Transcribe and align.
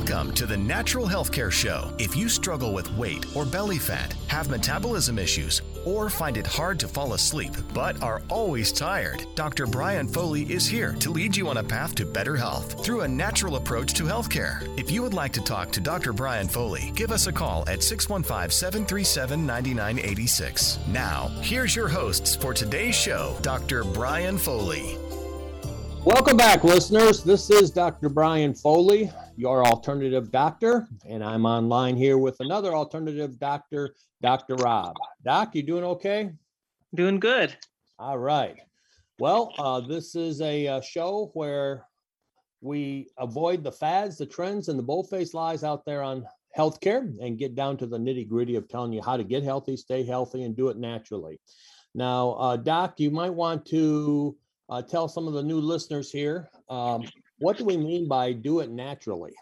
Welcome 0.00 0.32
to 0.32 0.46
the 0.46 0.56
Natural 0.56 1.06
Healthcare 1.06 1.52
Show. 1.52 1.92
If 1.98 2.16
you 2.16 2.30
struggle 2.30 2.72
with 2.72 2.90
weight 2.96 3.36
or 3.36 3.44
belly 3.44 3.76
fat, 3.76 4.14
have 4.28 4.48
metabolism 4.48 5.18
issues, 5.18 5.60
or 5.84 6.08
find 6.08 6.38
it 6.38 6.46
hard 6.46 6.80
to 6.80 6.88
fall 6.88 7.12
asleep 7.12 7.52
but 7.74 8.02
are 8.02 8.22
always 8.30 8.72
tired, 8.72 9.26
Dr. 9.34 9.66
Brian 9.66 10.08
Foley 10.08 10.50
is 10.50 10.66
here 10.66 10.94
to 11.00 11.10
lead 11.10 11.36
you 11.36 11.50
on 11.50 11.58
a 11.58 11.62
path 11.62 11.94
to 11.96 12.06
better 12.06 12.34
health 12.34 12.82
through 12.82 13.02
a 13.02 13.08
natural 13.08 13.56
approach 13.56 13.92
to 13.92 14.04
healthcare. 14.04 14.66
If 14.78 14.90
you 14.90 15.02
would 15.02 15.12
like 15.12 15.34
to 15.34 15.44
talk 15.44 15.70
to 15.72 15.80
Dr. 15.80 16.14
Brian 16.14 16.48
Foley, 16.48 16.92
give 16.96 17.12
us 17.12 17.26
a 17.26 17.32
call 17.32 17.68
at 17.68 17.82
615 17.82 18.50
737 18.50 19.44
9986. 19.44 20.78
Now, 20.88 21.28
here's 21.42 21.76
your 21.76 21.88
hosts 21.88 22.34
for 22.34 22.54
today's 22.54 22.96
show, 22.96 23.36
Dr. 23.42 23.84
Brian 23.84 24.38
Foley. 24.38 24.96
Welcome 26.06 26.38
back, 26.38 26.64
listeners. 26.64 27.22
This 27.22 27.50
is 27.50 27.70
Dr. 27.70 28.08
Brian 28.08 28.54
Foley, 28.54 29.12
your 29.40 29.64
alternative 29.64 30.30
doctor, 30.30 30.86
and 31.08 31.24
I'm 31.24 31.46
online 31.46 31.96
here 31.96 32.18
with 32.18 32.38
another 32.40 32.74
alternative 32.74 33.38
doctor, 33.38 33.94
Dr. 34.20 34.54
Rob. 34.56 34.94
Doc, 35.24 35.54
you 35.54 35.62
doing 35.62 35.84
okay? 35.84 36.32
Doing 36.94 37.18
good. 37.18 37.56
All 37.98 38.18
right. 38.18 38.58
Well, 39.18 39.54
uh, 39.58 39.80
this 39.80 40.14
is 40.14 40.42
a, 40.42 40.68
uh 40.68 40.80
show 40.82 41.30
where 41.32 41.86
we 42.60 43.08
avoid 43.16 43.64
the 43.64 43.72
fads, 43.72 44.18
the 44.18 44.26
trends, 44.26 44.68
and 44.68 44.78
the 44.78 44.82
bold-faced 44.82 45.32
lies 45.32 45.64
out 45.64 45.86
there 45.86 46.02
on 46.02 46.26
healthcare 46.56 47.10
and 47.22 47.38
get 47.38 47.54
down 47.54 47.78
to 47.78 47.86
the 47.86 47.96
nitty-gritty 47.98 48.56
of 48.56 48.68
telling 48.68 48.92
you 48.92 49.00
how 49.00 49.16
to 49.16 49.24
get 49.24 49.42
healthy, 49.42 49.74
stay 49.74 50.04
healthy, 50.04 50.42
and 50.42 50.54
do 50.54 50.68
it 50.68 50.76
naturally. 50.76 51.40
Now, 51.94 52.32
uh, 52.32 52.56
Doc, 52.58 53.00
you 53.00 53.10
might 53.10 53.32
want 53.32 53.64
to 53.66 54.36
uh, 54.68 54.82
tell 54.82 55.08
some 55.08 55.26
of 55.26 55.32
the 55.32 55.42
new 55.42 55.60
listeners 55.60 56.10
here 56.10 56.50
um, 56.68 57.04
what 57.40 57.56
do 57.56 57.64
we 57.64 57.76
mean 57.76 58.06
by 58.06 58.32
do 58.32 58.60
it 58.60 58.70
naturally? 58.70 59.32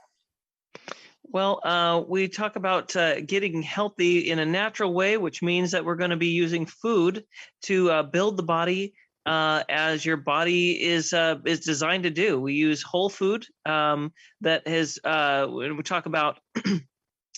Well, 1.31 1.61
uh, 1.63 2.03
we 2.09 2.29
talk 2.29 2.57
about 2.57 2.97
uh, 2.97 3.21
getting 3.21 3.61
healthy 3.61 4.31
in 4.31 4.39
a 4.39 4.47
natural 4.47 4.95
way, 4.95 5.19
which 5.19 5.43
means 5.43 5.73
that 5.73 5.85
we're 5.85 5.97
going 5.97 6.11
to 6.11 6.17
be 6.17 6.29
using 6.29 6.65
food 6.65 7.25
to 7.63 7.91
uh, 7.91 8.03
build 8.05 8.39
the 8.39 8.43
body 8.43 8.95
uh, 9.27 9.63
as 9.69 10.07
your 10.07 10.17
body 10.17 10.83
is 10.83 11.13
uh, 11.13 11.37
is 11.45 11.61
designed 11.61 12.05
to 12.05 12.11
do. 12.11 12.41
We 12.41 12.55
use 12.55 12.83
whole 12.83 13.11
food 13.11 13.45
um, 13.67 14.13
that 14.41 14.67
has. 14.67 14.99
Uh, 15.05 15.47
we 15.51 15.83
talk 15.83 16.07
about. 16.07 16.41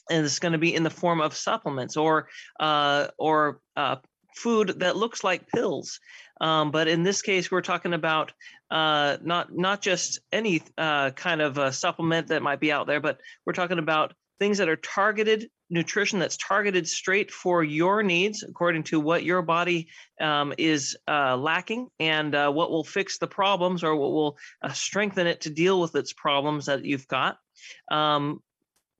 And 0.08 0.26
it's 0.26 0.40
going 0.40 0.54
to 0.54 0.58
be 0.58 0.74
in 0.74 0.82
the 0.82 0.90
form 0.90 1.20
of 1.20 1.36
supplements 1.36 1.96
or 1.96 2.26
or 2.58 3.60
food 4.36 4.80
that 4.80 4.96
looks 4.96 5.24
like 5.24 5.48
pills. 5.48 6.00
Um, 6.40 6.70
but 6.70 6.88
in 6.88 7.02
this 7.02 7.22
case, 7.22 7.50
we're 7.50 7.60
talking 7.60 7.92
about 7.92 8.32
uh, 8.70 9.18
not 9.22 9.54
not 9.54 9.82
just 9.82 10.20
any 10.32 10.62
uh, 10.78 11.10
kind 11.10 11.40
of 11.40 11.74
supplement 11.74 12.28
that 12.28 12.42
might 12.42 12.60
be 12.60 12.72
out 12.72 12.86
there, 12.86 13.00
but 13.00 13.20
we're 13.44 13.52
talking 13.52 13.78
about 13.78 14.14
things 14.38 14.58
that 14.58 14.68
are 14.68 14.76
targeted 14.76 15.50
nutrition 15.70 16.18
that's 16.18 16.36
targeted 16.36 16.88
straight 16.88 17.30
for 17.30 17.62
your 17.62 18.02
needs 18.02 18.42
according 18.42 18.82
to 18.82 18.98
what 18.98 19.22
your 19.22 19.42
body 19.42 19.86
um, 20.20 20.52
is 20.58 20.96
uh, 21.06 21.36
lacking 21.36 21.88
and 22.00 22.34
uh, 22.34 22.50
what 22.50 22.70
will 22.70 22.82
fix 22.82 23.18
the 23.18 23.26
problems 23.26 23.84
or 23.84 23.94
what 23.94 24.10
will 24.10 24.36
uh, 24.62 24.72
strengthen 24.72 25.28
it 25.28 25.42
to 25.42 25.50
deal 25.50 25.80
with 25.80 25.94
its 25.94 26.12
problems 26.12 26.66
that 26.66 26.84
you've 26.84 27.06
got 27.06 27.38
um, 27.92 28.42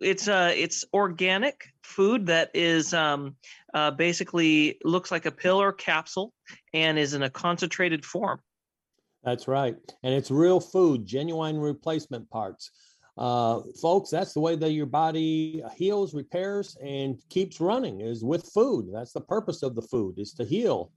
it's 0.01 0.29
uh 0.29 0.53
it's 0.55 0.85
organic 0.93 1.65
food 1.83 2.27
that 2.27 2.51
is 2.55 2.95
um, 2.95 3.37
uh, 3.75 3.91
basically 3.91 4.79
looks 4.85 5.11
like 5.11 5.27
a 5.27 5.31
pill 5.31 5.61
or 5.61 5.73
capsule 5.73 6.33
and 6.73 6.99
is 6.99 7.15
in 7.15 7.23
a 7.23 7.31
concentrated 7.31 8.05
form. 8.05 8.41
That's 9.23 9.49
right. 9.49 9.77
And 10.03 10.15
it's 10.15 10.31
real 10.31 10.61
food, 10.61 11.05
genuine 11.05 11.59
replacement 11.59 12.31
parts. 12.31 12.71
Uh, 13.19 13.61
folks, 13.83 14.09
that's 14.09 14.33
the 14.33 14.41
way 14.41 14.57
that 14.57 14.71
your 14.71 14.87
body 14.87 15.63
heals, 15.77 16.15
repairs, 16.15 16.77
and 16.83 17.19
keeps 17.29 17.61
running 17.61 18.01
is 18.01 18.25
with 18.25 18.49
food. 18.55 18.89
That's 18.93 19.13
the 19.13 19.21
purpose 19.21 19.63
of 19.63 19.75
the 19.75 19.83
food 19.83 20.19
is 20.19 20.33
to 20.35 20.45
heal. 20.45 20.91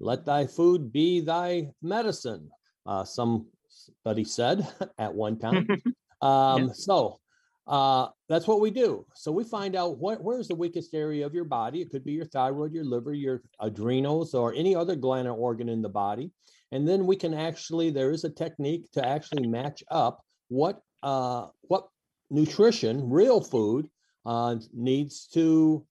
Let 0.00 0.24
thy 0.24 0.46
food 0.46 0.92
be 0.92 1.20
thy 1.20 1.70
medicine. 1.82 2.50
Uh, 2.84 3.04
somebody 3.04 4.24
said 4.24 4.66
at 4.98 5.14
one 5.14 5.38
time. 5.38 5.68
Um, 6.20 6.66
yeah. 6.66 6.72
So 6.72 7.20
uh, 7.68 8.08
that's 8.30 8.48
what 8.48 8.60
we 8.60 8.70
do. 8.70 9.04
So 9.14 9.30
we 9.30 9.44
find 9.44 9.76
out 9.76 9.98
what 9.98 10.22
where's 10.22 10.48
the 10.48 10.54
weakest 10.54 10.94
area 10.94 11.26
of 11.26 11.34
your 11.34 11.44
body. 11.44 11.82
It 11.82 11.90
could 11.90 12.04
be 12.04 12.12
your 12.12 12.24
thyroid, 12.24 12.72
your 12.72 12.84
liver, 12.84 13.12
your 13.12 13.42
adrenals, 13.60 14.34
or 14.34 14.54
any 14.54 14.74
other 14.74 14.96
gland 14.96 15.28
or 15.28 15.34
organ 15.34 15.68
in 15.68 15.82
the 15.82 15.88
body. 15.88 16.30
And 16.72 16.88
then 16.88 17.06
we 17.06 17.14
can 17.14 17.34
actually 17.34 17.90
there 17.90 18.10
is 18.10 18.24
a 18.24 18.30
technique 18.30 18.90
to 18.92 19.06
actually 19.06 19.46
match 19.46 19.84
up 19.90 20.24
what 20.48 20.80
uh, 21.02 21.48
what 21.62 21.88
nutrition, 22.30 23.08
real 23.10 23.42
food, 23.42 23.88
uh, 24.24 24.56
needs 24.72 25.26
to 25.34 25.86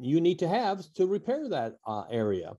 you 0.00 0.20
need 0.20 0.40
to 0.40 0.48
have 0.48 0.82
to 0.94 1.06
repair 1.06 1.48
that 1.48 1.76
uh, 1.86 2.04
area. 2.10 2.54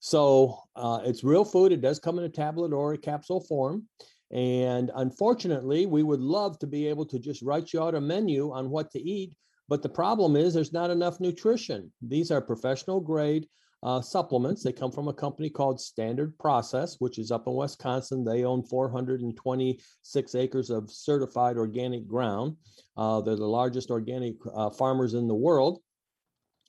So 0.00 0.58
uh, 0.76 1.00
it's 1.04 1.24
real 1.24 1.44
food. 1.44 1.72
It 1.72 1.80
does 1.80 2.00
come 2.00 2.18
in 2.18 2.24
a 2.24 2.28
tablet 2.28 2.72
or 2.72 2.92
a 2.92 2.98
capsule 2.98 3.40
form. 3.40 3.86
And 4.32 4.90
unfortunately, 4.94 5.86
we 5.86 6.02
would 6.02 6.20
love 6.20 6.58
to 6.60 6.66
be 6.66 6.86
able 6.86 7.04
to 7.06 7.18
just 7.18 7.42
write 7.42 7.72
you 7.72 7.82
out 7.82 7.94
a 7.94 8.00
menu 8.00 8.50
on 8.50 8.70
what 8.70 8.90
to 8.92 8.98
eat. 9.00 9.34
But 9.68 9.82
the 9.82 9.88
problem 9.88 10.36
is 10.36 10.54
there's 10.54 10.72
not 10.72 10.90
enough 10.90 11.20
nutrition. 11.20 11.92
These 12.00 12.30
are 12.30 12.40
professional 12.40 13.00
grade 13.00 13.46
uh, 13.82 14.00
supplements. 14.00 14.62
They 14.62 14.72
come 14.72 14.92
from 14.92 15.08
a 15.08 15.12
company 15.12 15.50
called 15.50 15.80
Standard 15.80 16.38
Process, 16.38 16.96
which 16.98 17.18
is 17.18 17.30
up 17.30 17.46
in 17.46 17.54
Wisconsin. 17.54 18.24
They 18.24 18.44
own 18.44 18.62
426 18.62 20.34
acres 20.34 20.70
of 20.70 20.90
certified 20.90 21.56
organic 21.56 22.06
ground. 22.06 22.56
Uh, 22.96 23.20
they're 23.20 23.36
the 23.36 23.44
largest 23.46 23.90
organic 23.90 24.36
uh, 24.54 24.70
farmers 24.70 25.14
in 25.14 25.26
the 25.26 25.34
world. 25.34 25.80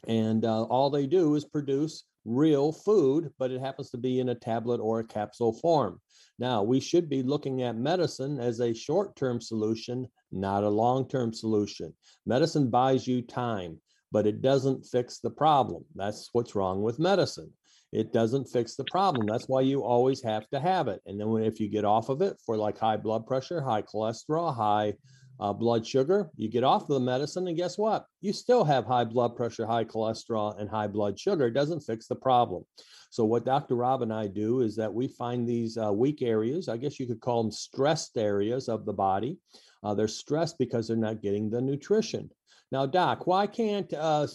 And 0.07 0.43
uh, 0.43 0.63
all 0.63 0.89
they 0.89 1.05
do 1.07 1.35
is 1.35 1.45
produce 1.45 2.03
real 2.25 2.71
food, 2.71 3.31
but 3.37 3.51
it 3.51 3.59
happens 3.59 3.89
to 3.91 3.97
be 3.97 4.19
in 4.19 4.29
a 4.29 4.35
tablet 4.35 4.79
or 4.79 4.99
a 4.99 5.07
capsule 5.07 5.53
form. 5.53 5.99
Now, 6.39 6.63
we 6.63 6.79
should 6.79 7.09
be 7.09 7.21
looking 7.23 7.61
at 7.61 7.75
medicine 7.75 8.39
as 8.39 8.59
a 8.59 8.73
short 8.73 9.15
term 9.15 9.39
solution, 9.39 10.07
not 10.31 10.63
a 10.63 10.69
long 10.69 11.07
term 11.07 11.33
solution. 11.33 11.93
Medicine 12.25 12.69
buys 12.69 13.07
you 13.07 13.21
time, 13.21 13.79
but 14.11 14.25
it 14.25 14.41
doesn't 14.41 14.85
fix 14.85 15.19
the 15.19 15.29
problem. 15.29 15.85
That's 15.95 16.29
what's 16.33 16.55
wrong 16.55 16.81
with 16.81 16.99
medicine. 16.99 17.51
It 17.91 18.11
doesn't 18.11 18.45
fix 18.45 18.75
the 18.75 18.85
problem. 18.85 19.27
That's 19.27 19.47
why 19.47 19.61
you 19.61 19.83
always 19.83 20.23
have 20.23 20.49
to 20.49 20.59
have 20.59 20.87
it. 20.87 20.99
And 21.05 21.19
then 21.19 21.29
when, 21.29 21.43
if 21.43 21.59
you 21.59 21.67
get 21.67 21.85
off 21.85 22.09
of 22.09 22.23
it 22.23 22.37
for 22.43 22.57
like 22.57 22.79
high 22.79 22.97
blood 22.97 23.27
pressure, 23.27 23.61
high 23.61 23.83
cholesterol, 23.83 24.55
high 24.55 24.95
uh, 25.39 25.53
blood 25.53 25.85
sugar. 25.85 26.29
You 26.35 26.49
get 26.49 26.63
off 26.63 26.83
of 26.83 26.89
the 26.89 26.99
medicine, 26.99 27.47
and 27.47 27.57
guess 27.57 27.77
what? 27.77 28.05
You 28.21 28.33
still 28.33 28.63
have 28.63 28.85
high 28.85 29.03
blood 29.03 29.35
pressure, 29.35 29.65
high 29.65 29.85
cholesterol, 29.85 30.59
and 30.59 30.69
high 30.69 30.87
blood 30.87 31.19
sugar. 31.19 31.47
It 31.47 31.53
doesn't 31.53 31.81
fix 31.81 32.07
the 32.07 32.15
problem. 32.15 32.63
So, 33.09 33.25
what 33.25 33.45
Dr. 33.45 33.75
Rob 33.75 34.01
and 34.01 34.13
I 34.13 34.27
do 34.27 34.61
is 34.61 34.75
that 34.75 34.93
we 34.93 35.07
find 35.07 35.47
these 35.47 35.77
uh, 35.77 35.91
weak 35.93 36.21
areas, 36.21 36.69
I 36.69 36.77
guess 36.77 36.99
you 36.99 37.07
could 37.07 37.21
call 37.21 37.43
them 37.43 37.51
stressed 37.51 38.17
areas 38.17 38.69
of 38.69 38.85
the 38.85 38.93
body. 38.93 39.37
Uh, 39.83 39.93
they're 39.93 40.07
stressed 40.07 40.57
because 40.57 40.87
they're 40.87 40.97
not 40.97 41.21
getting 41.21 41.49
the 41.49 41.61
nutrition. 41.61 42.29
Now, 42.71 42.85
Doc, 42.85 43.27
why 43.27 43.47
can't 43.47 43.93
uh, 43.93 44.27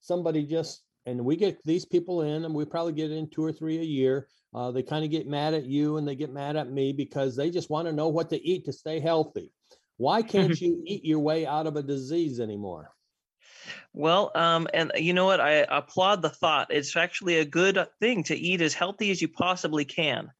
somebody 0.00 0.44
just 0.44 0.82
and 1.06 1.24
we 1.24 1.36
get 1.36 1.58
these 1.64 1.84
people 1.84 2.22
in, 2.22 2.44
and 2.44 2.54
we 2.54 2.64
probably 2.64 2.92
get 2.92 3.10
in 3.10 3.28
two 3.28 3.44
or 3.44 3.52
three 3.52 3.78
a 3.78 3.84
year. 3.84 4.28
Uh, 4.54 4.70
they 4.70 4.82
kind 4.82 5.04
of 5.04 5.10
get 5.10 5.26
mad 5.26 5.52
at 5.52 5.66
you 5.66 5.96
and 5.96 6.06
they 6.06 6.14
get 6.14 6.32
mad 6.32 6.54
at 6.54 6.70
me 6.70 6.92
because 6.92 7.34
they 7.34 7.50
just 7.50 7.70
want 7.70 7.88
to 7.88 7.92
know 7.92 8.06
what 8.06 8.30
to 8.30 8.40
eat 8.46 8.64
to 8.64 8.72
stay 8.72 9.00
healthy. 9.00 9.50
Why 9.96 10.22
can't 10.22 10.60
you 10.60 10.82
eat 10.86 11.04
your 11.04 11.20
way 11.20 11.46
out 11.46 11.66
of 11.66 11.76
a 11.76 11.82
disease 11.82 12.40
anymore? 12.40 12.90
Well, 13.92 14.32
um, 14.34 14.66
and 14.74 14.92
you 14.96 15.12
know 15.12 15.24
what? 15.24 15.40
I 15.40 15.66
applaud 15.68 16.22
the 16.22 16.30
thought. 16.30 16.68
It's 16.70 16.96
actually 16.96 17.38
a 17.38 17.44
good 17.44 17.86
thing 18.00 18.24
to 18.24 18.36
eat 18.36 18.60
as 18.60 18.74
healthy 18.74 19.10
as 19.10 19.22
you 19.22 19.28
possibly 19.28 19.84
can. 19.84 20.30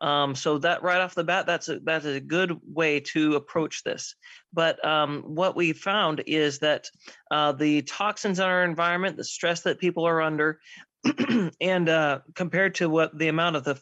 Um, 0.00 0.34
so 0.34 0.58
that 0.58 0.82
right 0.82 1.00
off 1.00 1.14
the 1.14 1.24
bat, 1.24 1.46
that's 1.46 1.68
a, 1.68 1.80
that's 1.80 2.04
a 2.04 2.20
good 2.20 2.60
way 2.64 3.00
to 3.00 3.36
approach 3.36 3.82
this. 3.84 4.14
But 4.52 4.84
um, 4.84 5.22
what 5.22 5.56
we 5.56 5.72
found 5.72 6.22
is 6.26 6.58
that 6.60 6.90
uh, 7.30 7.52
the 7.52 7.82
toxins 7.82 8.38
in 8.38 8.44
our 8.44 8.64
environment, 8.64 9.16
the 9.16 9.24
stress 9.24 9.62
that 9.62 9.80
people 9.80 10.06
are 10.06 10.20
under, 10.20 10.60
and 11.60 11.88
uh, 11.88 12.20
compared 12.34 12.76
to 12.76 12.88
what 12.88 13.16
the 13.16 13.28
amount 13.28 13.56
of 13.56 13.64
the 13.64 13.80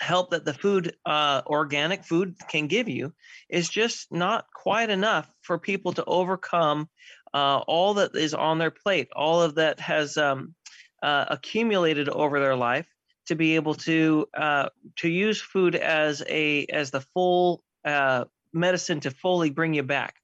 help 0.00 0.30
that 0.30 0.44
the 0.44 0.54
food, 0.54 0.96
uh, 1.06 1.42
organic 1.46 2.04
food, 2.04 2.34
can 2.48 2.66
give 2.66 2.88
you 2.88 3.12
is 3.48 3.68
just 3.68 4.12
not 4.12 4.46
quite 4.54 4.90
enough 4.90 5.30
for 5.42 5.58
people 5.58 5.92
to 5.92 6.04
overcome 6.04 6.88
uh, 7.34 7.58
all 7.66 7.94
that 7.94 8.14
is 8.14 8.34
on 8.34 8.58
their 8.58 8.70
plate, 8.70 9.08
all 9.14 9.42
of 9.42 9.54
that 9.56 9.80
has 9.80 10.16
um, 10.16 10.54
uh, 11.02 11.26
accumulated 11.28 12.08
over 12.08 12.40
their 12.40 12.56
life 12.56 12.86
to 13.26 13.34
be 13.34 13.54
able 13.54 13.74
to 13.74 14.26
uh, 14.36 14.68
to 14.96 15.08
use 15.08 15.40
food 15.40 15.74
as 15.74 16.22
a 16.28 16.66
as 16.66 16.90
the 16.90 17.00
full 17.14 17.62
uh, 17.84 18.24
medicine 18.52 19.00
to 19.00 19.10
fully 19.10 19.50
bring 19.50 19.74
you 19.74 19.82
back. 19.82 20.16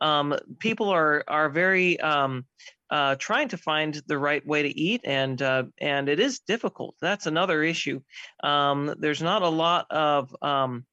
Um, 0.00 0.36
people 0.58 0.90
are 0.90 1.24
are 1.26 1.48
very 1.48 1.98
um, 2.00 2.44
uh, 2.92 3.14
trying 3.14 3.48
to 3.48 3.56
find 3.56 4.02
the 4.06 4.18
right 4.18 4.46
way 4.46 4.62
to 4.62 4.68
eat, 4.68 5.00
and 5.04 5.40
uh, 5.40 5.64
and 5.80 6.10
it 6.10 6.20
is 6.20 6.40
difficult. 6.40 6.94
That's 7.00 7.26
another 7.26 7.62
issue. 7.62 8.02
Um, 8.44 8.94
there's 8.98 9.22
not 9.22 9.40
a 9.40 9.48
lot 9.48 9.86
of 9.90 10.36
um, 10.42 10.84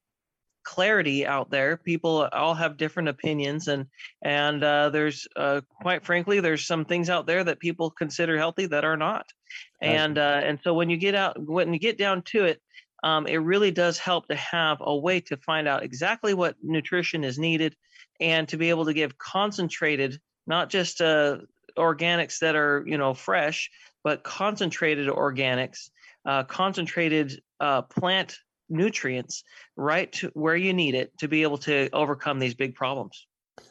clarity 0.63 1.28
out 1.28 1.51
there. 1.51 1.75
People 1.75 2.30
all 2.31 2.54
have 2.54 2.78
different 2.78 3.10
opinions, 3.10 3.68
and 3.68 3.88
and 4.22 4.63
uh, 4.63 4.92
there's 4.92 5.28
uh, 5.36 5.60
quite 5.81 6.06
frankly, 6.06 6.40
there's 6.40 6.66
some 6.66 6.86
things 6.86 7.10
out 7.10 7.28
there 7.28 7.44
that 7.44 7.60
people 7.60 7.92
consider 7.92 8.38
healthy 8.38 8.68
that 8.68 8.86
are 8.86 8.98
not. 8.98 9.25
And 9.81 10.18
uh, 10.18 10.40
and 10.42 10.57
so 10.63 10.74
when 10.74 10.90
you 10.90 10.96
get 10.96 11.16
out, 11.16 11.36
when 11.38 11.74
you 11.74 11.80
get 11.80 11.98
down 11.98 12.22
to 12.28 12.46
it, 12.46 12.62
um, 13.04 13.28
it 13.28 13.40
really 13.40 13.72
does 13.72 13.98
help 13.98 14.30
to 14.30 14.36
have 14.36 14.78
a 14.80 14.96
way 14.96 15.19
to 15.19 15.36
find 15.36 15.68
out 15.68 15.84
exactly 15.84 16.34
what 16.34 16.56
nutrition 16.63 17.25
is 17.25 17.38
needed, 17.38 17.75
and 18.22 18.48
to 18.48 18.56
be 18.56 18.69
able 18.69 18.86
to 18.86 18.94
give 18.94 19.18
concentrated, 19.18 20.18
not 20.48 20.69
just 20.69 21.01
uh, 21.01 21.40
organics 21.79 22.39
that 22.39 22.55
are 22.55 22.83
you 22.85 22.97
know 22.97 23.13
fresh, 23.13 23.69
but 24.03 24.23
concentrated 24.23 25.07
organics, 25.07 25.89
uh, 26.25 26.43
concentrated 26.43 27.41
uh, 27.59 27.81
plant 27.83 28.37
nutrients 28.69 29.43
right 29.75 30.21
where 30.33 30.55
you 30.55 30.73
need 30.73 30.93
it 30.93 31.17
to 31.17 31.27
be 31.27 31.41
able 31.41 31.57
to 31.57 31.89
overcome 31.91 32.39
these 32.39 32.53
big 32.53 32.75
problems. 32.75 33.25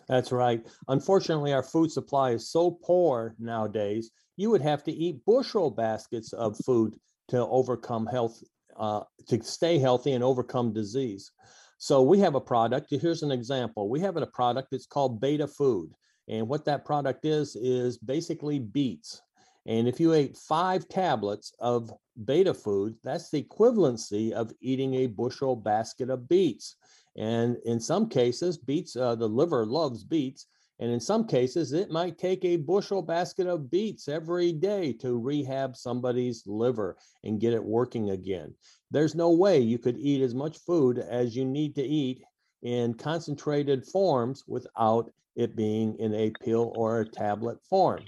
That's 0.09 0.33
right. 0.33 0.67
Unfortunately, 0.89 1.53
our 1.53 1.63
food 1.63 1.91
supply 1.93 2.33
is 2.33 2.51
so 2.51 2.79
poor 2.83 3.35
nowadays, 3.39 4.11
you 4.37 4.51
would 4.51 4.63
have 4.63 4.85
to 4.85 4.93
eat 4.93 5.25
bushel 5.27 5.71
baskets 5.71 6.33
of 6.33 6.57
food 6.65 6.97
to 7.29 7.39
overcome 7.47 8.07
health, 8.07 8.43
uh, 8.77 9.03
to 9.29 9.43
stay 9.43 9.79
healthy 9.79 10.13
and 10.13 10.25
overcome 10.25 10.73
disease. 10.73 11.31
So 11.79 12.03
we 12.03 12.19
have 12.19 12.35
a 12.35 12.41
product. 12.41 12.89
Here's 12.91 13.23
an 13.23 13.31
example. 13.31 13.89
We 13.89 14.01
have 14.01 14.17
a 14.17 14.27
product 14.27 14.69
that's 14.71 14.87
called 14.87 15.21
Betafood. 15.21 15.91
And 16.29 16.49
what 16.49 16.65
that 16.67 16.85
product 16.85 17.25
is, 17.25 17.57
is 17.57 17.99
basically 17.99 18.59
beets. 18.59 19.23
And 19.67 19.87
if 19.87 20.01
you 20.01 20.13
ate 20.13 20.37
five 20.37 20.89
tablets 20.89 21.53
of 21.61 21.93
Betafood, 22.25 22.95
that's 23.05 23.31
the 23.31 23.43
equivalency 23.43 24.33
of 24.33 24.53
eating 24.61 24.95
a 24.95 25.07
bushel 25.07 25.57
basket 25.57 26.11
of 26.11 26.29
beets. 26.29 26.77
And 27.17 27.57
in 27.65 27.81
some 27.81 28.09
cases, 28.09 28.57
beets, 28.57 28.97
uh, 28.97 29.15
the 29.15 29.29
liver 29.29 29.67
loves 29.67 30.05
beets. 30.05 30.47
And 30.81 30.91
in 30.93 31.01
some 31.01 31.27
cases, 31.27 31.73
it 31.73 31.91
might 31.91 32.19
take 32.19 32.45
a 32.45 32.57
bushel 32.57 33.03
basket 33.03 33.49
of 33.49 33.71
beets 33.71 34.09
every 34.09 34.53
day 34.53 34.93
to 34.95 35.19
rehab 35.19 35.77
somebody's 35.77 36.45
liver 36.47 36.97
and 37.25 37.41
get 37.41 37.53
it 37.53 37.65
working 37.65 38.11
again. 38.11 38.55
There's 38.91 39.17
no 39.17 39.31
way 39.31 39.59
you 39.59 39.79
could 39.79 39.99
eat 39.99 40.23
as 40.23 40.35
much 40.35 40.59
food 40.59 40.99
as 40.99 41.37
you 41.37 41.45
need 41.45 41.75
to 41.75 41.83
eat 41.83 42.23
in 42.63 42.95
concentrated 42.95 43.85
forms 43.87 44.45
without 44.47 45.11
it 45.39 45.55
being 45.55 45.95
in 46.01 46.13
a 46.15 46.33
pill 46.45 46.73
or 46.77 47.01
a 47.01 47.09
tablet 47.09 47.59
form. 47.71 48.05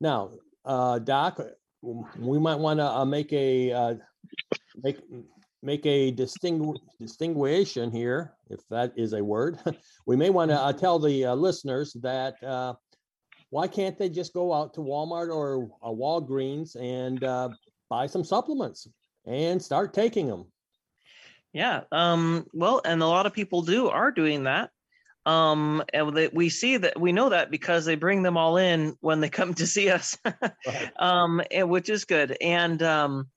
Now, 0.00 0.32
uh, 0.66 0.98
Doc, 0.98 1.40
we 1.80 2.38
might 2.38 2.58
want 2.58 2.78
to 2.78 2.86
uh, 2.86 3.04
make 3.06 3.32
a 3.32 3.72
uh, 3.72 3.94
make 4.82 4.98
make 5.62 5.86
a 5.86 6.12
distingu- 6.12 6.76
distinguishing 7.00 7.90
here, 7.90 8.34
if 8.50 8.60
that 8.68 8.92
is 8.96 9.14
a 9.14 9.24
word. 9.24 9.58
we 10.06 10.14
may 10.14 10.28
want 10.28 10.50
to 10.50 10.60
uh, 10.60 10.74
tell 10.74 10.98
the 10.98 11.24
uh, 11.24 11.34
listeners 11.34 11.96
that 12.02 12.40
uh, 12.44 12.74
why 13.48 13.66
can't 13.66 13.98
they 13.98 14.10
just 14.10 14.34
go 14.34 14.52
out 14.52 14.74
to 14.74 14.80
Walmart 14.80 15.34
or 15.34 15.70
Walgreens 15.82 16.76
and 16.76 17.20
buy 17.88 18.06
some 18.06 18.24
supplements 18.24 18.86
and 19.26 19.62
start 19.62 19.94
taking 19.94 20.26
them? 20.26 20.44
Yeah. 21.54 21.82
Um, 21.92 22.46
well, 22.52 22.82
and 22.84 23.02
a 23.02 23.06
lot 23.06 23.26
of 23.26 23.32
people 23.32 23.62
do 23.62 23.88
are 23.88 24.10
doing 24.10 24.44
that 24.44 24.70
um 25.26 25.82
and 25.92 26.30
we 26.32 26.48
see 26.48 26.76
that 26.76 27.00
we 27.00 27.12
know 27.12 27.30
that 27.30 27.50
because 27.50 27.84
they 27.84 27.94
bring 27.94 28.22
them 28.22 28.36
all 28.36 28.56
in 28.56 28.96
when 29.00 29.20
they 29.20 29.28
come 29.28 29.54
to 29.54 29.66
see 29.66 29.90
us 29.90 30.18
right. 30.24 30.90
um 30.98 31.40
and, 31.50 31.68
which 31.68 31.88
is 31.88 32.04
good 32.04 32.36
and 32.40 32.82
um 32.82 33.28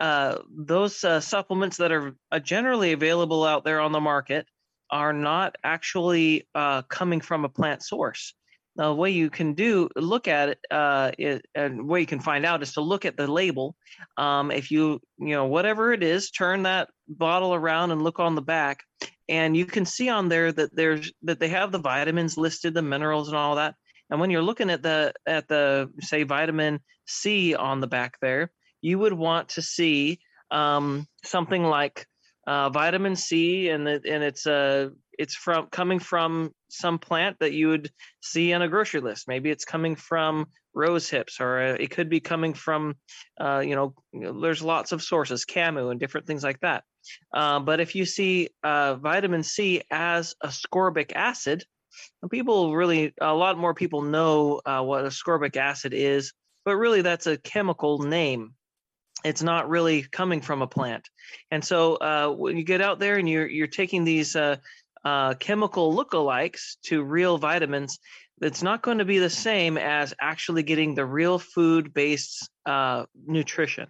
uh 0.00 0.38
those 0.50 1.02
uh, 1.04 1.20
supplements 1.20 1.78
that 1.78 1.92
are 1.92 2.14
uh, 2.30 2.38
generally 2.38 2.92
available 2.92 3.44
out 3.44 3.64
there 3.64 3.80
on 3.80 3.92
the 3.92 4.00
market 4.00 4.46
are 4.90 5.12
not 5.12 5.56
actually 5.64 6.46
uh 6.54 6.82
coming 6.82 7.20
from 7.20 7.44
a 7.44 7.48
plant 7.48 7.82
source 7.82 8.34
now 8.76 8.90
the 8.90 8.94
way 8.94 9.10
you 9.10 9.30
can 9.30 9.54
do 9.54 9.88
look 9.96 10.28
at 10.28 10.50
it, 10.50 10.58
uh, 10.70 11.10
it 11.18 11.44
and 11.54 11.88
way 11.88 12.00
you 12.00 12.06
can 12.06 12.20
find 12.20 12.46
out 12.46 12.62
is 12.62 12.74
to 12.74 12.80
look 12.80 13.04
at 13.04 13.16
the 13.16 13.26
label. 13.26 13.74
Um, 14.16 14.50
if 14.50 14.70
you 14.70 15.00
you 15.18 15.34
know 15.34 15.46
whatever 15.46 15.92
it 15.92 16.02
is, 16.02 16.30
turn 16.30 16.62
that 16.62 16.88
bottle 17.10 17.54
around 17.54 17.90
and 17.90 18.02
look 18.02 18.20
on 18.20 18.34
the 18.34 18.42
back, 18.42 18.84
and 19.28 19.56
you 19.56 19.66
can 19.66 19.84
see 19.84 20.08
on 20.08 20.28
there 20.28 20.52
that 20.52 20.74
there's 20.74 21.12
that 21.22 21.40
they 21.40 21.48
have 21.48 21.72
the 21.72 21.78
vitamins 21.78 22.36
listed, 22.36 22.74
the 22.74 22.82
minerals 22.82 23.28
and 23.28 23.36
all 23.36 23.56
that. 23.56 23.74
And 24.10 24.20
when 24.20 24.30
you're 24.30 24.42
looking 24.42 24.70
at 24.70 24.82
the 24.82 25.12
at 25.26 25.48
the 25.48 25.90
say 26.00 26.22
vitamin 26.22 26.80
C 27.06 27.54
on 27.54 27.80
the 27.80 27.86
back 27.86 28.18
there, 28.20 28.50
you 28.80 28.98
would 28.98 29.12
want 29.12 29.50
to 29.50 29.62
see 29.62 30.20
um, 30.50 31.06
something 31.24 31.64
like 31.64 32.06
uh, 32.46 32.70
vitamin 32.70 33.16
C, 33.16 33.68
and 33.68 33.86
the, 33.86 34.00
and 34.08 34.22
it's 34.24 34.46
uh, 34.46 34.90
it's 35.20 35.34
from 35.34 35.66
coming 35.66 35.98
from 35.98 36.50
some 36.70 36.98
plant 36.98 37.36
that 37.40 37.52
you 37.52 37.68
would 37.68 37.90
see 38.22 38.54
on 38.54 38.62
a 38.62 38.68
grocery 38.68 39.00
list. 39.00 39.28
Maybe 39.28 39.50
it's 39.50 39.66
coming 39.66 39.94
from 39.94 40.46
rose 40.72 41.10
hips, 41.10 41.40
or 41.40 41.60
uh, 41.60 41.76
it 41.78 41.90
could 41.90 42.08
be 42.08 42.20
coming 42.20 42.54
from, 42.54 42.94
uh, 43.38 43.58
you, 43.58 43.76
know, 43.76 43.94
there's 44.40 44.62
lots 44.62 44.92
of 44.92 45.02
sources, 45.02 45.44
camu 45.44 45.90
and 45.90 46.00
different 46.00 46.26
things 46.26 46.42
like 46.42 46.58
that. 46.60 46.84
Uh, 47.34 47.60
but 47.60 47.80
if 47.80 47.94
you 47.94 48.06
see 48.06 48.48
uh, 48.64 48.94
vitamin 48.94 49.42
C 49.42 49.82
as 49.90 50.34
ascorbic 50.42 51.12
acid, 51.14 51.64
people 52.30 52.74
really, 52.74 53.12
a 53.20 53.34
lot 53.34 53.58
more 53.58 53.74
people 53.74 54.00
know 54.00 54.62
uh, 54.64 54.80
what 54.80 55.04
ascorbic 55.04 55.56
acid 55.56 55.92
is, 55.92 56.32
but 56.64 56.76
really 56.76 57.02
that's 57.02 57.26
a 57.26 57.36
chemical 57.36 57.98
name 57.98 58.54
it's 59.24 59.42
not 59.42 59.68
really 59.68 60.02
coming 60.02 60.40
from 60.40 60.62
a 60.62 60.66
plant. 60.66 61.08
And 61.50 61.64
so 61.64 61.96
uh, 61.96 62.30
when 62.30 62.56
you 62.56 62.64
get 62.64 62.80
out 62.80 62.98
there 62.98 63.16
and 63.16 63.28
you're 63.28 63.46
you're 63.46 63.66
taking 63.66 64.04
these 64.04 64.34
uh, 64.36 64.56
uh, 65.04 65.34
chemical 65.34 65.94
lookalikes 65.94 66.76
to 66.84 67.02
real 67.02 67.38
vitamins, 67.38 67.98
it's 68.40 68.62
not 68.62 68.82
going 68.82 68.98
to 68.98 69.04
be 69.04 69.18
the 69.18 69.30
same 69.30 69.76
as 69.76 70.14
actually 70.20 70.62
getting 70.62 70.94
the 70.94 71.04
real 71.04 71.38
food 71.38 71.92
based 71.92 72.48
uh, 72.66 73.04
nutrition. 73.26 73.88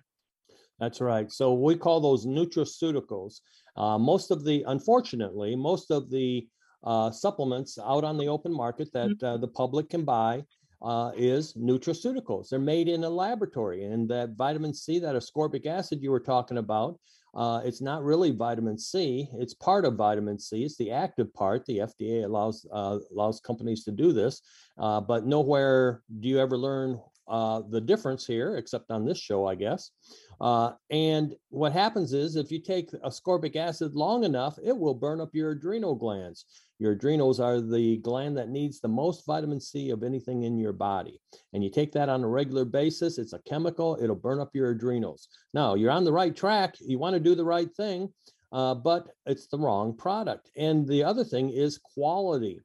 That's 0.79 1.01
right. 1.01 1.31
So 1.31 1.53
we 1.53 1.77
call 1.77 2.01
those 2.01 2.27
nutraceuticals. 2.27 3.41
Uh, 3.77 3.99
most 3.99 4.31
of 4.31 4.45
the, 4.45 4.65
unfortunately, 4.67 5.55
most 5.55 5.91
of 5.91 6.11
the 6.11 6.47
uh, 6.83 7.11
supplements 7.11 7.79
out 7.79 8.05
on 8.05 8.17
the 8.17 8.27
open 8.27 8.53
market 8.53 8.89
that 8.95 9.11
mm-hmm. 9.11 9.27
uh, 9.27 9.37
the 9.37 9.49
public 9.49 9.91
can 9.91 10.05
buy 10.05 10.43
uh, 10.83 11.13
is 11.17 11.53
nutraceuticals. 11.55 12.49
They're 12.49 12.59
made 12.59 12.89
in 12.89 13.05
a 13.05 13.11
laboratory, 13.11 13.85
and 13.85 14.09
that 14.09 14.31
vitamin 14.31 14.73
C, 14.73 14.99
that 15.01 15.15
ascorbic 15.15 15.67
acid 15.67 16.03
you 16.03 16.11
were 16.11 16.21
talking 16.21 16.57
about, 16.57 16.99
uh, 17.35 17.61
it's 17.65 17.81
not 17.81 18.03
really 18.03 18.31
vitamin 18.31 18.79
C. 18.79 19.29
It's 19.35 19.55
part 19.55 19.85
of 19.85 19.95
vitamin 19.95 20.39
C. 20.39 20.65
It's 20.65 20.77
the 20.77 20.91
active 20.91 21.33
part. 21.33 21.65
The 21.65 21.79
FDA 21.79 22.25
allows 22.25 22.67
uh, 22.73 22.99
allows 23.13 23.41
companies 23.41 23.85
to 23.85 23.93
do 23.93 24.13
this, 24.13 24.43
uh, 24.79 25.01
but 25.01 25.27
nowhere 25.27 26.03
do 26.21 26.29
you 26.29 26.39
ever 26.39 26.59
learn 26.59 27.01
uh, 27.29 27.63
the 27.71 27.81
difference 27.81 28.27
here, 28.27 28.57
except 28.57 28.91
on 28.91 29.05
this 29.05 29.19
show, 29.19 29.47
I 29.47 29.55
guess. 29.55 29.93
Uh, 30.41 30.73
and 30.91 31.35
what 31.51 31.73
happens 31.73 32.13
is 32.13 32.35
if 32.35 32.51
you 32.51 32.61
take 32.61 32.91
ascorbic 33.05 33.55
acid 33.55 33.95
long 33.95 34.25
enough, 34.25 34.59
it 34.65 34.77
will 34.77 34.95
burn 34.95 35.21
up 35.21 35.31
your 35.33 35.53
adrenal 35.53 35.95
glands. 35.95 36.47
Your 36.81 36.93
adrenals 36.93 37.41
are 37.41 37.61
the 37.61 37.99
gland 37.99 38.39
that 38.39 38.49
needs 38.49 38.81
the 38.81 38.89
most 38.89 39.27
vitamin 39.27 39.61
C 39.61 39.91
of 39.91 40.03
anything 40.03 40.45
in 40.45 40.59
your 40.59 40.73
body. 40.73 41.21
And 41.53 41.63
you 41.63 41.69
take 41.69 41.93
that 41.93 42.09
on 42.09 42.25
a 42.25 42.29
regular 42.29 42.65
basis, 42.65 43.19
it's 43.19 43.35
a 43.35 43.39
chemical, 43.41 43.99
it'll 44.03 44.17
burn 44.17 44.41
up 44.41 44.55
your 44.55 44.71
adrenals. 44.71 45.29
Now, 45.53 45.75
you're 45.75 45.91
on 45.91 46.05
the 46.05 46.13
right 46.13 46.35
track, 46.35 46.77
you 46.81 46.99
want 46.99 47.13
to 47.13 47.21
do 47.21 47.35
the 47.35 47.45
right 47.45 47.71
thing, 47.77 48.09
uh, 48.51 48.75
but 48.75 49.11
it's 49.27 49.47
the 49.47 49.59
wrong 49.59 49.95
product. 49.95 50.51
And 50.57 50.89
the 50.89 51.05
other 51.05 51.23
thing 51.23 51.51
is 51.51 51.79
quality. 51.79 52.61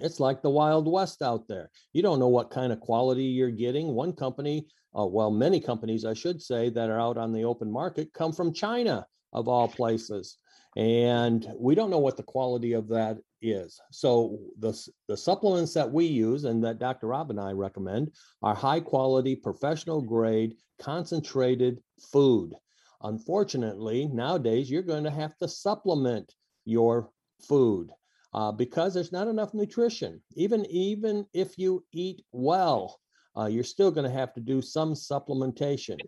It's 0.00 0.18
like 0.18 0.42
the 0.42 0.50
Wild 0.50 0.90
West 0.90 1.22
out 1.22 1.46
there. 1.46 1.70
You 1.92 2.02
don't 2.02 2.18
know 2.18 2.28
what 2.28 2.50
kind 2.50 2.72
of 2.72 2.80
quality 2.80 3.24
you're 3.24 3.50
getting. 3.50 3.94
One 3.94 4.14
company, 4.14 4.66
uh, 4.98 5.06
well, 5.06 5.30
many 5.30 5.60
companies, 5.60 6.04
I 6.04 6.14
should 6.14 6.42
say, 6.42 6.70
that 6.70 6.90
are 6.90 7.00
out 7.00 7.16
on 7.16 7.32
the 7.32 7.44
open 7.44 7.70
market 7.70 8.12
come 8.12 8.32
from 8.32 8.52
China, 8.52 9.06
of 9.32 9.46
all 9.46 9.68
places 9.68 10.38
and 10.78 11.46
we 11.56 11.74
don't 11.74 11.90
know 11.90 11.98
what 11.98 12.16
the 12.16 12.22
quality 12.22 12.72
of 12.72 12.88
that 12.88 13.18
is. 13.40 13.80
So 13.90 14.38
the, 14.58 14.76
the 15.06 15.16
supplements 15.16 15.74
that 15.74 15.90
we 15.90 16.06
use 16.06 16.44
and 16.44 16.62
that 16.64 16.78
Dr. 16.78 17.08
Rob 17.08 17.30
and 17.30 17.40
I 17.40 17.52
recommend 17.52 18.12
are 18.42 18.54
high 18.54 18.80
quality, 18.80 19.36
professional 19.36 20.02
grade, 20.02 20.56
concentrated 20.80 21.80
food. 22.12 22.54
Unfortunately, 23.02 24.08
nowadays 24.12 24.70
you're 24.70 24.82
going 24.82 25.04
to 25.04 25.10
have 25.10 25.36
to 25.38 25.48
supplement 25.48 26.34
your 26.64 27.10
food 27.46 27.90
uh, 28.34 28.52
because 28.52 28.92
there's 28.94 29.12
not 29.12 29.28
enough 29.28 29.54
nutrition. 29.54 30.20
Even 30.34 30.66
even 30.66 31.26
if 31.32 31.58
you 31.58 31.84
eat 31.92 32.24
well, 32.32 33.00
uh, 33.36 33.46
you're 33.46 33.64
still 33.64 33.90
going 33.90 34.08
to 34.08 34.18
have 34.18 34.34
to 34.34 34.40
do 34.40 34.60
some 34.60 34.94
supplementation. 34.94 36.00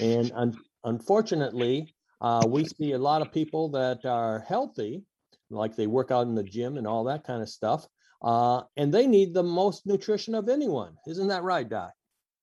And 0.00 0.32
un- 0.34 0.58
unfortunately, 0.84 1.94
uh, 2.20 2.46
we 2.48 2.64
see 2.64 2.92
a 2.92 2.98
lot 2.98 3.22
of 3.22 3.32
people 3.32 3.68
that 3.70 4.04
are 4.04 4.40
healthy, 4.40 5.04
like 5.52 5.76
they 5.76 5.86
work 5.86 6.10
out 6.10 6.26
in 6.26 6.34
the 6.34 6.42
gym 6.42 6.76
and 6.76 6.86
all 6.86 7.04
that 7.04 7.24
kind 7.24 7.42
of 7.42 7.48
stuff, 7.48 7.86
uh, 8.22 8.62
and 8.76 8.92
they 8.92 9.06
need 9.06 9.34
the 9.34 9.42
most 9.42 9.86
nutrition 9.86 10.34
of 10.34 10.48
anyone. 10.48 10.96
Isn't 11.06 11.28
that 11.28 11.42
right, 11.42 11.68
Doc? 11.68 11.92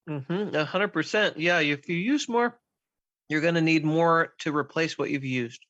Mm-hmm, 0.09 0.55
100%. 0.55 1.33
Yeah, 1.37 1.59
if 1.59 1.87
you 1.87 1.95
use 1.95 2.27
more, 2.27 2.59
you're 3.27 3.41
going 3.41 3.55
to 3.55 3.61
need 3.61 3.85
more 3.85 4.33
to 4.39 4.55
replace 4.55 4.97
what 4.97 5.09
you've 5.09 5.23
used. 5.23 5.63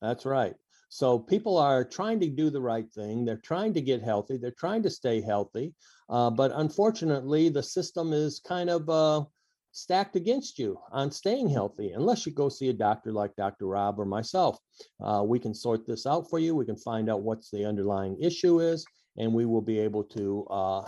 That's 0.00 0.26
right. 0.26 0.54
So 0.88 1.18
people 1.18 1.56
are 1.56 1.84
trying 1.84 2.20
to 2.20 2.28
do 2.28 2.50
the 2.50 2.60
right 2.60 2.90
thing. 2.92 3.24
They're 3.24 3.38
trying 3.38 3.72
to 3.74 3.80
get 3.80 4.02
healthy. 4.02 4.36
They're 4.36 4.50
trying 4.50 4.82
to 4.82 4.90
stay 4.90 5.22
healthy. 5.22 5.72
Uh, 6.10 6.28
but 6.28 6.52
unfortunately, 6.54 7.48
the 7.48 7.62
system 7.62 8.12
is 8.12 8.40
kind 8.40 8.68
of 8.68 8.90
uh, 8.90 9.24
stacked 9.72 10.16
against 10.16 10.58
you 10.58 10.78
on 10.92 11.10
staying 11.10 11.48
healthy 11.48 11.92
unless 11.92 12.26
you 12.26 12.32
go 12.32 12.48
see 12.48 12.68
a 12.68 12.74
doctor 12.74 13.10
like 13.10 13.34
Dr. 13.36 13.66
Rob 13.66 13.98
or 13.98 14.04
myself. 14.04 14.58
Uh, 15.02 15.24
we 15.26 15.38
can 15.38 15.54
sort 15.54 15.86
this 15.86 16.06
out 16.06 16.28
for 16.28 16.38
you. 16.38 16.54
We 16.54 16.66
can 16.66 16.76
find 16.76 17.10
out 17.10 17.22
what's 17.22 17.50
the 17.50 17.64
underlying 17.64 18.16
issue 18.20 18.60
is, 18.60 18.84
and 19.16 19.32
we 19.32 19.46
will 19.46 19.62
be 19.62 19.78
able 19.78 20.04
to 20.04 20.46
uh, 20.50 20.86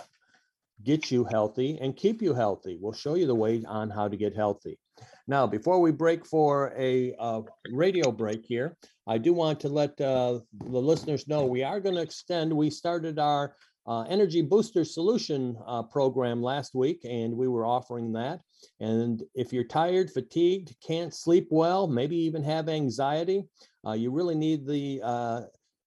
get 0.83 1.11
you 1.11 1.25
healthy 1.25 1.79
and 1.81 1.97
keep 1.97 2.21
you 2.21 2.35
healthy. 2.35 2.79
We'll 2.81 2.93
show 2.93 3.15
you 3.15 3.27
the 3.27 3.35
way 3.35 3.63
on 3.67 3.91
how 3.91 4.07
to 4.07 4.17
get 4.17 4.37
healthy. 4.37 4.79
Now, 5.27 5.47
before 5.47 5.81
we 5.81 5.91
break 5.91 6.27
for 6.27 6.73
a 6.77 7.15
uh, 7.19 7.41
radio 7.73 8.13
break 8.13 8.45
here, 8.45 8.77
I 9.07 9.17
do 9.17 9.33
want 9.33 9.61
to 9.61 9.69
let 9.69 9.99
uh, 10.01 10.41
the 10.59 10.79
listeners 10.79 11.27
know 11.27 11.47
we 11.47 11.63
are 11.63 11.81
going 11.81 11.95
to 11.95 12.03
extend. 12.03 12.53
We 12.53 12.69
started 12.69 13.19
our 13.19 13.57
uh, 13.87 14.03
energy 14.03 14.43
booster 14.43 14.85
solution 14.85 15.57
uh, 15.67 15.83
program 15.85 16.43
last 16.43 16.75
week, 16.75 17.05
and 17.09 17.35
we 17.35 17.49
were 17.49 17.67
offering 17.67 18.13
that. 18.13 18.41
And 18.81 19.23
if 19.35 19.53
you're 19.53 19.65
tired, 19.65 20.11
fatigued, 20.11 20.75
can't 20.87 21.15
sleep 21.15 21.49
well, 21.51 21.87
maybe 21.87 22.17
even 22.17 22.43
have 22.45 22.69
anxiety, 22.69 23.45
uh, 23.87 23.93
you 23.93 24.11
really 24.11 24.35
need 24.35 24.67
the 24.67 25.01
uh, 25.03 25.41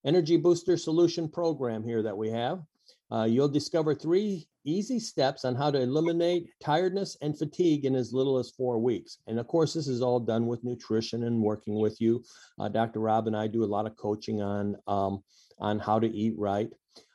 energy 0.04 0.36
booster 0.36 0.76
solution 0.76 1.28
program 1.28 1.82
here 1.82 2.02
that 2.02 2.16
we 2.16 2.30
have. 2.30 2.62
Uh, 3.10 3.24
you'll 3.24 3.48
discover 3.48 3.94
three 3.94 4.46
easy 4.64 5.00
steps 5.00 5.44
on 5.44 5.54
how 5.54 5.70
to 5.70 5.80
eliminate 5.80 6.50
tiredness 6.60 7.16
and 7.22 7.38
fatigue 7.38 7.86
in 7.86 7.94
as 7.94 8.12
little 8.12 8.38
as 8.38 8.50
four 8.50 8.78
weeks. 8.78 9.18
And 9.26 9.38
of 9.38 9.48
course, 9.48 9.72
this 9.72 9.88
is 9.88 10.02
all 10.02 10.20
done 10.20 10.46
with 10.46 10.62
nutrition 10.62 11.24
and 11.24 11.40
working 11.40 11.78
with 11.78 12.00
you. 12.00 12.22
Uh, 12.58 12.68
Dr. 12.68 13.00
Rob 13.00 13.26
and 13.26 13.36
I 13.36 13.46
do 13.46 13.64
a 13.64 13.66
lot 13.66 13.86
of 13.86 13.96
coaching 13.96 14.42
on 14.42 14.76
um, 14.86 15.22
on 15.58 15.78
how 15.78 15.98
to 15.98 16.06
eat 16.06 16.34
right. 16.36 16.70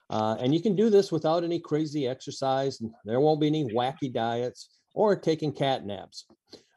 Uh, 0.10 0.36
and 0.40 0.54
you 0.54 0.62
can 0.62 0.76
do 0.76 0.90
this 0.90 1.12
without 1.12 1.44
any 1.44 1.60
crazy 1.60 2.08
exercise. 2.08 2.82
There 3.06 3.20
won't 3.20 3.40
be 3.40 3.48
any 3.48 3.66
wacky 3.74 4.12
diets 4.12 4.70
or 4.94 5.16
taking 5.16 5.52
cat 5.52 5.86
naps. 5.86 6.26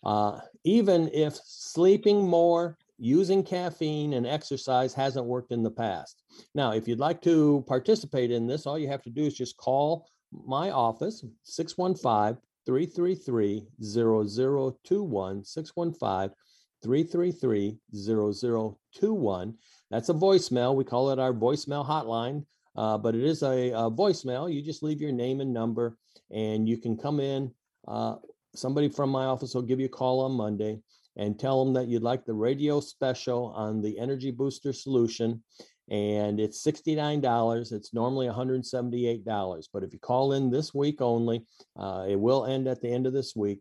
Uh, 0.04 0.38
even 0.64 1.10
if 1.12 1.34
sleeping 1.44 2.26
more, 2.26 2.76
using 2.98 3.42
caffeine, 3.42 4.14
and 4.14 4.26
exercise 4.26 4.94
hasn't 4.94 5.26
worked 5.26 5.52
in 5.52 5.62
the 5.62 5.70
past. 5.70 6.22
Now, 6.54 6.72
if 6.72 6.88
you'd 6.88 6.98
like 6.98 7.20
to 7.22 7.64
participate 7.66 8.30
in 8.30 8.46
this, 8.46 8.66
all 8.66 8.78
you 8.78 8.88
have 8.88 9.02
to 9.02 9.10
do 9.10 9.24
is 9.24 9.36
just 9.36 9.56
call 9.56 10.06
my 10.32 10.70
office, 10.70 11.24
615 11.42 12.40
333 12.66 13.66
0021. 13.82 15.44
615 15.44 16.36
333 16.82 17.78
0021. 17.94 19.54
That's 19.90 20.08
a 20.08 20.14
voicemail. 20.14 20.74
We 20.74 20.84
call 20.84 21.10
it 21.10 21.18
our 21.18 21.32
voicemail 21.32 21.86
hotline. 21.86 22.44
Uh, 22.76 22.98
but 22.98 23.14
it 23.14 23.24
is 23.24 23.42
a, 23.42 23.70
a, 23.70 23.90
voicemail. 23.90 24.52
You 24.52 24.60
just 24.60 24.82
leave 24.82 25.00
your 25.00 25.12
name 25.12 25.40
and 25.40 25.52
number, 25.52 25.96
and 26.30 26.68
you 26.68 26.76
can 26.76 26.96
come 26.96 27.20
in. 27.20 27.50
Uh, 27.86 28.16
somebody 28.54 28.88
from 28.88 29.10
my 29.10 29.24
office 29.24 29.54
will 29.54 29.62
give 29.62 29.80
you 29.80 29.86
a 29.86 29.90
call 29.90 30.20
on 30.20 30.32
Monday 30.32 30.78
and 31.16 31.38
tell 31.38 31.64
them 31.64 31.74
that 31.74 31.88
you'd 31.88 32.02
like 32.02 32.24
the 32.24 32.34
radio 32.34 32.80
special 32.80 33.52
on 33.56 33.80
the 33.80 33.98
Energy 33.98 34.30
Booster 34.30 34.72
solution. 34.72 35.42
And 35.88 36.40
it's 36.40 36.64
$69. 36.66 37.72
It's 37.72 37.94
normally 37.94 38.26
$178. 38.26 39.68
But 39.72 39.84
if 39.84 39.92
you 39.92 39.98
call 39.98 40.32
in 40.32 40.50
this 40.50 40.74
week 40.74 41.00
only, 41.00 41.44
uh, 41.78 42.06
it 42.08 42.18
will 42.18 42.44
end 42.44 42.66
at 42.66 42.80
the 42.82 42.92
end 42.92 43.06
of 43.06 43.12
this 43.12 43.34
week. 43.36 43.60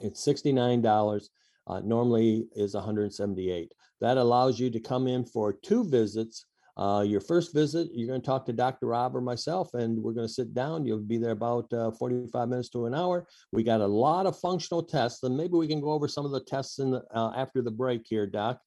It's 0.00 0.26
$69. 0.26 1.28
Uh, 1.66 1.80
normally 1.80 2.46
is 2.56 2.74
178. 2.74 3.72
That 4.00 4.16
allows 4.16 4.58
you 4.58 4.70
to 4.70 4.80
come 4.80 5.06
in 5.06 5.24
for 5.24 5.52
two 5.52 5.84
visits 5.88 6.46
uh, 6.80 7.02
your 7.02 7.20
first 7.20 7.52
visit, 7.52 7.90
you're 7.92 8.08
going 8.08 8.22
to 8.22 8.26
talk 8.26 8.46
to 8.46 8.54
Dr. 8.54 8.86
Rob 8.86 9.14
or 9.14 9.20
myself, 9.20 9.74
and 9.74 10.02
we're 10.02 10.14
going 10.14 10.26
to 10.26 10.32
sit 10.32 10.54
down. 10.54 10.86
You'll 10.86 10.98
be 10.98 11.18
there 11.18 11.32
about 11.32 11.70
uh, 11.74 11.90
45 11.90 12.48
minutes 12.48 12.70
to 12.70 12.86
an 12.86 12.94
hour. 12.94 13.26
We 13.52 13.62
got 13.62 13.82
a 13.82 13.86
lot 13.86 14.24
of 14.24 14.38
functional 14.38 14.82
tests, 14.82 15.22
and 15.22 15.36
maybe 15.36 15.52
we 15.52 15.68
can 15.68 15.82
go 15.82 15.90
over 15.90 16.08
some 16.08 16.24
of 16.24 16.32
the 16.32 16.40
tests 16.40 16.78
in 16.78 16.92
the, 16.92 17.02
uh, 17.14 17.32
after 17.36 17.60
the 17.60 17.70
break 17.70 18.06
here, 18.06 18.26
Doc. 18.26 18.62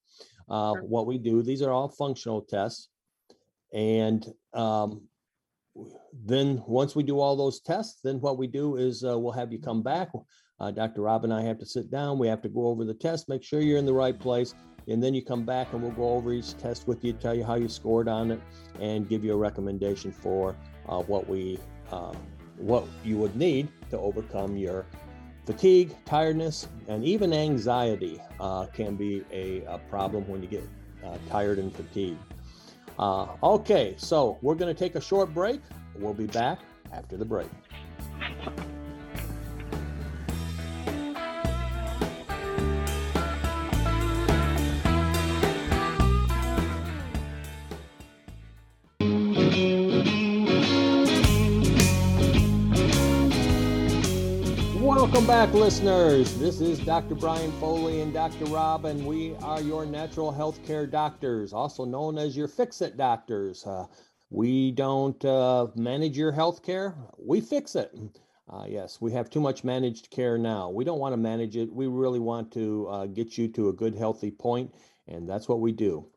Uh, 0.47 0.73
sure. 0.73 0.83
What 0.83 1.07
we 1.07 1.17
do, 1.17 1.41
these 1.41 1.63
are 1.63 1.71
all 1.71 1.89
functional 1.89 2.43
tests. 2.43 2.89
And 3.73 4.23
um, 4.53 5.01
then 6.13 6.61
once 6.67 6.95
we 6.95 7.01
do 7.01 7.19
all 7.19 7.35
those 7.35 7.61
tests, 7.61 8.01
then 8.03 8.21
what 8.21 8.37
we 8.37 8.45
do 8.45 8.75
is 8.75 9.03
uh, 9.03 9.17
we'll 9.17 9.31
have 9.31 9.51
you 9.51 9.57
come 9.57 9.81
back. 9.81 10.09
Uh, 10.59 10.69
Dr. 10.69 11.01
Rob 11.01 11.23
and 11.23 11.33
I 11.33 11.41
have 11.41 11.57
to 11.57 11.65
sit 11.65 11.89
down. 11.89 12.19
We 12.19 12.27
have 12.27 12.43
to 12.43 12.49
go 12.49 12.67
over 12.67 12.85
the 12.85 12.93
test, 12.93 13.27
make 13.27 13.43
sure 13.43 13.59
you're 13.59 13.79
in 13.79 13.87
the 13.87 13.93
right 13.93 14.17
place 14.17 14.53
and 14.87 15.01
then 15.01 15.13
you 15.13 15.21
come 15.21 15.43
back 15.43 15.73
and 15.73 15.81
we'll 15.81 15.91
go 15.91 16.09
over 16.09 16.33
each 16.33 16.57
test 16.57 16.87
with 16.87 17.03
you, 17.03 17.13
tell 17.13 17.35
you 17.35 17.43
how 17.43 17.55
you 17.55 17.67
scored 17.67 18.07
on 18.07 18.31
it, 18.31 18.41
and 18.79 19.07
give 19.07 19.23
you 19.23 19.33
a 19.33 19.37
recommendation 19.37 20.11
for 20.11 20.55
uh, 20.87 20.99
what 21.01 21.27
we 21.27 21.59
uh, 21.91 22.13
what 22.57 22.85
you 23.03 23.17
would 23.17 23.35
need 23.35 23.67
to 23.89 23.97
overcome 23.97 24.55
your 24.55 24.85
fatigue, 25.45 25.95
tiredness, 26.05 26.67
and 26.87 27.03
even 27.03 27.33
anxiety 27.33 28.21
uh, 28.39 28.65
can 28.67 28.95
be 28.95 29.23
a, 29.31 29.63
a, 29.65 29.77
problem 29.89 30.27
when 30.27 30.41
you 30.41 30.47
get 30.47 30.67
uh, 31.05 31.17
tired 31.29 31.59
and 31.59 31.75
fatigued. 31.75 32.17
Uh, 32.97 33.27
okay, 33.43 33.95
so 33.97 34.37
we're 34.41 34.55
going 34.55 34.73
to 34.73 34.79
take 34.79 34.95
a 34.95 35.01
short 35.01 35.33
break. 35.33 35.61
We'll 35.95 36.13
be 36.13 36.27
back 36.27 36.59
after 36.91 37.17
the 37.17 37.25
break. 37.25 37.49
Welcome 55.13 55.27
back, 55.27 55.53
listeners. 55.53 56.33
This 56.39 56.59
is 56.59 56.79
Dr. 56.79 57.13
Brian 57.13 57.51
Foley 57.59 58.01
and 58.01 58.11
Dr. 58.11 58.45
Rob, 58.45 58.85
and 58.85 59.05
we 59.05 59.35
are 59.43 59.61
your 59.61 59.85
natural 59.85 60.31
health 60.31 60.65
care 60.65 60.87
doctors, 60.87 61.53
also 61.53 61.85
known 61.85 62.17
as 62.17 62.35
your 62.35 62.47
fix 62.47 62.81
it 62.81 62.97
doctors. 62.97 63.63
Uh, 63.63 63.85
we 64.31 64.71
don't 64.71 65.23
uh, 65.23 65.67
manage 65.75 66.17
your 66.17 66.31
health 66.31 66.63
care, 66.63 66.95
we 67.19 67.41
fix 67.41 67.75
it. 67.75 67.95
Uh, 68.51 68.65
yes, 68.67 68.99
we 69.01 69.11
have 69.11 69.29
too 69.29 69.39
much 69.39 69.63
managed 69.63 70.09
care 70.09 70.39
now. 70.39 70.71
We 70.71 70.83
don't 70.83 70.97
want 70.97 71.13
to 71.13 71.17
manage 71.17 71.55
it. 71.57 71.71
We 71.71 71.85
really 71.85 72.19
want 72.19 72.51
to 72.53 72.87
uh, 72.87 73.05
get 73.05 73.37
you 73.37 73.47
to 73.49 73.69
a 73.69 73.73
good, 73.73 73.93
healthy 73.93 74.31
point, 74.31 74.73
and 75.07 75.29
that's 75.29 75.47
what 75.47 75.59
we 75.59 75.73
do. 75.73 76.07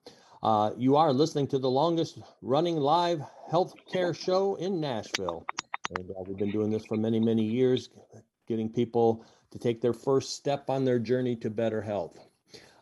Uh, 0.42 0.70
you 0.78 0.96
are 0.96 1.12
listening 1.12 1.48
to 1.48 1.58
the 1.58 1.68
longest 1.68 2.18
running 2.40 2.78
live 2.78 3.20
health 3.50 3.74
care 3.92 4.14
show 4.14 4.54
in 4.54 4.80
Nashville. 4.80 5.44
And 5.98 6.10
uh, 6.10 6.22
we've 6.26 6.38
been 6.38 6.50
doing 6.50 6.70
this 6.70 6.86
for 6.86 6.96
many, 6.96 7.20
many 7.20 7.44
years, 7.44 7.90
getting 8.46 8.70
people 8.70 9.24
to 9.50 9.58
take 9.58 9.80
their 9.80 9.92
first 9.92 10.34
step 10.34 10.70
on 10.70 10.84
their 10.84 10.98
journey 10.98 11.36
to 11.36 11.50
better 11.50 11.82
health. 11.82 12.18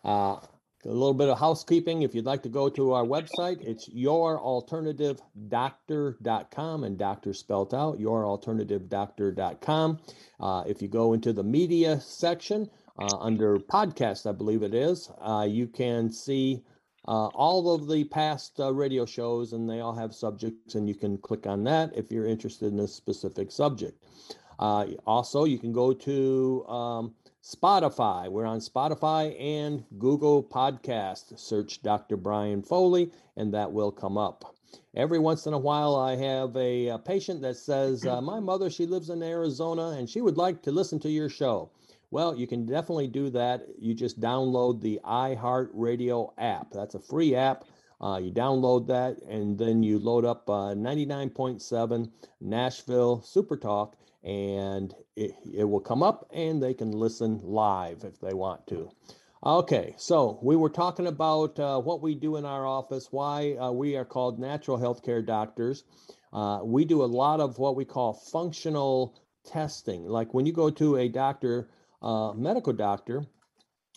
Uh, 0.04 0.36
a 0.84 0.88
little 0.88 1.14
bit 1.14 1.28
of 1.28 1.38
housekeeping. 1.38 2.02
If 2.02 2.12
you'd 2.14 2.26
like 2.26 2.42
to 2.42 2.48
go 2.48 2.68
to 2.70 2.92
our 2.92 3.04
website, 3.04 3.62
it's 3.62 3.88
youralternativedoctor.com 3.88 6.84
and 6.84 6.98
doctor 6.98 7.32
spelled 7.32 7.74
out, 7.74 7.98
youralternativedoctor.com. 7.98 9.98
Uh, 10.40 10.64
if 10.66 10.82
you 10.82 10.88
go 10.88 11.14
into 11.14 11.32
the 11.32 11.42
media 11.42 11.98
section 12.00 12.70
uh, 12.98 13.16
under 13.18 13.58
podcast, 13.58 14.28
I 14.28 14.32
believe 14.32 14.62
it 14.62 14.74
is, 14.74 15.10
uh, 15.20 15.46
you 15.48 15.66
can 15.66 16.10
see 16.10 16.62
uh, 17.06 17.26
all 17.28 17.74
of 17.74 17.88
the 17.88 18.04
past 18.04 18.58
uh, 18.60 18.72
radio 18.72 19.04
shows 19.04 19.52
and 19.52 19.68
they 19.68 19.80
all 19.80 19.94
have 19.94 20.14
subjects 20.14 20.74
and 20.74 20.88
you 20.88 20.94
can 20.94 21.18
click 21.18 21.46
on 21.46 21.64
that 21.64 21.94
if 21.96 22.10
you're 22.10 22.26
interested 22.26 22.72
in 22.72 22.80
a 22.80 22.88
specific 22.88 23.50
subject. 23.50 24.02
Uh, 24.58 24.86
also, 25.06 25.44
you 25.44 25.58
can 25.58 25.72
go 25.72 25.92
to 25.92 26.64
um, 26.66 27.14
Spotify. 27.42 28.28
We're 28.28 28.46
on 28.46 28.58
Spotify 28.58 29.38
and 29.40 29.84
Google 29.98 30.42
Podcast. 30.42 31.38
Search 31.38 31.82
Dr. 31.82 32.16
Brian 32.16 32.62
Foley, 32.62 33.10
and 33.36 33.52
that 33.52 33.72
will 33.72 33.92
come 33.92 34.16
up. 34.16 34.54
Every 34.96 35.18
once 35.18 35.46
in 35.46 35.52
a 35.52 35.58
while, 35.58 35.94
I 35.96 36.16
have 36.16 36.56
a, 36.56 36.88
a 36.88 36.98
patient 36.98 37.42
that 37.42 37.56
says, 37.56 38.06
uh, 38.06 38.20
My 38.20 38.40
mother, 38.40 38.70
she 38.70 38.86
lives 38.86 39.10
in 39.10 39.22
Arizona 39.22 39.90
and 39.90 40.08
she 40.08 40.20
would 40.20 40.36
like 40.36 40.62
to 40.62 40.72
listen 40.72 40.98
to 41.00 41.10
your 41.10 41.28
show. 41.28 41.70
Well, 42.10 42.36
you 42.36 42.46
can 42.46 42.64
definitely 42.64 43.08
do 43.08 43.28
that. 43.30 43.66
You 43.78 43.94
just 43.94 44.20
download 44.20 44.80
the 44.80 45.00
iHeartRadio 45.04 46.32
app. 46.38 46.70
That's 46.70 46.94
a 46.94 47.00
free 47.00 47.34
app. 47.34 47.64
Uh, 48.00 48.20
you 48.22 48.30
download 48.32 48.86
that 48.86 49.20
and 49.28 49.58
then 49.58 49.82
you 49.82 49.98
load 49.98 50.24
up 50.24 50.48
uh, 50.48 50.74
99.7 50.74 52.10
Nashville 52.40 53.22
Super 53.22 53.56
Talk 53.56 53.96
and 54.24 54.94
it, 55.16 55.32
it 55.52 55.64
will 55.64 55.80
come 55.80 56.02
up 56.02 56.28
and 56.32 56.62
they 56.62 56.74
can 56.74 56.90
listen 56.90 57.40
live 57.42 58.04
if 58.04 58.20
they 58.20 58.34
want 58.34 58.66
to. 58.68 58.90
Okay, 59.44 59.94
so 59.98 60.38
we 60.42 60.56
were 60.56 60.70
talking 60.70 61.06
about 61.06 61.58
uh, 61.58 61.78
what 61.78 62.00
we 62.00 62.14
do 62.14 62.36
in 62.36 62.46
our 62.46 62.66
office, 62.66 63.08
why 63.10 63.52
uh, 63.56 63.70
we 63.70 63.94
are 63.94 64.04
called 64.04 64.38
natural 64.38 64.78
healthcare 64.78 65.24
doctors. 65.24 65.84
Uh, 66.32 66.60
we 66.64 66.86
do 66.86 67.04
a 67.04 67.04
lot 67.04 67.40
of 67.40 67.58
what 67.58 67.76
we 67.76 67.84
call 67.84 68.14
functional 68.14 69.20
testing. 69.44 70.06
Like 70.06 70.32
when 70.32 70.46
you 70.46 70.52
go 70.52 70.70
to 70.70 70.96
a 70.96 71.08
doctor, 71.08 71.68
uh, 72.00 72.32
medical 72.32 72.72
doctor, 72.72 73.26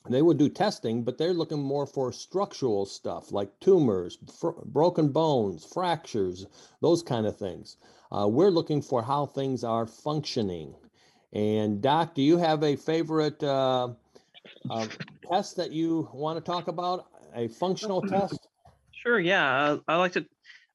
they 0.09 0.21
would 0.21 0.37
do 0.37 0.49
testing, 0.49 1.03
but 1.03 1.17
they're 1.17 1.33
looking 1.33 1.61
more 1.61 1.85
for 1.85 2.11
structural 2.11 2.85
stuff 2.85 3.31
like 3.31 3.59
tumors, 3.59 4.17
fr- 4.39 4.51
broken 4.65 5.09
bones, 5.09 5.65
fractures, 5.65 6.45
those 6.81 7.01
kind 7.01 7.25
of 7.25 7.37
things. 7.37 7.77
Uh, 8.11 8.27
we're 8.27 8.49
looking 8.49 8.81
for 8.81 9.01
how 9.01 9.25
things 9.25 9.63
are 9.63 9.85
functioning. 9.85 10.73
And 11.33 11.81
Doc, 11.81 12.15
do 12.15 12.21
you 12.21 12.37
have 12.37 12.63
a 12.63 12.75
favorite 12.75 13.43
uh, 13.43 13.89
uh, 14.69 14.87
test 15.29 15.57
that 15.57 15.71
you 15.71 16.09
want 16.13 16.37
to 16.37 16.51
talk 16.51 16.67
about? 16.67 17.07
A 17.35 17.47
functional 17.47 18.01
test? 18.01 18.47
Sure. 18.91 19.19
Yeah, 19.19 19.77
I 19.87 19.95
like 19.97 20.13
to 20.13 20.25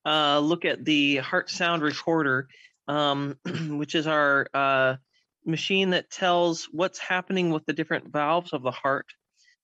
uh, 0.04 0.38
look 0.40 0.64
at 0.64 0.84
the 0.84 1.16
heart 1.16 1.50
sound 1.50 1.82
recorder, 1.82 2.48
um, 2.86 3.38
which 3.70 3.94
is 3.94 4.06
our 4.06 4.46
uh, 4.52 4.96
machine 5.46 5.90
that 5.90 6.10
tells 6.10 6.68
what's 6.70 6.98
happening 6.98 7.50
with 7.50 7.64
the 7.66 7.72
different 7.72 8.12
valves 8.12 8.52
of 8.52 8.62
the 8.62 8.70
heart. 8.70 9.06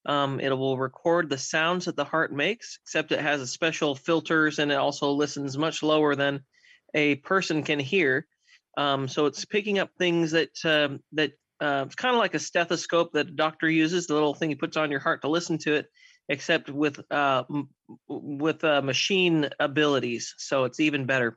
Um, 0.06 0.40
it 0.40 0.50
will 0.50 0.78
record 0.78 1.28
the 1.28 1.38
sounds 1.38 1.84
that 1.84 1.96
the 1.96 2.04
heart 2.04 2.32
makes, 2.32 2.78
except 2.82 3.12
it 3.12 3.20
has 3.20 3.42
a 3.42 3.46
special 3.46 3.94
filters 3.94 4.58
and 4.58 4.72
it 4.72 4.76
also 4.76 5.12
listens 5.12 5.58
much 5.58 5.82
lower 5.82 6.14
than 6.14 6.44
a 6.94 7.16
person 7.16 7.62
can 7.62 7.78
hear. 7.78 8.26
Um, 8.76 9.08
so 9.08 9.26
it's 9.26 9.44
picking 9.44 9.78
up 9.78 9.90
things 9.98 10.32
that 10.32 10.50
uh, 10.64 10.98
that 11.12 11.32
uh, 11.60 11.84
it's 11.86 11.96
kind 11.96 12.14
of 12.14 12.20
like 12.20 12.34
a 12.34 12.38
stethoscope 12.38 13.12
that 13.12 13.28
a 13.28 13.32
doctor 13.32 13.68
uses, 13.68 14.06
the 14.06 14.14
little 14.14 14.34
thing 14.34 14.50
he 14.50 14.54
puts 14.54 14.76
on 14.76 14.90
your 14.90 15.00
heart 15.00 15.22
to 15.22 15.28
listen 15.28 15.58
to 15.58 15.74
it, 15.74 15.86
except 16.28 16.70
with 16.70 17.00
uh, 17.10 17.44
with 18.08 18.62
uh, 18.62 18.82
machine 18.82 19.48
abilities. 19.58 20.34
So 20.38 20.64
it's 20.64 20.80
even 20.80 21.06
better. 21.06 21.36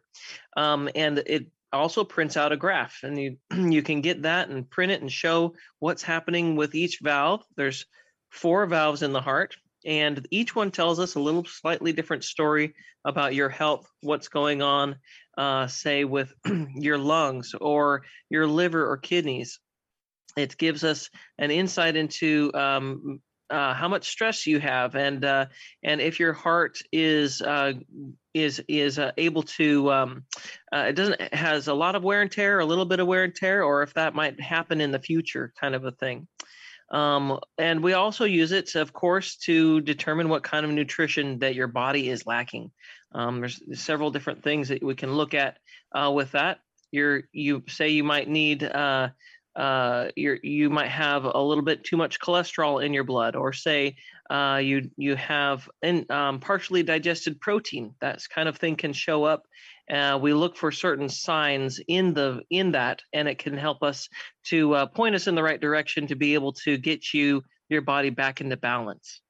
Um, 0.56 0.90
and 0.94 1.20
it 1.26 1.48
also 1.74 2.04
prints 2.04 2.38
out 2.38 2.52
a 2.52 2.58
graph, 2.58 3.00
and 3.04 3.20
you 3.20 3.38
you 3.56 3.82
can 3.82 4.02
get 4.02 4.24
that 4.24 4.50
and 4.50 4.70
print 4.70 4.92
it 4.92 5.02
and 5.02 5.12
show 5.12 5.56
what's 5.80 6.04
happening 6.04 6.56
with 6.56 6.76
each 6.76 7.00
valve. 7.02 7.44
There's 7.56 7.86
four 8.30 8.66
valves 8.66 9.02
in 9.02 9.14
the 9.14 9.22
heart, 9.22 9.56
and 9.86 10.26
each 10.32 10.56
one 10.56 10.72
tells 10.72 11.00
us 11.00 11.16
a 11.16 11.20
little 11.20 11.46
slightly 11.46 11.94
different 11.94 12.24
story 12.24 12.76
about 13.04 13.34
your 13.34 13.50
health, 13.50 13.90
what's 14.02 14.28
going 14.28 14.62
on, 14.62 14.96
uh, 15.38 15.68
say 15.68 16.04
with 16.04 16.34
your 16.76 16.98
lungs 16.98 17.54
or 17.60 18.04
your 18.30 18.48
liver 18.48 18.90
or 18.90 18.98
kidneys. 18.98 19.60
It 20.38 20.58
gives 20.58 20.84
us 20.84 21.10
an 21.38 21.52
insight 21.52 21.98
into 21.98 22.52
um, 22.54 23.22
uh, 23.52 23.74
how 23.74 23.90
much 23.90 24.10
stress 24.10 24.48
you 24.48 24.60
have, 24.60 24.96
and 24.96 25.26
uh, 25.26 25.48
and 25.84 26.00
if 26.00 26.20
your 26.20 26.32
heart 26.32 26.80
is 26.94 27.42
uh, 27.42 27.74
is 28.34 28.64
is 28.70 28.98
uh, 28.98 29.12
able 29.18 29.44
to 29.44 29.92
um, 29.92 30.24
uh, 30.74 30.86
it 30.88 30.94
doesn't 30.94 31.22
has 31.34 31.68
a 31.68 31.74
lot 31.74 31.96
of 31.96 32.04
wear 32.04 32.22
and 32.22 32.32
tear, 32.32 32.60
a 32.60 32.66
little 32.66 32.86
bit 32.86 33.02
of 33.02 33.08
wear 33.08 33.26
and 33.26 33.36
tear, 33.36 33.64
or 33.64 33.84
if 33.84 33.94
that 33.96 34.16
might 34.16 34.40
happen 34.40 34.80
in 34.80 34.92
the 34.92 35.00
future, 35.00 35.52
kind 35.60 35.76
of 35.76 35.84
a 35.84 35.92
thing. 35.92 36.28
Um, 36.92 37.40
and 37.58 37.82
we 37.82 37.94
also 37.94 38.26
use 38.26 38.52
it, 38.52 38.76
of 38.76 38.92
course, 38.92 39.38
to 39.38 39.82
determine 39.82 40.30
what 40.30 40.44
kind 40.44 40.66
of 40.66 40.72
nutrition 40.72 41.40
that 41.40 41.56
your 41.56 41.68
body 41.68 42.10
is 42.10 42.28
lacking. 42.28 42.72
Um, 43.14 43.40
there's 43.40 43.62
several 43.82 44.12
different 44.12 44.44
things 44.44 44.68
that 44.68 44.84
we 44.84 44.96
can 44.96 45.14
look 45.14 45.34
at 45.34 45.58
uh, 45.94 46.12
with 46.14 46.32
that. 46.34 46.60
You're, 46.92 47.24
you 47.32 47.64
say 47.70 47.90
you 47.90 48.04
might 48.04 48.28
need, 48.28 48.64
uh, 48.64 49.10
uh, 49.56 50.10
you 50.16 50.38
you 50.44 50.70
might 50.70 50.90
have 50.90 51.26
a 51.26 51.42
little 51.42 51.64
bit 51.64 51.84
too 51.84 51.98
much 51.98 52.20
cholesterol 52.20 52.84
in 52.86 52.94
your 52.94 53.04
blood, 53.04 53.36
or 53.36 53.52
say 53.52 53.98
uh, 54.30 54.62
you 54.64 54.90
you 54.96 55.16
have 55.16 55.70
in, 55.82 56.06
um, 56.10 56.40
partially 56.40 56.84
digested 56.84 57.40
protein. 57.42 57.94
That 58.00 58.22
kind 58.34 58.48
of 58.48 58.58
thing 58.58 58.78
can 58.78 58.94
show 58.94 59.26
up 59.26 59.46
uh, 59.92 60.18
we 60.22 60.34
look 60.34 60.56
for 60.56 60.72
certain 60.72 61.10
signs 61.10 61.80
in 61.88 62.14
the 62.14 62.42
in 62.50 62.72
that 62.72 63.02
and 63.14 63.28
it 63.28 63.38
can 63.38 63.58
help 63.58 63.84
us 63.84 64.10
to 64.46 64.74
uh, 64.74 64.86
point 64.86 65.16
us 65.16 65.28
in 65.28 65.36
the 65.36 65.44
right 65.44 65.62
direction 65.62 66.08
to 66.08 66.16
be 66.16 66.34
able 66.34 66.54
to 66.54 66.78
get 66.78 67.14
you 67.14 67.44
your 67.70 67.82
body 67.82 68.10
back 68.10 68.42
into 68.42 68.58
balance. 68.58 69.22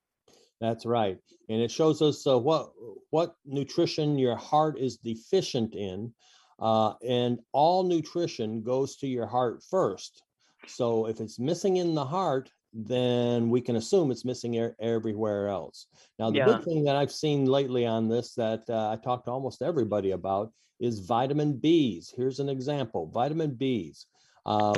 That's 0.60 0.86
right 0.86 1.18
and 1.52 1.62
it 1.62 1.70
shows 1.70 2.02
us 2.02 2.26
uh, 2.26 2.40
what 2.40 2.72
what 3.10 3.36
nutrition 3.46 4.18
your 4.18 4.38
heart 4.38 4.80
is 4.80 4.98
deficient 4.98 5.76
in 5.76 6.14
uh, 6.60 6.94
and 7.06 7.40
all 7.52 7.84
nutrition 7.84 8.64
goes 8.64 8.96
to 8.96 9.08
your 9.08 9.26
heart 9.26 9.62
first. 9.70 10.24
So 10.68 11.08
if 11.08 11.20
it's 11.20 11.40
missing 11.40 11.78
in 11.78 11.94
the 11.94 12.06
heart 12.06 12.50
then 12.74 13.50
we 13.50 13.62
can 13.62 13.76
assume 13.76 14.12
it's 14.12 14.26
missing 14.26 14.58
er- 14.58 14.76
everywhere 14.80 15.48
else. 15.48 15.88
Now, 16.20 16.32
the 16.32 16.38
yeah. 16.38 16.46
big 16.46 16.64
thing 16.64 16.84
that 16.86 16.96
I've 16.96 17.12
seen 17.12 17.46
lately 17.46 17.86
on 17.86 18.08
this 18.08 18.34
that 18.36 18.64
uh, 18.70 18.92
I 18.92 18.96
talked 18.96 19.26
to 19.26 19.32
almost 19.32 19.62
everybody 19.62 20.12
about 20.12 20.52
is 20.80 21.00
vitamin 21.00 21.56
Bs. 21.56 22.16
Here's 22.16 22.40
an 22.40 22.50
example 22.50 23.08
vitamin 23.08 23.52
Bs. 23.52 24.06
Uh, 24.46 24.74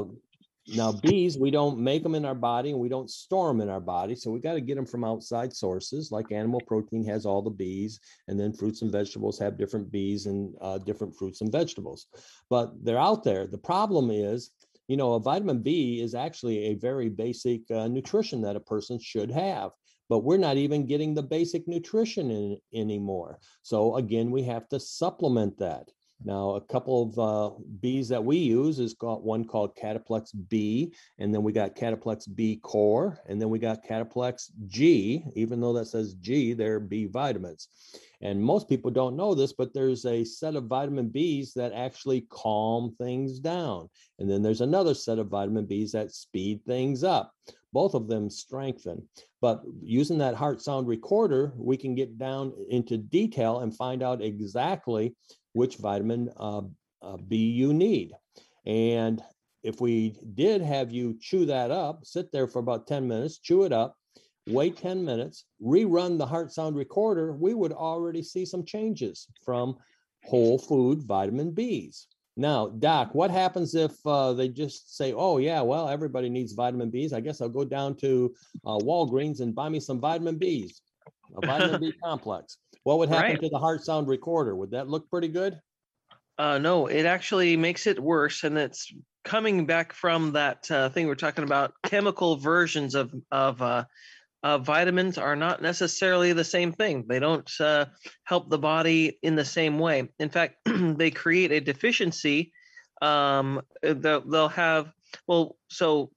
now, 0.67 0.93
bees, 0.93 1.38
we 1.38 1.51
don't 1.51 1.77
make 1.77 2.03
them 2.03 2.15
in 2.15 2.23
our 2.23 2.36
body 2.36 2.71
and 2.71 2.79
we 2.79 2.88
don't 2.88 3.10
store 3.10 3.49
them 3.49 3.60
in 3.60 3.69
our 3.69 3.82
body. 3.82 4.15
So 4.15 4.32
we 4.32 4.39
got 4.39 4.53
to 4.53 4.62
get 4.62 4.75
them 4.75 4.86
from 4.86 5.03
outside 5.03 5.53
sources, 5.53 6.10
like 6.10 6.32
animal 6.32 6.62
protein 6.65 7.03
has 7.06 7.25
all 7.25 7.41
the 7.41 7.49
bees, 7.49 7.99
and 8.29 8.39
then 8.39 8.53
fruits 8.53 8.82
and 8.82 8.91
vegetables 8.91 9.38
have 9.39 9.58
different 9.58 9.91
bees 9.91 10.25
and 10.25 10.56
uh, 10.62 10.77
different 10.77 11.15
fruits 11.15 11.41
and 11.41 11.51
vegetables. 11.51 12.08
But 12.49 12.71
they're 12.82 12.97
out 12.97 13.25
there. 13.25 13.45
The 13.45 13.58
problem 13.58 14.10
is 14.10 14.51
you 14.88 14.98
know, 14.98 15.13
a 15.13 15.19
vitamin 15.19 15.62
B 15.62 16.02
is 16.02 16.15
actually 16.15 16.65
a 16.65 16.76
very 16.76 17.10
basic 17.10 17.62
uh, 17.72 17.88
nutrition 17.88 18.41
that 18.41 18.56
a 18.56 18.60
person 18.62 19.00
should 19.00 19.32
have, 19.32 19.72
but 20.10 20.19
we're 20.19 20.38
not 20.38 20.58
even 20.58 20.86
getting 20.86 21.13
the 21.13 21.24
basic 21.24 21.67
nutrition 21.67 22.32
in 22.32 22.58
anymore. 22.74 23.39
So 23.62 23.96
again, 23.96 24.32
we 24.32 24.43
have 24.43 24.67
to 24.69 24.80
supplement 24.80 25.58
that. 25.60 25.89
Now, 26.26 26.52
a 26.52 26.62
couple 26.62 27.04
of 27.04 27.20
uh, 27.20 27.56
Bs 27.82 28.08
that 28.08 28.24
we 28.24 28.38
use 28.38 28.80
is 28.80 28.94
got 28.94 29.24
one 29.24 29.44
called 29.44 29.76
Cataplex 29.76 30.30
B, 30.50 30.94
and 31.20 31.34
then 31.34 31.44
we 31.44 31.52
got 31.52 31.76
Cataplex 31.76 32.34
B 32.34 32.58
Core, 32.64 33.20
and 33.28 33.42
then 33.42 33.50
we 33.50 33.60
got 33.60 33.86
Cataplex 33.86 34.52
G. 34.68 35.26
Even 35.36 35.60
though 35.60 35.74
that 35.74 35.88
says 35.88 36.14
G, 36.16 36.54
they're 36.54 36.80
B 36.80 37.06
vitamins. 37.06 37.68
And 38.22 38.42
most 38.42 38.70
people 38.70 38.90
don't 38.90 39.18
know 39.18 39.36
this, 39.36 39.52
but 39.52 39.74
there's 39.74 40.06
a 40.06 40.24
set 40.24 40.56
of 40.56 40.66
vitamin 40.66 41.10
Bs 41.10 41.54
that 41.56 41.74
actually 41.74 42.26
calm 42.30 42.96
things 42.98 43.40
down. 43.40 43.90
And 44.20 44.30
then 44.30 44.42
there's 44.42 44.62
another 44.62 44.94
set 44.94 45.20
of 45.20 45.28
vitamin 45.28 45.68
Bs 45.68 45.92
that 45.92 46.14
speed 46.14 46.62
things 46.66 47.04
up. 47.04 47.34
Both 47.74 47.96
of 47.96 48.08
them 48.08 48.30
strengthen. 48.30 49.06
But 49.42 49.64
using 49.82 50.20
that 50.20 50.36
heart 50.36 50.62
sound 50.62 50.88
recorder, 50.88 51.52
we 51.58 51.76
can 51.76 51.96
get 51.96 52.18
down 52.18 52.54
into 52.70 52.98
detail 52.98 53.60
and 53.60 53.76
find 53.76 54.02
out 54.02 54.22
exactly 54.22 55.16
which 55.54 55.78
vitamin 55.78 56.30
uh, 56.38 56.62
uh, 57.02 57.18
B 57.18 57.38
you 57.38 57.74
need. 57.74 58.12
And 58.66 59.22
if 59.63 59.80
we 59.80 60.16
did 60.34 60.62
have 60.62 60.92
you 60.92 61.18
chew 61.20 61.46
that 61.46 61.72
up, 61.72 62.06
sit 62.06 62.32
there 62.32 62.48
for 62.48 62.60
about 62.60 62.88
10 62.88 63.08
minutes, 63.08 63.39
chew 63.39 63.63
it 63.63 63.72
up, 63.72 63.98
wait 64.48 64.78
10 64.78 65.04
minutes, 65.04 65.46
rerun 65.62 66.18
the 66.18 66.26
heart 66.26 66.52
sound 66.52 66.76
recorder, 66.76 67.34
we 67.34 67.54
would 67.54 67.72
already 67.72 68.22
see 68.22 68.46
some 68.46 68.66
changes 68.66 69.28
from 69.46 69.78
whole 70.24 70.58
food 70.58 71.04
vitamin 71.04 71.52
Bs. 71.52 72.06
Now, 72.36 72.68
Doc, 72.68 73.13
what 73.13 73.30
happens 73.30 73.76
if 73.76 73.94
uh, 74.06 74.34
they 74.34 74.48
just 74.50 74.98
say, 74.98 75.13
oh, 75.13 75.38
yeah, 75.38 75.62
well, 75.62 75.88
everybody 75.88 76.30
needs 76.30 76.54
vitamin 76.54 76.92
Bs. 76.92 77.13
I 77.13 77.20
guess 77.20 77.42
I'll 77.42 77.50
go 77.50 77.63
down 77.63 77.96
to 77.98 78.34
uh, 78.66 78.78
Walgreens 78.80 79.39
and 79.39 79.54
buy 79.54 79.70
me 79.70 79.80
some 79.80 80.00
vitamin 80.00 80.39
Bs, 80.39 80.80
a 81.36 81.46
vitamin 81.46 81.80
B 81.80 81.94
complex. 82.04 82.58
What 82.84 83.00
would 83.00 83.10
happen 83.10 83.32
right. 83.32 83.42
to 83.42 83.50
the 83.50 83.60
heart 83.60 83.84
sound 83.84 84.08
recorder? 84.08 84.56
Would 84.56 84.72
that 84.72 84.88
look 84.88 85.10
pretty 85.10 85.30
good? 85.30 85.60
Uh, 86.38 86.58
no, 86.58 86.88
it 86.88 87.06
actually 87.06 87.56
makes 87.56 87.88
it 87.88 88.02
worse. 88.02 88.44
And 88.44 88.58
it's 88.58 88.94
coming 89.24 89.66
back 89.66 89.94
from 89.94 90.34
that 90.34 90.70
uh, 90.70 90.90
thing 90.90 91.08
we're 91.08 91.16
talking 91.16 91.44
about 91.44 91.74
chemical 91.84 92.36
versions 92.36 92.96
of, 92.96 93.14
of 93.32 93.62
uh, 93.62 93.86
uh, 94.44 94.58
vitamins 94.58 95.18
are 95.18 95.36
not 95.36 95.62
necessarily 95.62 96.34
the 96.34 96.44
same 96.44 96.74
thing. 96.74 97.06
They 97.08 97.20
don't 97.20 97.50
uh, 97.62 97.86
help 98.26 98.50
the 98.50 98.58
body 98.58 99.18
in 99.24 99.36
the 99.36 99.46
same 99.46 99.80
way. 99.80 100.10
In 100.20 100.30
fact, 100.30 100.58
they 100.66 101.12
create 101.12 101.52
a 101.52 101.62
deficiency. 101.62 102.52
Um, 103.02 103.62
they'll, 103.82 104.22
they'll 104.22 104.50
have, 104.50 104.92
well, 105.28 105.56
so 105.70 106.12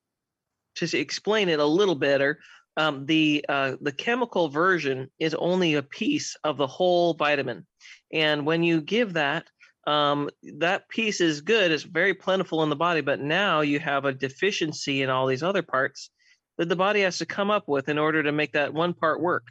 to 0.77 0.99
explain 0.99 1.49
it 1.49 1.61
a 1.61 1.65
little 1.65 1.95
better, 1.95 2.41
um, 2.77 3.07
the 3.07 3.45
uh, 3.49 3.77
the 3.81 3.93
chemical 3.93 4.49
version 4.49 5.11
is 5.19 5.35
only 5.35 5.75
a 5.75 5.83
piece 5.83 6.37
of 6.45 6.57
the 6.57 6.67
whole 6.67 7.15
vitamin, 7.15 7.67
and 8.13 8.47
when 8.47 8.63
you 8.63 8.81
give 8.81 9.15
that, 9.15 9.47
um, 9.87 10.29
that 10.59 10.89
piece 10.89 11.21
is 11.21 11.41
good. 11.41 11.71
It's 11.71 11.85
very 11.85 12.15
plentiful 12.15 12.63
in 12.63 12.71
the 12.71 12.77
body, 12.77 13.01
but 13.01 13.21
now 13.21 13.61
you 13.61 13.79
have 13.79 14.05
a 14.05 14.13
deficiency 14.13 15.03
in 15.03 15.11
all 15.11 15.27
these 15.27 15.43
other 15.43 15.63
parts, 15.63 16.11
that 16.59 16.69
the 16.69 16.77
body 16.77 17.01
has 17.03 17.19
to 17.19 17.27
come 17.27 17.51
up 17.51 17.69
with 17.69 17.89
in 17.89 17.99
order 17.99 18.23
to 18.23 18.33
make 18.33 18.53
that 18.53 18.75
one 18.75 18.95
part 18.95 19.21
work. 19.21 19.45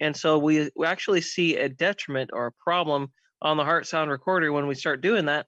And 0.00 0.16
so 0.16 0.38
we, 0.38 0.70
we 0.76 0.86
actually 0.86 1.20
see 1.20 1.56
a 1.56 1.68
detriment 1.68 2.30
or 2.32 2.46
a 2.46 2.52
problem 2.52 3.12
on 3.42 3.56
the 3.56 3.64
heart 3.64 3.86
sound 3.86 4.10
recorder 4.10 4.52
when 4.52 4.66
we 4.66 4.74
start 4.74 5.02
doing 5.02 5.26
that. 5.26 5.46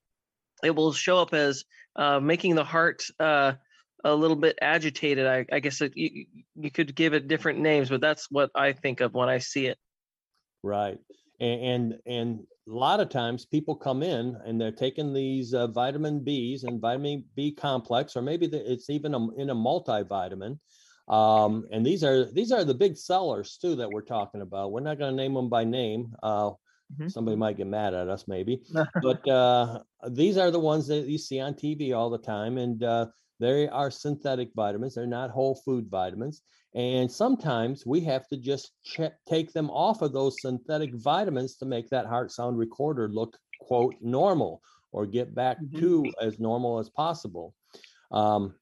It 0.62 0.74
will 0.74 0.92
show 0.92 1.18
up 1.18 1.34
as 1.34 1.64
uh, 1.96 2.20
making 2.20 2.54
the 2.54 2.64
heart 2.64 3.02
uh, 3.18 3.54
a 4.04 4.14
little 4.14 4.36
bit 4.36 4.58
agitated. 4.60 5.26
I, 5.26 5.46
I 5.52 5.60
guess 5.60 5.80
it, 5.80 5.96
you, 5.96 6.26
you 6.56 6.70
could 6.70 6.94
give 6.94 7.14
it 7.14 7.28
different 7.28 7.60
names, 7.60 7.88
but 7.88 8.00
that's 8.00 8.30
what 8.30 8.50
I 8.54 8.72
think 8.72 9.00
of 9.00 9.14
when 9.14 9.28
I 9.28 9.38
see 9.38 9.66
it. 9.66 9.78
Right. 10.62 10.98
And, 11.40 11.60
and, 11.62 11.94
and 12.06 12.40
a 12.68 12.72
lot 12.72 13.00
of 13.00 13.08
times 13.08 13.44
people 13.44 13.74
come 13.74 14.02
in 14.02 14.36
and 14.44 14.60
they're 14.60 14.70
taking 14.70 15.12
these 15.12 15.54
uh, 15.54 15.66
vitamin 15.66 16.20
Bs 16.20 16.64
and 16.64 16.80
vitamin 16.80 17.24
B 17.34 17.52
complex, 17.52 18.16
or 18.16 18.22
maybe 18.22 18.46
the, 18.46 18.72
it's 18.72 18.88
even 18.88 19.14
a, 19.14 19.30
in 19.32 19.50
a 19.50 19.54
multivitamin 19.54 20.58
Um, 21.08 21.66
and 21.72 21.84
these 21.84 22.04
are 22.04 22.24
these 22.24 22.52
are 22.52 22.64
the 22.64 22.74
big 22.74 22.96
sellers 22.96 23.58
too 23.60 23.74
that 23.76 23.90
we're 23.90 24.02
talking 24.02 24.42
about. 24.42 24.70
We're 24.70 24.80
not 24.80 24.98
going 24.98 25.10
to 25.10 25.16
name 25.16 25.34
them 25.34 25.48
by 25.48 25.64
name. 25.64 26.14
Uh, 26.22 26.50
mm-hmm. 26.50 27.08
Somebody 27.08 27.36
might 27.36 27.56
get 27.56 27.66
mad 27.66 27.94
at 27.94 28.08
us, 28.08 28.28
maybe. 28.28 28.62
but 29.02 29.26
uh, 29.28 29.80
these 30.10 30.36
are 30.36 30.52
the 30.52 30.60
ones 30.60 30.86
that 30.86 31.08
you 31.08 31.18
see 31.18 31.40
on 31.40 31.54
TV 31.54 31.94
all 31.96 32.10
the 32.10 32.18
time, 32.18 32.58
and 32.58 32.84
uh, 32.84 33.06
they 33.42 33.68
are 33.68 33.90
synthetic 33.90 34.50
vitamins. 34.54 34.94
They're 34.94 35.06
not 35.06 35.30
whole 35.30 35.56
food 35.64 35.88
vitamins. 35.90 36.42
And 36.74 37.10
sometimes 37.10 37.84
we 37.84 38.00
have 38.02 38.28
to 38.28 38.36
just 38.36 38.72
check, 38.84 39.14
take 39.28 39.52
them 39.52 39.68
off 39.70 40.00
of 40.00 40.12
those 40.12 40.40
synthetic 40.40 40.94
vitamins 40.94 41.56
to 41.56 41.66
make 41.66 41.90
that 41.90 42.06
heart 42.06 42.30
sound 42.30 42.56
recorder 42.56 43.08
look, 43.08 43.36
quote, 43.60 43.96
normal 44.00 44.62
or 44.92 45.06
get 45.06 45.34
back 45.34 45.60
mm-hmm. 45.60 45.80
to 45.80 46.12
as 46.20 46.38
normal 46.38 46.78
as 46.78 46.88
possible. 46.88 47.54
Um, 48.12 48.54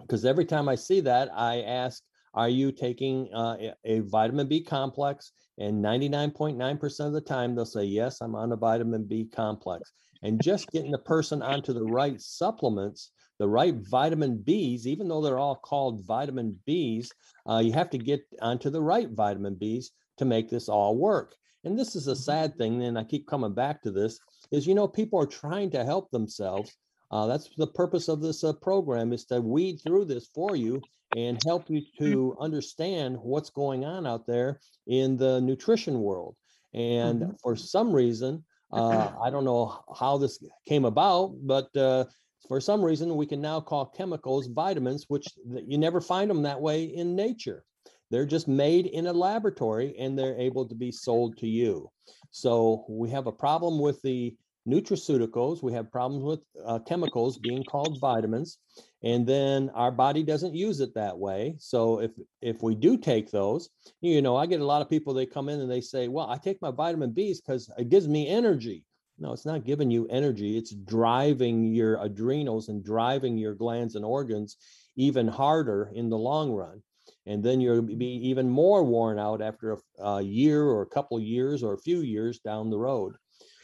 because 0.00 0.24
every 0.24 0.44
time 0.44 0.68
I 0.68 0.76
see 0.76 1.00
that, 1.00 1.28
I 1.34 1.62
ask, 1.62 2.02
are 2.34 2.48
you 2.48 2.70
taking 2.70 3.32
uh, 3.34 3.56
a 3.84 4.00
vitamin 4.00 4.46
B 4.46 4.60
complex? 4.60 5.32
And 5.58 5.84
99.9% 5.84 7.06
of 7.06 7.12
the 7.12 7.20
time, 7.20 7.54
they'll 7.54 7.64
say, 7.64 7.84
yes, 7.84 8.20
I'm 8.20 8.34
on 8.34 8.52
a 8.52 8.56
vitamin 8.56 9.04
B 9.04 9.28
complex. 9.32 9.92
And 10.22 10.42
just 10.42 10.70
getting 10.70 10.90
the 10.90 10.98
person 10.98 11.42
onto 11.42 11.72
the 11.72 11.84
right 11.84 12.20
supplements, 12.20 13.10
the 13.38 13.48
right 13.48 13.74
vitamin 13.74 14.38
Bs, 14.38 14.86
even 14.86 15.08
though 15.08 15.20
they're 15.20 15.38
all 15.38 15.56
called 15.56 16.04
vitamin 16.04 16.58
Bs, 16.68 17.08
uh, 17.48 17.58
you 17.58 17.72
have 17.72 17.90
to 17.90 17.98
get 17.98 18.24
onto 18.40 18.70
the 18.70 18.82
right 18.82 19.10
vitamin 19.10 19.56
Bs 19.56 19.86
to 20.18 20.24
make 20.24 20.48
this 20.48 20.68
all 20.68 20.96
work. 20.96 21.34
And 21.64 21.78
this 21.78 21.96
is 21.96 22.08
a 22.08 22.12
mm-hmm. 22.12 22.20
sad 22.20 22.58
thing, 22.58 22.82
and 22.82 22.98
I 22.98 23.04
keep 23.04 23.26
coming 23.26 23.54
back 23.54 23.82
to 23.82 23.90
this, 23.90 24.20
is 24.52 24.66
you 24.66 24.74
know, 24.74 24.86
people 24.86 25.18
are 25.20 25.26
trying 25.26 25.70
to 25.70 25.84
help 25.84 26.10
themselves 26.10 26.76
uh, 27.14 27.26
that's 27.26 27.48
the 27.56 27.66
purpose 27.66 28.08
of 28.08 28.20
this 28.20 28.42
uh, 28.42 28.52
program 28.52 29.12
is 29.12 29.24
to 29.26 29.40
weed 29.40 29.80
through 29.80 30.04
this 30.04 30.26
for 30.34 30.56
you 30.56 30.82
and 31.16 31.40
help 31.44 31.70
you 31.70 31.80
to 31.96 32.36
understand 32.40 33.16
what's 33.16 33.50
going 33.50 33.84
on 33.84 34.04
out 34.04 34.26
there 34.26 34.58
in 34.88 35.16
the 35.16 35.40
nutrition 35.40 36.00
world. 36.00 36.34
And 36.74 37.20
mm-hmm. 37.20 37.32
for 37.40 37.54
some 37.54 37.92
reason, 37.92 38.44
uh, 38.72 39.12
I 39.22 39.30
don't 39.30 39.44
know 39.44 39.80
how 39.96 40.18
this 40.18 40.42
came 40.66 40.84
about, 40.84 41.36
but 41.42 41.74
uh, 41.76 42.06
for 42.48 42.60
some 42.60 42.84
reason, 42.84 43.16
we 43.16 43.26
can 43.26 43.40
now 43.40 43.60
call 43.60 43.86
chemicals 43.86 44.48
vitamins, 44.48 45.06
which 45.08 45.26
you 45.66 45.78
never 45.78 46.00
find 46.00 46.30
them 46.30 46.42
that 46.42 46.60
way 46.60 46.84
in 46.84 47.16
nature. 47.16 47.64
They're 48.10 48.26
just 48.26 48.48
made 48.48 48.86
in 48.86 49.06
a 49.06 49.12
laboratory 49.12 49.96
and 49.98 50.18
they're 50.18 50.38
able 50.38 50.68
to 50.68 50.74
be 50.74 50.92
sold 50.92 51.36
to 51.38 51.48
you. 51.48 51.90
So 52.30 52.84
we 52.88 53.10
have 53.10 53.26
a 53.26 53.32
problem 53.32 53.78
with 53.78 54.00
the 54.02 54.36
nutraceuticals, 54.68 55.62
we 55.62 55.72
have 55.72 55.90
problems 55.90 56.24
with 56.24 56.40
uh, 56.64 56.78
chemicals 56.80 57.38
being 57.38 57.64
called 57.64 58.00
vitamins, 58.00 58.58
and 59.02 59.26
then 59.26 59.70
our 59.74 59.90
body 59.90 60.22
doesn't 60.22 60.54
use 60.54 60.80
it 60.80 60.94
that 60.94 61.18
way. 61.18 61.54
So 61.58 62.00
if 62.00 62.12
if 62.40 62.62
we 62.62 62.74
do 62.74 62.96
take 62.96 63.30
those, 63.30 63.68
you 64.00 64.22
know, 64.22 64.36
I 64.36 64.46
get 64.46 64.60
a 64.60 64.66
lot 64.66 64.82
of 64.82 64.88
people 64.88 65.12
they 65.12 65.26
come 65.26 65.48
in 65.48 65.60
and 65.60 65.70
they 65.70 65.82
say, 65.82 66.08
"Well, 66.08 66.28
I 66.28 66.38
take 66.38 66.62
my 66.62 66.70
vitamin 66.70 67.10
B's 67.10 67.40
because 67.40 67.70
it 67.76 67.90
gives 67.90 68.08
me 68.08 68.28
energy." 68.28 68.84
No, 69.18 69.32
it's 69.32 69.46
not 69.46 69.64
giving 69.64 69.90
you 69.90 70.06
energy. 70.08 70.56
It's 70.56 70.74
driving 70.74 71.64
your 71.72 72.02
adrenals 72.02 72.68
and 72.68 72.84
driving 72.84 73.38
your 73.38 73.54
glands 73.54 73.94
and 73.94 74.04
organs 74.04 74.56
even 74.96 75.28
harder 75.28 75.90
in 75.94 76.08
the 76.08 76.18
long 76.18 76.52
run. 76.52 76.82
And 77.26 77.42
then 77.42 77.60
you'll 77.60 77.82
be 77.82 78.28
even 78.28 78.50
more 78.50 78.82
worn 78.84 79.18
out 79.18 79.40
after 79.40 79.72
a, 79.72 80.02
a 80.02 80.22
year 80.22 80.64
or 80.64 80.82
a 80.82 80.86
couple 80.86 81.18
years 81.20 81.62
or 81.62 81.74
a 81.74 81.78
few 81.78 82.00
years 82.00 82.38
down 82.40 82.70
the 82.70 82.78
road. 82.78 83.14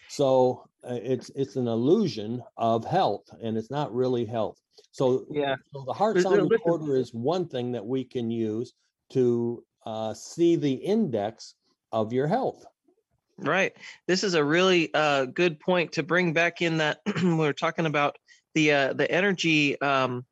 So 0.09 0.65
uh, 0.83 0.99
it's 1.03 1.31
it's 1.35 1.57
an 1.57 1.69
illusion 1.69 2.43
of 2.57 2.85
health, 2.85 3.29
and 3.43 3.57
it's 3.57 3.71
not 3.71 3.95
really 3.95 4.25
health. 4.25 4.59
So 4.93 5.27
yeah, 5.31 5.57
so 5.73 5.85
the 5.87 5.93
heart 5.93 6.21
sound 6.21 6.51
recorder 6.51 6.97
is 6.97 7.13
one 7.15 7.49
thing 7.49 7.73
that 7.73 7.85
we 7.85 8.05
can 8.05 8.31
use 8.31 8.73
to 9.11 9.65
uh, 9.87 10.15
see 10.15 10.57
the 10.57 10.73
index 10.73 11.55
of 11.93 12.13
your 12.13 12.27
health. 12.27 12.65
Right. 13.43 13.73
This 14.07 14.23
is 14.23 14.35
a 14.35 14.45
really 14.45 14.93
uh, 14.93 15.25
good 15.25 15.61
point 15.61 15.93
to 15.93 16.03
bring 16.03 16.33
back 16.33 16.61
in 16.61 16.79
that 16.79 17.01
we 17.23 17.35
we're 17.35 17.53
talking 17.53 17.87
about 17.87 18.17
the 18.55 18.73
uh, 18.73 18.93
the 18.93 19.11
energy 19.11 19.81
um, 19.81 20.25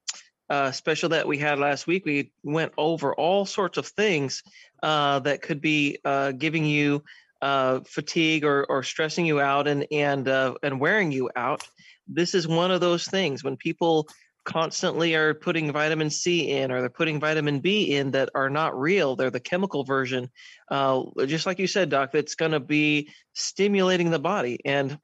uh, 0.51 0.73
special 0.73 1.11
that 1.11 1.27
we 1.27 1.39
had 1.39 1.59
last 1.59 1.87
week. 1.87 2.05
We 2.05 2.33
went 2.43 2.73
over 2.77 3.15
all 3.15 3.47
sorts 3.47 3.79
of 3.79 3.87
things 3.87 4.43
uh, 4.83 5.21
that 5.21 5.43
could 5.43 5.61
be 5.61 5.99
uh, 6.05 6.33
giving 6.33 6.65
you 6.65 7.03
uh, 7.41 7.81
fatigue 7.87 8.45
or, 8.45 8.65
or 8.65 8.83
stressing 8.83 9.25
you 9.25 9.41
out 9.41 9.69
and 9.69 9.87
and 9.91 10.29
and 10.29 10.81
wearing 10.81 11.11
you 11.11 11.31
out. 11.35 11.67
This 12.07 12.35
is 12.35 12.47
one 12.47 12.71
of 12.71 12.81
those 12.81 13.07
things 13.07 13.43
when 13.43 13.57
people 13.57 14.07
constantly 14.49 15.15
are 15.15 15.35
putting 15.35 15.71
vitamin 15.73 16.09
C 16.09 16.51
in 16.51 16.73
or 16.73 16.81
they're 16.81 16.89
putting 16.89 17.21
vitamin 17.21 17.61
B 17.61 17.95
in 17.95 18.13
that 18.13 18.31
are 18.35 18.49
not 18.49 18.79
real. 18.79 19.15
They're 19.15 19.31
the 19.31 19.41
chemical 19.41 19.85
version. 19.85 20.31
Uh, 20.71 21.05
just 21.27 21.45
like 21.45 21.59
you 21.59 21.67
said, 21.67 21.91
Doc, 21.91 22.13
that's 22.13 22.35
going 22.35 22.53
to 22.53 22.61
be 22.61 23.11
stimulating 23.35 24.11
the 24.11 24.19
body 24.19 24.59
and 24.65 24.99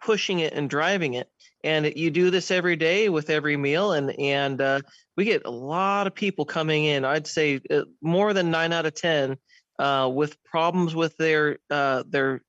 pushing 0.00 0.38
it 0.38 0.52
and 0.52 0.70
driving 0.70 1.14
it. 1.14 1.28
And 1.64 1.92
you 1.96 2.12
do 2.12 2.30
this 2.30 2.52
every 2.52 2.76
day 2.76 3.08
with 3.08 3.28
every 3.28 3.56
meal, 3.56 3.92
and 3.92 4.18
and 4.18 4.60
uh, 4.62 4.80
we 5.16 5.24
get 5.26 5.42
a 5.44 5.50
lot 5.50 6.06
of 6.06 6.14
people 6.14 6.46
coming 6.46 6.84
in. 6.84 7.04
I'd 7.04 7.26
say 7.26 7.60
uh, 7.70 7.82
more 8.00 8.32
than 8.32 8.50
nine 8.50 8.72
out 8.72 8.86
of 8.86 8.94
ten 8.94 9.36
uh, 9.78 10.08
with 10.10 10.42
problems 10.44 10.94
with 10.94 11.16
their 11.18 11.58
uh, 11.68 12.04
their 12.08 12.42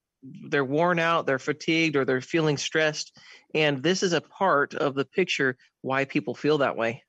they're 0.49 0.65
worn 0.65 0.99
out, 0.99 1.25
they're 1.25 1.39
fatigued, 1.39 1.95
or 1.95 2.05
they're 2.05 2.21
feeling 2.21 2.57
stressed. 2.57 3.17
And 3.55 3.81
this 3.81 4.03
is 4.03 4.13
a 4.13 4.21
part 4.21 4.73
of 4.75 4.95
the 4.95 5.05
picture 5.05 5.57
why 5.81 6.05
people 6.05 6.35
feel 6.35 6.57
that 6.59 6.77
way. 6.77 7.03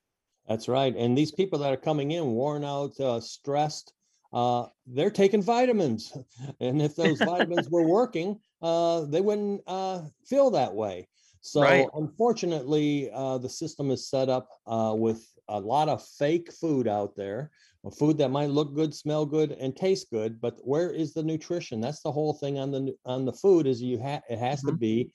That's 0.47 0.67
right. 0.67 0.95
And 0.95 1.17
these 1.17 1.31
people 1.31 1.59
that 1.59 1.71
are 1.71 1.77
coming 1.77 2.11
in 2.11 2.25
worn 2.25 2.65
out, 2.65 2.99
uh, 2.99 3.21
stressed, 3.21 3.93
uh, 4.33 4.65
they're 4.87 5.11
taking 5.11 5.41
vitamins. 5.41 6.11
And 6.59 6.81
if 6.81 6.95
those 6.95 7.19
vitamins 7.19 7.69
were 7.69 7.87
working, 7.87 8.39
uh, 8.61 9.01
they 9.01 9.21
wouldn't 9.21 9.61
uh, 9.67 10.01
feel 10.25 10.49
that 10.51 10.73
way. 10.73 11.07
So, 11.41 11.61
right. 11.61 11.87
unfortunately, 11.95 13.09
uh, 13.13 13.37
the 13.37 13.49
system 13.49 13.91
is 13.91 14.09
set 14.09 14.29
up 14.29 14.47
uh, 14.65 14.95
with 14.97 15.25
a 15.49 15.59
lot 15.59 15.89
of 15.89 16.01
fake 16.01 16.51
food 16.53 16.87
out 16.87 17.15
there 17.15 17.51
food 17.91 18.17
that 18.17 18.29
might 18.29 18.49
look 18.49 18.73
good, 18.73 18.93
smell 18.93 19.25
good, 19.25 19.51
and 19.51 19.75
taste 19.75 20.09
good, 20.09 20.39
but 20.39 20.57
where 20.63 20.91
is 20.91 21.13
the 21.13 21.23
nutrition? 21.23 21.81
That's 21.81 22.01
the 22.01 22.11
whole 22.11 22.33
thing 22.33 22.57
on 22.57 22.71
the 22.71 22.95
on 23.05 23.25
the 23.25 23.33
food 23.33 23.67
is 23.67 23.81
you 23.81 23.97
have 23.99 24.21
it 24.29 24.39
has 24.39 24.59
mm-hmm. 24.59 24.69
to 24.69 24.73
be 24.75 25.11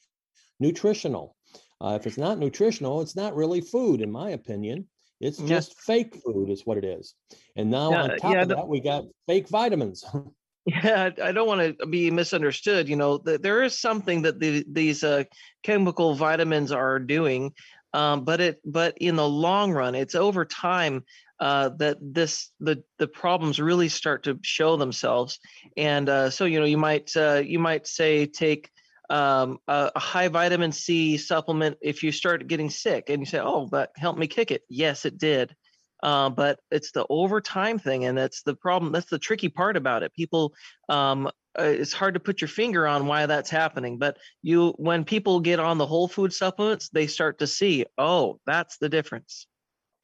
nutritional. 0.60 1.34
Uh, 1.80 1.96
if 1.98 2.06
it's 2.06 2.18
not 2.18 2.38
nutritional, 2.38 3.00
it's 3.00 3.16
not 3.16 3.36
really 3.36 3.60
food, 3.60 4.00
in 4.00 4.10
my 4.10 4.30
opinion. 4.30 4.86
It's 5.20 5.38
just 5.38 5.80
fake 5.80 6.16
food, 6.24 6.48
is 6.48 6.64
what 6.64 6.78
it 6.78 6.84
is. 6.84 7.14
And 7.56 7.70
now 7.70 7.90
yeah, 7.90 8.02
on 8.02 8.08
top 8.18 8.32
yeah, 8.32 8.42
of 8.42 8.48
that, 8.48 8.68
we 8.68 8.80
got 8.80 9.04
fake 9.26 9.48
vitamins. 9.48 10.04
yeah, 10.66 11.10
I 11.22 11.32
don't 11.32 11.48
want 11.48 11.78
to 11.78 11.86
be 11.86 12.10
misunderstood. 12.10 12.88
You 12.88 12.96
know, 12.96 13.18
there 13.18 13.62
is 13.62 13.78
something 13.78 14.22
that 14.22 14.38
the, 14.38 14.64
these 14.70 15.02
uh, 15.02 15.24
chemical 15.62 16.14
vitamins 16.14 16.70
are 16.70 16.98
doing, 16.98 17.52
um, 17.92 18.24
but 18.24 18.40
it 18.40 18.60
but 18.64 18.98
in 18.98 19.16
the 19.16 19.28
long 19.28 19.72
run, 19.72 19.94
it's 19.94 20.14
over 20.14 20.44
time 20.44 21.04
uh, 21.40 21.70
that 21.78 21.98
this 22.00 22.50
the 22.60 22.82
the 22.98 23.08
problems 23.08 23.60
really 23.60 23.88
start 23.88 24.24
to 24.24 24.38
show 24.42 24.76
themselves. 24.76 25.38
And 25.76 26.08
uh, 26.08 26.30
so 26.30 26.44
you 26.44 26.60
know 26.60 26.66
you 26.66 26.78
might 26.78 27.16
uh, 27.16 27.42
you 27.44 27.58
might 27.58 27.86
say 27.86 28.26
take 28.26 28.70
um, 29.10 29.58
a, 29.66 29.92
a, 29.94 29.98
high 29.98 30.28
vitamin 30.28 30.72
C 30.72 31.16
supplement 31.16 31.78
if 31.80 32.02
you 32.02 32.12
start 32.12 32.46
getting 32.46 32.68
sick, 32.70 33.08
and 33.08 33.20
you 33.20 33.26
say, 33.26 33.40
"Oh, 33.40 33.68
that 33.72 33.90
helped 33.96 34.18
me 34.18 34.26
kick 34.26 34.50
it." 34.50 34.62
Yes, 34.68 35.04
it 35.04 35.16
did. 35.16 35.54
Uh, 36.02 36.30
but 36.30 36.60
it's 36.70 36.92
the 36.92 37.06
overtime 37.08 37.78
thing, 37.78 38.04
and 38.04 38.16
that's 38.16 38.42
the 38.42 38.54
problem. 38.54 38.92
That's 38.92 39.10
the 39.10 39.18
tricky 39.18 39.48
part 39.48 39.76
about 39.76 40.02
it. 40.02 40.14
People, 40.14 40.54
um, 40.88 41.30
uh, 41.58 41.64
it's 41.64 41.92
hard 41.92 42.14
to 42.14 42.20
put 42.20 42.40
your 42.40 42.48
finger 42.48 42.86
on 42.86 43.06
why 43.06 43.26
that's 43.26 43.50
happening. 43.50 43.98
But 43.98 44.18
you, 44.42 44.74
when 44.78 45.04
people 45.04 45.40
get 45.40 45.58
on 45.60 45.78
the 45.78 45.86
whole 45.86 46.08
food 46.08 46.32
supplements, 46.32 46.88
they 46.88 47.06
start 47.06 47.38
to 47.38 47.46
see, 47.46 47.84
oh, 47.96 48.40
that's 48.46 48.78
the 48.78 48.88
difference. 48.88 49.46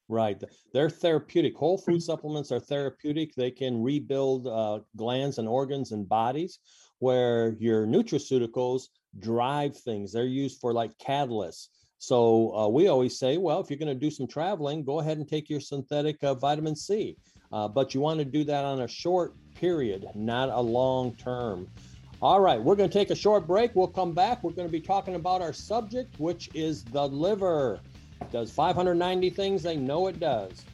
Right. 0.09 0.43
They're 0.73 0.91
therapeutic. 0.91 1.57
Whole 1.57 1.79
food 1.79 2.03
supplements 2.03 2.53
are 2.53 2.61
therapeutic. 2.61 3.35
They 3.35 3.51
can 3.51 3.83
rebuild 3.83 4.47
uh, 4.47 4.81
glands 4.97 5.39
and 5.39 5.49
organs 5.49 5.93
and 5.93 6.09
bodies, 6.09 6.59
where 6.99 7.57
your 7.59 7.87
nutraceuticals 7.87 8.89
drive 9.19 9.77
things. 9.77 10.13
They're 10.13 10.25
used 10.25 10.61
for 10.61 10.73
like 10.73 10.97
catalysts. 10.99 11.69
So 11.99 12.55
uh, 12.55 12.69
we 12.69 12.89
always 12.89 13.19
say, 13.19 13.39
well, 13.39 13.61
if 13.61 13.71
you're 13.71 13.79
going 13.79 13.89
to 13.89 13.95
do 13.95 14.11
some 14.11 14.27
traveling, 14.27 14.85
go 14.85 15.01
ahead 15.01 15.17
and 15.17 15.27
take 15.27 15.49
your 15.49 15.61
synthetic 15.61 16.23
uh, 16.23 16.35
vitamin 16.35 16.77
C. 16.77 17.17
Uh, 17.55 17.69
but 17.69 17.95
you 17.95 18.01
want 18.01 18.19
to 18.19 18.25
do 18.25 18.43
that 18.43 18.65
on 18.65 18.81
a 18.81 18.89
short 18.89 19.33
period, 19.55 20.09
not 20.17 20.49
a 20.49 20.61
long 20.61 21.15
term. 21.15 21.69
All 22.21 22.41
right, 22.41 22.61
we're 22.61 22.75
going 22.75 22.91
to 22.91 22.93
take 22.93 23.11
a 23.11 23.15
short 23.15 23.47
break. 23.47 23.77
We'll 23.77 23.87
come 23.87 24.13
back. 24.13 24.43
We're 24.43 24.51
going 24.51 24.67
to 24.67 24.73
be 24.73 24.81
talking 24.81 25.15
about 25.15 25.41
our 25.41 25.53
subject, 25.53 26.19
which 26.19 26.51
is 26.53 26.83
the 26.83 27.07
liver 27.07 27.79
does 28.33 28.51
590 28.51 29.31
things 29.31 29.63
they 29.63 29.77
know 29.77 30.09
it 30.09 30.19
does. 30.19 30.65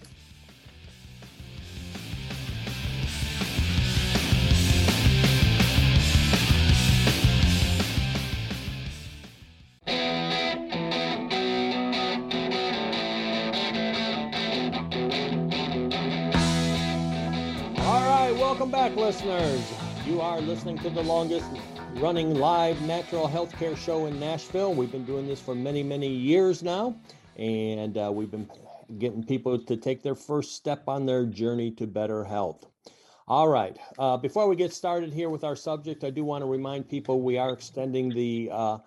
Listeners. 19.10 19.74
You 20.06 20.20
are 20.20 20.40
listening 20.40 20.78
to 20.78 20.88
the 20.88 21.02
longest 21.02 21.44
running 21.96 22.36
live 22.36 22.80
natural 22.82 23.26
healthcare 23.26 23.76
show 23.76 24.06
in 24.06 24.20
Nashville. 24.20 24.72
We've 24.72 24.92
been 24.92 25.04
doing 25.04 25.26
this 25.26 25.40
for 25.40 25.52
many, 25.52 25.82
many 25.82 26.06
years 26.06 26.62
now, 26.62 26.94
and 27.34 27.98
uh, 27.98 28.12
we've 28.14 28.30
been 28.30 28.48
getting 29.00 29.24
people 29.24 29.58
to 29.58 29.76
take 29.76 30.04
their 30.04 30.14
first 30.14 30.54
step 30.54 30.84
on 30.86 31.06
their 31.06 31.26
journey 31.26 31.72
to 31.72 31.88
better 31.88 32.22
health. 32.22 32.68
All 33.26 33.48
right. 33.48 33.76
Uh, 33.98 34.16
before 34.16 34.46
we 34.46 34.54
get 34.54 34.72
started 34.72 35.12
here 35.12 35.28
with 35.28 35.42
our 35.42 35.56
subject, 35.56 36.04
I 36.04 36.10
do 36.10 36.22
want 36.22 36.42
to 36.42 36.46
remind 36.46 36.88
people 36.88 37.20
we 37.20 37.36
are 37.36 37.52
extending 37.52 38.10
the 38.10 38.48
uh, 38.52 38.78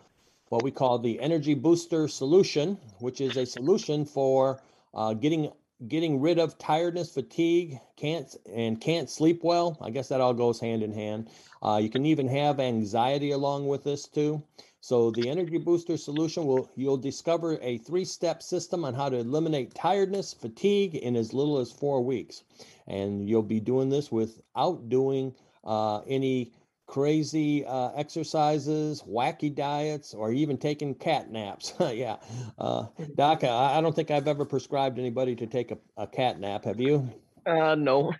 what 0.47 0.63
we 0.63 0.71
call 0.71 0.99
the 0.99 1.19
Energy 1.19 1.53
Booster 1.53 2.07
Solution, 2.07 2.77
which 2.99 3.19
is 3.19 3.35
a 3.35 3.45
solution 3.45 4.05
for 4.05 4.61
uh, 4.93 5.15
getting 5.15 5.51
getting 5.87 6.21
rid 6.21 6.39
of 6.39 6.57
tiredness, 6.57 7.13
fatigue, 7.13 7.79
can't 7.95 8.35
and 8.51 8.79
can't 8.79 9.09
sleep 9.09 9.41
well. 9.43 9.77
I 9.81 9.89
guess 9.89 10.09
that 10.09 10.21
all 10.21 10.33
goes 10.33 10.59
hand 10.59 10.83
in 10.83 10.93
hand. 10.93 11.29
Uh, 11.61 11.79
you 11.81 11.89
can 11.89 12.05
even 12.05 12.27
have 12.27 12.59
anxiety 12.59 13.31
along 13.31 13.67
with 13.67 13.83
this 13.83 14.07
too. 14.07 14.43
So 14.81 15.11
the 15.11 15.29
Energy 15.29 15.57
Booster 15.57 15.95
solution 15.95 16.45
will 16.45 16.69
you'll 16.75 16.97
discover 16.97 17.57
a 17.61 17.77
three-step 17.77 18.43
system 18.43 18.83
on 18.83 18.93
how 18.93 19.07
to 19.09 19.17
eliminate 19.17 19.73
tiredness, 19.73 20.33
fatigue 20.33 20.95
in 20.95 21.15
as 21.15 21.33
little 21.33 21.57
as 21.59 21.71
four 21.71 22.03
weeks, 22.03 22.43
and 22.87 23.29
you'll 23.29 23.43
be 23.43 23.61
doing 23.61 23.89
this 23.89 24.11
without 24.11 24.89
doing 24.89 25.33
uh, 25.63 25.99
any 26.01 26.51
crazy 26.87 27.65
uh, 27.65 27.91
exercises, 27.95 29.03
wacky 29.07 29.53
diets, 29.53 30.13
or 30.13 30.31
even 30.31 30.57
taking 30.57 30.93
cat 30.95 31.31
naps. 31.31 31.73
yeah, 31.79 32.17
uh, 32.59 32.87
Doc, 33.15 33.43
I, 33.43 33.77
I, 33.77 33.81
don't 33.81 33.95
think 33.95 34.11
I've 34.11 34.27
ever 34.27 34.45
prescribed 34.45 34.99
anybody 34.99 35.35
to 35.35 35.47
take 35.47 35.71
a, 35.71 35.77
a 35.97 36.07
cat 36.07 36.39
nap. 36.39 36.65
Have 36.65 36.79
you? 36.79 37.09
Uh, 37.45 37.75
no. 37.75 38.13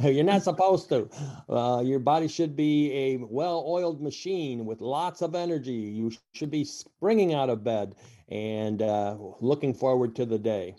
You're 0.00 0.24
not 0.24 0.42
supposed 0.42 0.88
to. 0.90 1.08
Uh, 1.48 1.82
your 1.84 1.98
body 1.98 2.28
should 2.28 2.56
be 2.56 2.92
a 2.92 3.16
well-oiled 3.18 4.00
machine 4.00 4.64
with 4.64 4.80
lots 4.80 5.22
of 5.22 5.34
energy. 5.34 5.72
You 5.72 6.12
should 6.34 6.50
be 6.50 6.64
springing 6.64 7.34
out 7.34 7.50
of 7.50 7.64
bed 7.64 7.94
and 8.28 8.82
uh, 8.82 9.16
looking 9.40 9.74
forward 9.74 10.16
to 10.16 10.26
the 10.26 10.38
day. 10.38 10.76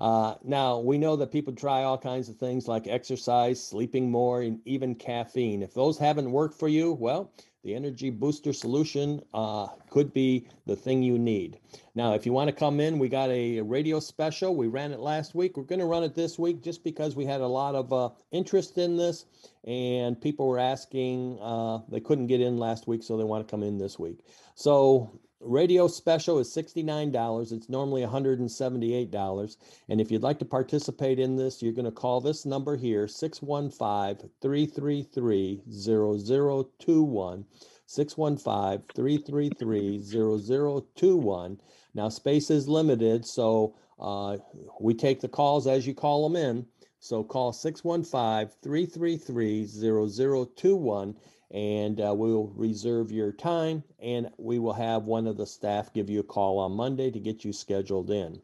Uh, 0.00 0.34
now, 0.44 0.78
we 0.78 0.98
know 0.98 1.16
that 1.16 1.32
people 1.32 1.54
try 1.54 1.82
all 1.82 1.98
kinds 1.98 2.28
of 2.28 2.36
things 2.36 2.68
like 2.68 2.86
exercise, 2.86 3.62
sleeping 3.62 4.10
more, 4.10 4.42
and 4.42 4.60
even 4.64 4.94
caffeine. 4.94 5.62
If 5.62 5.74
those 5.74 5.98
haven't 5.98 6.30
worked 6.30 6.58
for 6.58 6.68
you, 6.68 6.92
well, 6.92 7.32
the 7.64 7.74
energy 7.74 8.10
booster 8.10 8.52
solution 8.52 9.20
uh, 9.34 9.66
could 9.90 10.12
be 10.12 10.46
the 10.66 10.76
thing 10.76 11.02
you 11.02 11.18
need. 11.18 11.58
Now, 11.94 12.14
if 12.14 12.24
you 12.24 12.32
want 12.32 12.48
to 12.48 12.54
come 12.54 12.78
in, 12.78 12.98
we 12.98 13.08
got 13.08 13.30
a 13.30 13.60
radio 13.62 13.98
special. 13.98 14.54
We 14.54 14.68
ran 14.68 14.92
it 14.92 15.00
last 15.00 15.34
week. 15.34 15.56
We're 15.56 15.64
going 15.64 15.80
to 15.80 15.86
run 15.86 16.04
it 16.04 16.14
this 16.14 16.38
week 16.38 16.62
just 16.62 16.84
because 16.84 17.16
we 17.16 17.24
had 17.24 17.40
a 17.40 17.46
lot 17.46 17.74
of 17.74 17.92
uh, 17.92 18.10
interest 18.30 18.78
in 18.78 18.96
this 18.96 19.24
and 19.66 20.20
people 20.20 20.46
were 20.46 20.60
asking, 20.60 21.38
uh, 21.42 21.78
they 21.88 21.98
couldn't 22.00 22.28
get 22.28 22.40
in 22.40 22.56
last 22.56 22.86
week, 22.86 23.02
so 23.02 23.16
they 23.16 23.24
want 23.24 23.46
to 23.46 23.50
come 23.50 23.64
in 23.64 23.78
this 23.78 23.98
week. 23.98 24.20
So 24.54 25.18
radio 25.46 25.88
special 25.88 26.38
is 26.38 26.48
$69. 26.54 27.52
It's 27.52 27.68
normally 27.68 28.02
$178. 28.02 29.56
And 29.88 30.00
if 30.00 30.10
you'd 30.10 30.22
like 30.22 30.38
to 30.40 30.44
participate 30.44 31.18
in 31.18 31.36
this, 31.36 31.62
you're 31.62 31.72
going 31.72 31.84
to 31.84 31.90
call 31.90 32.20
this 32.20 32.44
number 32.44 32.76
here 32.76 33.08
615 33.08 34.30
333 34.40 35.62
0021. 35.70 37.44
615 37.86 38.82
333 38.94 40.02
0021. 40.02 41.60
Now, 41.94 42.08
space 42.08 42.50
is 42.50 42.68
limited, 42.68 43.24
so 43.24 43.74
uh, 43.98 44.38
we 44.80 44.92
take 44.92 45.20
the 45.20 45.28
calls 45.28 45.66
as 45.66 45.86
you 45.86 45.94
call 45.94 46.28
them 46.28 46.36
in. 46.36 46.66
So 46.98 47.22
call 47.22 47.52
615 47.52 48.50
333 48.62 49.66
0021 49.66 51.16
and 51.50 52.00
uh, 52.00 52.12
we'll 52.14 52.48
reserve 52.56 53.12
your 53.12 53.32
time 53.32 53.84
and 54.00 54.28
we 54.36 54.58
will 54.58 54.72
have 54.72 55.04
one 55.04 55.26
of 55.26 55.36
the 55.36 55.46
staff 55.46 55.92
give 55.92 56.10
you 56.10 56.20
a 56.20 56.24
call 56.24 56.58
on 56.58 56.72
Monday 56.72 57.10
to 57.10 57.20
get 57.20 57.44
you 57.44 57.52
scheduled 57.52 58.10
in. 58.10 58.40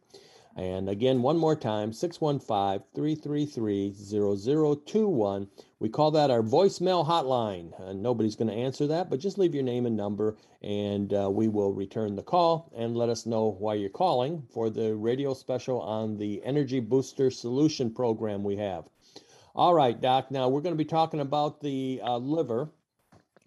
And 0.55 0.91
again, 0.91 1.23
one 1.23 1.39
more 1.39 1.57
time 1.57 1.95
615 1.95 2.85
333 2.95 3.95
0021. 3.95 5.49
We 5.79 5.89
call 5.89 6.11
that 6.11 6.31
our 6.31 6.43
voicemail 6.43 7.07
hotline. 7.07 7.73
Uh, 7.81 7.95
nobody's 7.95 8.37
going 8.37 8.51
to 8.51 8.55
answer 8.55 8.87
that, 8.89 9.09
but 9.09 9.19
just 9.19 9.39
leave 9.39 9.55
your 9.55 9.65
name 9.65 9.87
and 9.87 9.97
number 9.97 10.37
and 10.63 11.13
uh, 11.15 11.31
we 11.31 11.49
will 11.49 11.73
return 11.73 12.15
the 12.17 12.23
call 12.23 12.71
and 12.77 12.97
let 12.97 13.09
us 13.09 13.27
know 13.27 13.57
why 13.59 13.75
you're 13.75 13.89
calling 13.91 14.47
for 14.53 14.71
the 14.71 14.95
radio 14.95 15.35
special 15.35 15.81
on 15.81 16.19
the 16.19 16.43
Energy 16.45 16.81
Booster 16.81 17.31
Solution 17.31 17.91
program 17.91 18.45
we 18.45 18.57
have. 18.57 18.85
All 19.55 19.75
right, 19.75 20.01
Doc. 20.01 20.31
Now 20.31 20.49
we're 20.49 20.61
going 20.61 20.75
to 20.75 20.85
be 20.85 20.85
talking 20.85 21.21
about 21.21 21.61
the 21.61 22.01
uh, 22.05 22.19
liver 22.19 22.71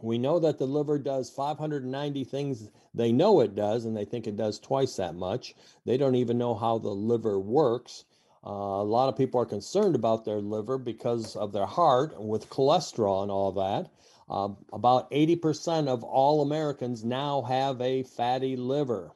we 0.01 0.17
know 0.17 0.39
that 0.39 0.57
the 0.57 0.67
liver 0.67 0.99
does 0.99 1.29
590 1.29 2.23
things 2.25 2.69
they 2.93 3.11
know 3.11 3.39
it 3.39 3.55
does, 3.55 3.85
and 3.85 3.95
they 3.95 4.05
think 4.05 4.27
it 4.27 4.37
does 4.37 4.59
twice 4.59 4.95
that 4.97 5.15
much. 5.15 5.55
They 5.85 5.97
don't 5.97 6.15
even 6.15 6.37
know 6.37 6.55
how 6.55 6.77
the 6.77 6.89
liver 6.89 7.39
works. 7.39 8.05
Uh, 8.45 8.49
a 8.49 8.83
lot 8.83 9.09
of 9.09 9.17
people 9.17 9.39
are 9.41 9.45
concerned 9.45 9.95
about 9.95 10.23
their 10.23 10.39
liver 10.41 10.77
because 10.77 11.35
of 11.35 11.51
their 11.51 11.65
heart 11.65 12.21
with 12.21 12.49
cholesterol 12.49 13.23
and 13.23 13.31
all 13.31 13.51
that. 13.53 13.89
Uh, 14.29 14.49
about 14.73 15.09
80% 15.11 15.87
of 15.87 16.03
all 16.03 16.41
Americans 16.41 17.03
now 17.03 17.41
have 17.43 17.81
a 17.81 18.03
fatty 18.03 18.55
liver. 18.55 19.11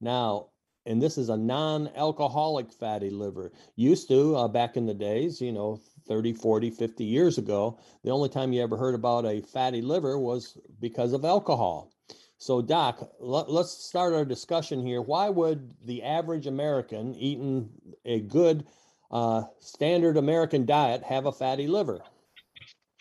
Now, 0.00 0.46
and 0.86 1.00
this 1.00 1.18
is 1.18 1.28
a 1.28 1.36
non-alcoholic 1.36 2.72
fatty 2.72 3.10
liver. 3.10 3.52
Used 3.76 4.08
to, 4.08 4.36
uh, 4.36 4.48
back 4.48 4.76
in 4.76 4.86
the 4.86 4.94
days, 4.94 5.40
you 5.40 5.52
know, 5.52 5.78
30, 6.10 6.32
40, 6.32 6.70
50 6.70 7.04
years 7.04 7.38
ago, 7.38 7.78
the 8.02 8.10
only 8.10 8.28
time 8.28 8.52
you 8.52 8.60
ever 8.60 8.76
heard 8.76 8.96
about 8.96 9.24
a 9.24 9.40
fatty 9.42 9.80
liver 9.80 10.18
was 10.18 10.58
because 10.80 11.12
of 11.12 11.24
alcohol. 11.24 11.92
So, 12.36 12.60
Doc, 12.60 13.12
let, 13.20 13.48
us 13.48 13.70
start 13.70 14.12
our 14.12 14.24
discussion 14.24 14.84
here. 14.84 15.00
Why 15.00 15.28
would 15.28 15.72
the 15.84 16.02
average 16.02 16.48
American 16.48 17.14
eating 17.14 17.70
a 18.04 18.18
good 18.18 18.66
uh, 19.12 19.44
standard 19.60 20.16
American 20.16 20.66
diet 20.66 21.04
have 21.04 21.26
a 21.26 21.32
fatty 21.32 21.68
liver? 21.68 22.00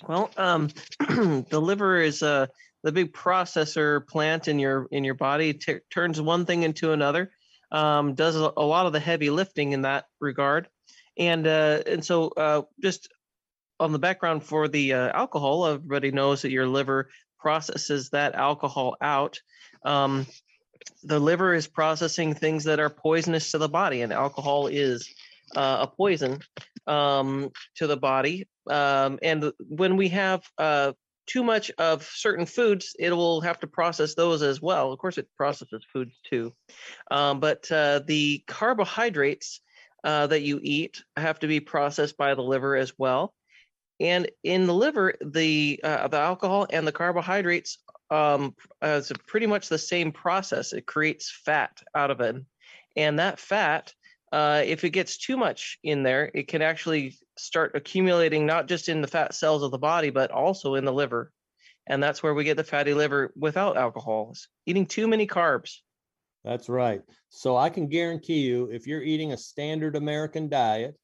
Well, 0.07 0.29
um, 0.37 0.69
the 0.99 1.59
liver 1.59 1.99
is 1.99 2.21
uh, 2.21 2.45
the 2.83 2.91
big 2.91 3.11
processor 3.11 4.05
plant 4.05 4.47
in 4.47 4.59
your 4.59 4.87
in 4.91 5.03
your 5.03 5.15
body. 5.15 5.53
T- 5.55 5.79
turns 5.89 6.21
one 6.21 6.45
thing 6.45 6.61
into 6.61 6.91
another. 6.91 7.31
Um, 7.71 8.13
does 8.13 8.35
a, 8.35 8.51
a 8.55 8.63
lot 8.63 8.85
of 8.85 8.93
the 8.93 8.99
heavy 8.99 9.31
lifting 9.31 9.71
in 9.71 9.81
that 9.81 10.05
regard 10.19 10.67
and 11.19 11.45
uh, 11.45 11.81
and 11.85 12.03
so 12.03 12.29
uh, 12.29 12.61
just 12.81 13.09
on 13.79 13.91
the 13.91 13.99
background 13.99 14.43
for 14.43 14.67
the 14.67 14.93
uh, 14.93 15.11
alcohol, 15.13 15.65
everybody 15.65 16.11
knows 16.11 16.41
that 16.41 16.51
your 16.51 16.67
liver 16.67 17.09
processes 17.37 18.09
that 18.09 18.35
alcohol 18.35 18.95
out. 19.01 19.39
Um, 19.83 20.25
the 21.03 21.19
liver 21.19 21.53
is 21.53 21.67
processing 21.67 22.33
things 22.33 22.63
that 22.63 22.79
are 22.79 22.89
poisonous 22.89 23.51
to 23.51 23.57
the 23.57 23.69
body, 23.69 24.01
and 24.01 24.13
alcohol 24.13 24.67
is 24.67 25.13
uh, 25.55 25.79
a 25.81 25.87
poison 25.87 26.39
um, 26.87 27.51
to 27.75 27.87
the 27.87 27.97
body. 27.97 28.47
Um, 28.69 29.19
and 29.21 29.51
when 29.59 29.97
we 29.97 30.09
have 30.09 30.43
uh, 30.57 30.93
too 31.27 31.43
much 31.43 31.69
of 31.77 32.03
certain 32.03 32.45
foods, 32.45 32.95
it 32.97 33.11
will 33.11 33.41
have 33.41 33.59
to 33.59 33.67
process 33.67 34.15
those 34.15 34.41
as 34.41 34.61
well. 34.61 34.91
Of 34.91 34.99
course, 34.99 35.17
it 35.17 35.27
processes 35.37 35.83
foods 35.91 36.13
too. 36.29 36.53
Um, 37.11 37.39
but 37.39 37.69
uh, 37.71 38.01
the 38.05 38.43
carbohydrates 38.47 39.61
uh, 40.03 40.27
that 40.27 40.41
you 40.41 40.59
eat 40.61 41.03
have 41.15 41.39
to 41.39 41.47
be 41.47 41.59
processed 41.59 42.17
by 42.17 42.35
the 42.35 42.43
liver 42.43 42.75
as 42.75 42.93
well. 42.97 43.33
And 43.99 44.29
in 44.43 44.65
the 44.65 44.73
liver, 44.73 45.15
the 45.19 45.79
uh, 45.83 46.07
the 46.07 46.19
alcohol 46.19 46.67
and 46.69 46.87
the 46.87 46.91
carbohydrates 46.91 47.79
um, 48.09 48.55
is 48.81 49.11
pretty 49.27 49.45
much 49.45 49.67
the 49.67 49.77
same 49.77 50.11
process. 50.11 50.71
It 50.71 50.85
creates 50.85 51.29
fat 51.45 51.81
out 51.93 52.11
of 52.11 52.21
it, 52.21 52.37
and 52.95 53.19
that 53.19 53.39
fat, 53.39 53.93
uh, 54.31 54.63
if 54.65 54.83
it 54.85 54.91
gets 54.91 55.17
too 55.17 55.35
much 55.35 55.79
in 55.83 56.03
there, 56.03 56.31
it 56.33 56.47
can 56.47 56.61
actually 56.61 57.17
start 57.37 57.75
accumulating 57.75 58.45
not 58.45 58.67
just 58.67 58.87
in 58.87 59.01
the 59.01 59.07
fat 59.07 59.35
cells 59.35 59.63
of 59.63 59.71
the 59.71 59.77
body, 59.77 60.11
but 60.11 60.31
also 60.31 60.75
in 60.75 60.85
the 60.85 60.93
liver, 60.93 61.31
and 61.85 62.01
that's 62.01 62.23
where 62.23 62.33
we 62.33 62.45
get 62.45 62.55
the 62.55 62.63
fatty 62.63 62.93
liver 62.93 63.33
without 63.35 63.75
alcohols. 63.75 64.47
Eating 64.65 64.85
too 64.85 65.07
many 65.07 65.27
carbs. 65.27 65.79
That's 66.49 66.67
right. 66.67 67.03
So 67.29 67.57
I 67.57 67.69
can 67.69 67.87
guarantee 67.87 68.39
you, 68.39 68.71
if 68.71 68.87
you're 68.87 69.03
eating 69.03 69.33
a 69.33 69.37
standard 69.37 69.95
American 69.95 70.49
diet, 70.49 70.95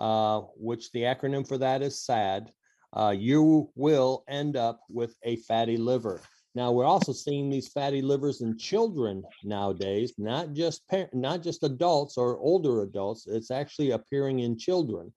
uh, 0.00 0.40
which 0.56 0.90
the 0.90 1.02
acronym 1.02 1.46
for 1.46 1.56
that 1.56 1.82
is 1.82 2.02
SAD, 2.02 2.50
uh, 2.96 3.14
you 3.16 3.70
will 3.76 4.24
end 4.28 4.56
up 4.56 4.80
with 4.90 5.14
a 5.22 5.36
fatty 5.36 5.76
liver. 5.76 6.20
Now 6.56 6.72
we're 6.72 6.84
also 6.84 7.12
seeing 7.12 7.48
these 7.48 7.68
fatty 7.68 8.02
livers 8.02 8.40
in 8.40 8.58
children 8.58 9.22
nowadays, 9.44 10.14
not 10.18 10.52
just 10.52 10.82
par- 10.88 11.10
not 11.12 11.44
just 11.44 11.62
adults 11.62 12.16
or 12.16 12.36
older 12.38 12.82
adults. 12.82 13.28
It's 13.28 13.52
actually 13.52 13.92
appearing 13.92 14.40
in 14.40 14.58
children. 14.58 15.12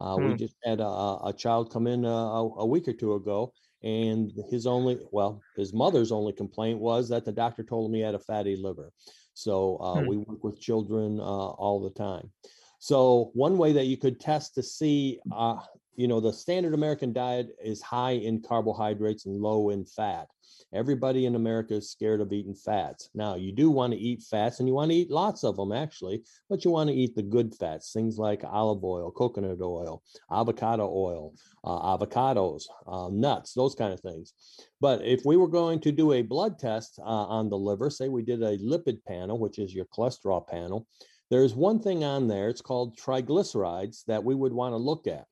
Uh, 0.00 0.14
hmm. 0.14 0.28
We 0.28 0.34
just 0.36 0.54
had 0.62 0.78
a, 0.78 0.86
a 0.86 1.34
child 1.36 1.72
come 1.72 1.88
in 1.88 2.04
uh, 2.04 2.08
a, 2.08 2.48
a, 2.58 2.66
week 2.66 2.86
or 2.86 2.92
two 2.92 3.14
ago, 3.14 3.52
and 3.82 4.32
his 4.50 4.66
only 4.66 5.00
well 5.10 5.40
his 5.56 5.72
mother's 5.72 6.12
only 6.12 6.32
complaint 6.32 6.78
was 6.78 7.08
that 7.08 7.24
the 7.24 7.32
doctor 7.32 7.64
told 7.64 7.88
him 7.88 7.94
he 7.94 8.00
had 8.00 8.14
a 8.14 8.20
fatty 8.20 8.56
liver 8.56 8.92
so 9.34 9.76
uh, 9.76 10.00
hmm. 10.00 10.06
we 10.06 10.16
work 10.16 10.42
with 10.42 10.60
children 10.60 11.20
uh, 11.20 11.22
all 11.22 11.82
the 11.82 11.90
time 11.90 12.30
so 12.78 13.30
one 13.34 13.58
way 13.58 13.72
that 13.72 13.86
you 13.86 13.96
could 13.96 14.20
test 14.20 14.54
to 14.54 14.62
see 14.62 15.18
uh, 15.34 15.56
you 15.96 16.08
know, 16.08 16.20
the 16.20 16.32
standard 16.32 16.74
American 16.74 17.12
diet 17.12 17.48
is 17.62 17.80
high 17.80 18.12
in 18.12 18.42
carbohydrates 18.42 19.26
and 19.26 19.40
low 19.40 19.70
in 19.70 19.84
fat. 19.84 20.28
Everybody 20.72 21.26
in 21.26 21.36
America 21.36 21.74
is 21.74 21.90
scared 21.90 22.20
of 22.20 22.32
eating 22.32 22.54
fats. 22.54 23.08
Now, 23.14 23.36
you 23.36 23.52
do 23.52 23.70
want 23.70 23.92
to 23.92 23.98
eat 23.98 24.22
fats 24.22 24.58
and 24.58 24.68
you 24.68 24.74
want 24.74 24.90
to 24.90 24.96
eat 24.96 25.10
lots 25.10 25.44
of 25.44 25.56
them 25.56 25.70
actually, 25.72 26.24
but 26.50 26.64
you 26.64 26.70
want 26.70 26.90
to 26.90 26.96
eat 26.96 27.14
the 27.14 27.22
good 27.22 27.54
fats, 27.54 27.92
things 27.92 28.18
like 28.18 28.42
olive 28.44 28.82
oil, 28.82 29.12
coconut 29.12 29.60
oil, 29.60 30.02
avocado 30.32 30.88
oil, 30.92 31.32
uh, 31.62 31.96
avocados, 31.96 32.64
uh, 32.88 33.08
nuts, 33.12 33.54
those 33.54 33.74
kind 33.74 33.92
of 33.92 34.00
things. 34.00 34.32
But 34.80 35.04
if 35.04 35.24
we 35.24 35.36
were 35.36 35.48
going 35.48 35.78
to 35.80 35.92
do 35.92 36.12
a 36.12 36.22
blood 36.22 36.58
test 36.58 36.98
uh, 36.98 37.02
on 37.02 37.48
the 37.48 37.58
liver, 37.58 37.88
say 37.88 38.08
we 38.08 38.22
did 38.22 38.42
a 38.42 38.58
lipid 38.58 39.04
panel, 39.06 39.38
which 39.38 39.58
is 39.60 39.74
your 39.74 39.86
cholesterol 39.86 40.46
panel, 40.46 40.88
there's 41.30 41.54
one 41.54 41.80
thing 41.80 42.04
on 42.04 42.26
there, 42.28 42.48
it's 42.48 42.60
called 42.60 42.98
triglycerides 42.98 44.04
that 44.06 44.24
we 44.24 44.34
would 44.34 44.52
want 44.52 44.72
to 44.72 44.76
look 44.76 45.06
at 45.06 45.26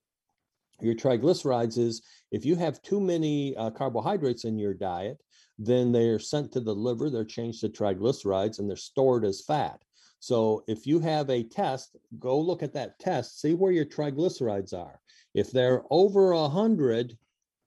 your 0.83 0.95
triglycerides 0.95 1.79
is 1.79 2.03
if 2.31 2.45
you 2.45 2.57
have 2.57 2.83
too 2.83 3.01
many 3.01 3.57
uh, 3.57 3.71
carbohydrates 3.71 4.45
in 4.45 4.59
your 4.59 4.75
diet, 4.75 5.18
then 5.59 5.92
they're 5.92 6.18
sent 6.18 6.53
to 6.53 6.61
the 6.61 6.75
liver, 6.75 7.11
they're 7.11 7.25
changed 7.25 7.61
to 7.61 7.68
triglycerides, 7.68 8.59
and 8.59 8.68
they're 8.68 8.77
stored 8.77 9.25
as 9.25 9.42
fat. 9.42 9.83
So 10.18 10.64
if 10.68 10.87
you 10.87 11.01
have 11.01 11.31
a 11.31 11.42
test, 11.42 11.97
go 12.18 12.38
look 12.38 12.62
at 12.62 12.73
that 12.75 12.99
test, 12.99 13.40
see 13.40 13.55
where 13.55 13.73
your 13.73 13.85
triglycerides 13.85 14.73
are. 14.73 15.01
If 15.35 15.51
they're 15.51 15.83
over 15.90 16.33
a 16.33 16.49
hundred, 16.49 17.16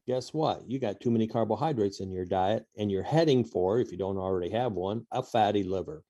guess 0.08 0.34
what? 0.34 0.64
You 0.70 0.80
got 0.80 1.00
too 1.00 1.12
many 1.12 1.28
carbohydrates 1.28 2.00
in 2.00 2.12
your 2.12 2.26
diet, 2.26 2.66
and 2.78 2.92
you're 2.92 3.04
heading 3.04 3.44
for, 3.44 3.80
if 3.80 3.92
you 3.92 3.98
don't 3.98 4.18
already 4.18 4.50
have 4.52 4.74
one, 4.74 5.06
a 5.12 5.22
fatty 5.22 5.64
liver. 5.64 6.04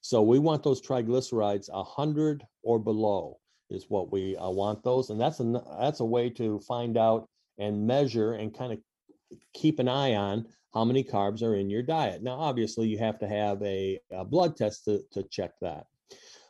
So 0.00 0.22
we 0.22 0.38
want 0.38 0.62
those 0.62 0.80
triglycerides 0.80 1.72
100 1.72 2.44
or 2.62 2.78
below 2.78 3.38
is 3.70 3.86
what 3.88 4.10
we 4.10 4.36
uh, 4.36 4.48
want 4.50 4.82
those, 4.82 5.10
and 5.10 5.20
that's 5.20 5.40
a 5.40 5.62
that's 5.78 6.00
a 6.00 6.04
way 6.04 6.30
to 6.30 6.60
find 6.60 6.96
out 6.96 7.28
and 7.58 7.86
measure 7.86 8.34
and 8.34 8.56
kind 8.56 8.72
of 8.72 8.78
keep 9.54 9.78
an 9.78 9.88
eye 9.88 10.14
on 10.14 10.46
how 10.74 10.84
many 10.84 11.02
carbs 11.02 11.42
are 11.42 11.56
in 11.56 11.70
your 11.70 11.82
diet. 11.82 12.22
Now, 12.22 12.38
obviously, 12.38 12.88
you 12.88 12.98
have 12.98 13.18
to 13.18 13.28
have 13.28 13.60
a, 13.62 13.98
a 14.12 14.24
blood 14.24 14.56
test 14.56 14.84
to, 14.84 15.00
to 15.12 15.22
check 15.24 15.52
that. 15.60 15.86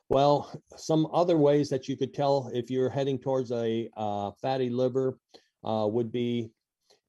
Well, 0.08 0.50
some 0.76 1.06
other 1.12 1.36
ways 1.36 1.68
that 1.70 1.88
you 1.88 1.96
could 1.96 2.14
tell 2.14 2.50
if 2.54 2.70
you're 2.70 2.90
heading 2.90 3.18
towards 3.18 3.52
a 3.52 3.88
uh, 3.96 4.30
fatty 4.40 4.70
liver 4.70 5.18
uh, 5.64 5.86
would 5.90 6.10
be 6.10 6.50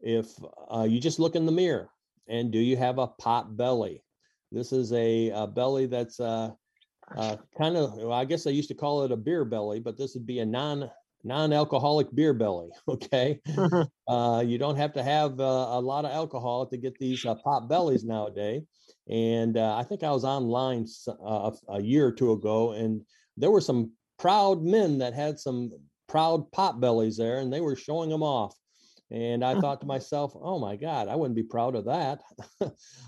if 0.02 0.28
uh, 0.74 0.86
you 0.88 1.00
just 1.00 1.20
look 1.20 1.36
in 1.36 1.46
the 1.46 1.52
mirror 1.52 1.90
and 2.28 2.52
do 2.52 2.60
you 2.60 2.78
have 2.78 3.00
a 3.00 3.08
pot 3.08 3.56
belly? 3.56 4.04
This 4.52 4.72
is 4.74 4.92
a, 4.94 5.30
a 5.30 5.48
belly 5.48 5.86
that's 5.86 6.20
uh, 7.18 7.38
kind 7.58 7.78
of, 7.78 7.94
well, 7.96 8.14
I 8.14 8.26
guess 8.26 8.48
I 8.48 8.52
used 8.52 8.70
to 8.70 8.76
call 8.76 9.04
it 9.04 9.12
a 9.12 9.18
beer 9.18 9.46
belly, 9.46 9.80
but 9.80 9.98
this 9.98 10.14
would 10.14 10.26
be 10.26 10.40
a 10.40 10.46
non 10.46 10.90
non-alcoholic 11.24 12.14
beer 12.16 12.34
belly. 12.34 12.70
Okay, 12.88 13.42
uh, 14.08 14.44
you 14.46 14.58
don't 14.58 14.76
have 14.78 14.94
to 14.94 15.04
have 15.04 15.40
uh, 15.40 15.44
a 15.44 15.82
lot 15.82 16.06
of 16.06 16.12
alcohol 16.12 16.66
to 16.68 16.78
get 16.78 16.98
these 16.98 17.26
uh, 17.26 17.36
pot 17.36 17.68
bellies 17.70 18.04
nowadays. 18.04 18.64
And 19.10 19.58
uh, 19.58 19.76
I 19.76 19.84
think 19.84 20.04
I 20.04 20.12
was 20.12 20.24
online 20.24 20.86
a 21.68 21.82
year 21.82 22.08
or 22.08 22.12
two 22.12 22.32
ago, 22.32 22.72
and 22.72 23.02
there 23.38 23.52
were 23.52 23.62
some 23.62 23.92
proud 24.18 24.64
men 24.64 25.00
that 25.00 25.14
had 25.14 25.40
some 25.40 25.72
proud 26.08 26.52
pot 26.52 26.80
bellies 26.80 27.18
there, 27.18 27.40
and 27.40 27.52
they 27.52 27.62
were 27.62 27.76
showing 27.76 28.10
them 28.10 28.24
off. 28.24 28.54
And 29.12 29.44
I 29.44 29.60
thought 29.60 29.82
to 29.82 29.88
myself, 29.96 30.34
oh 30.36 30.60
my 30.60 30.76
God, 30.76 31.08
I 31.08 31.16
wouldn't 31.16 31.36
be 31.36 31.44
proud 31.44 31.76
of 31.76 31.86
that. 31.86 32.22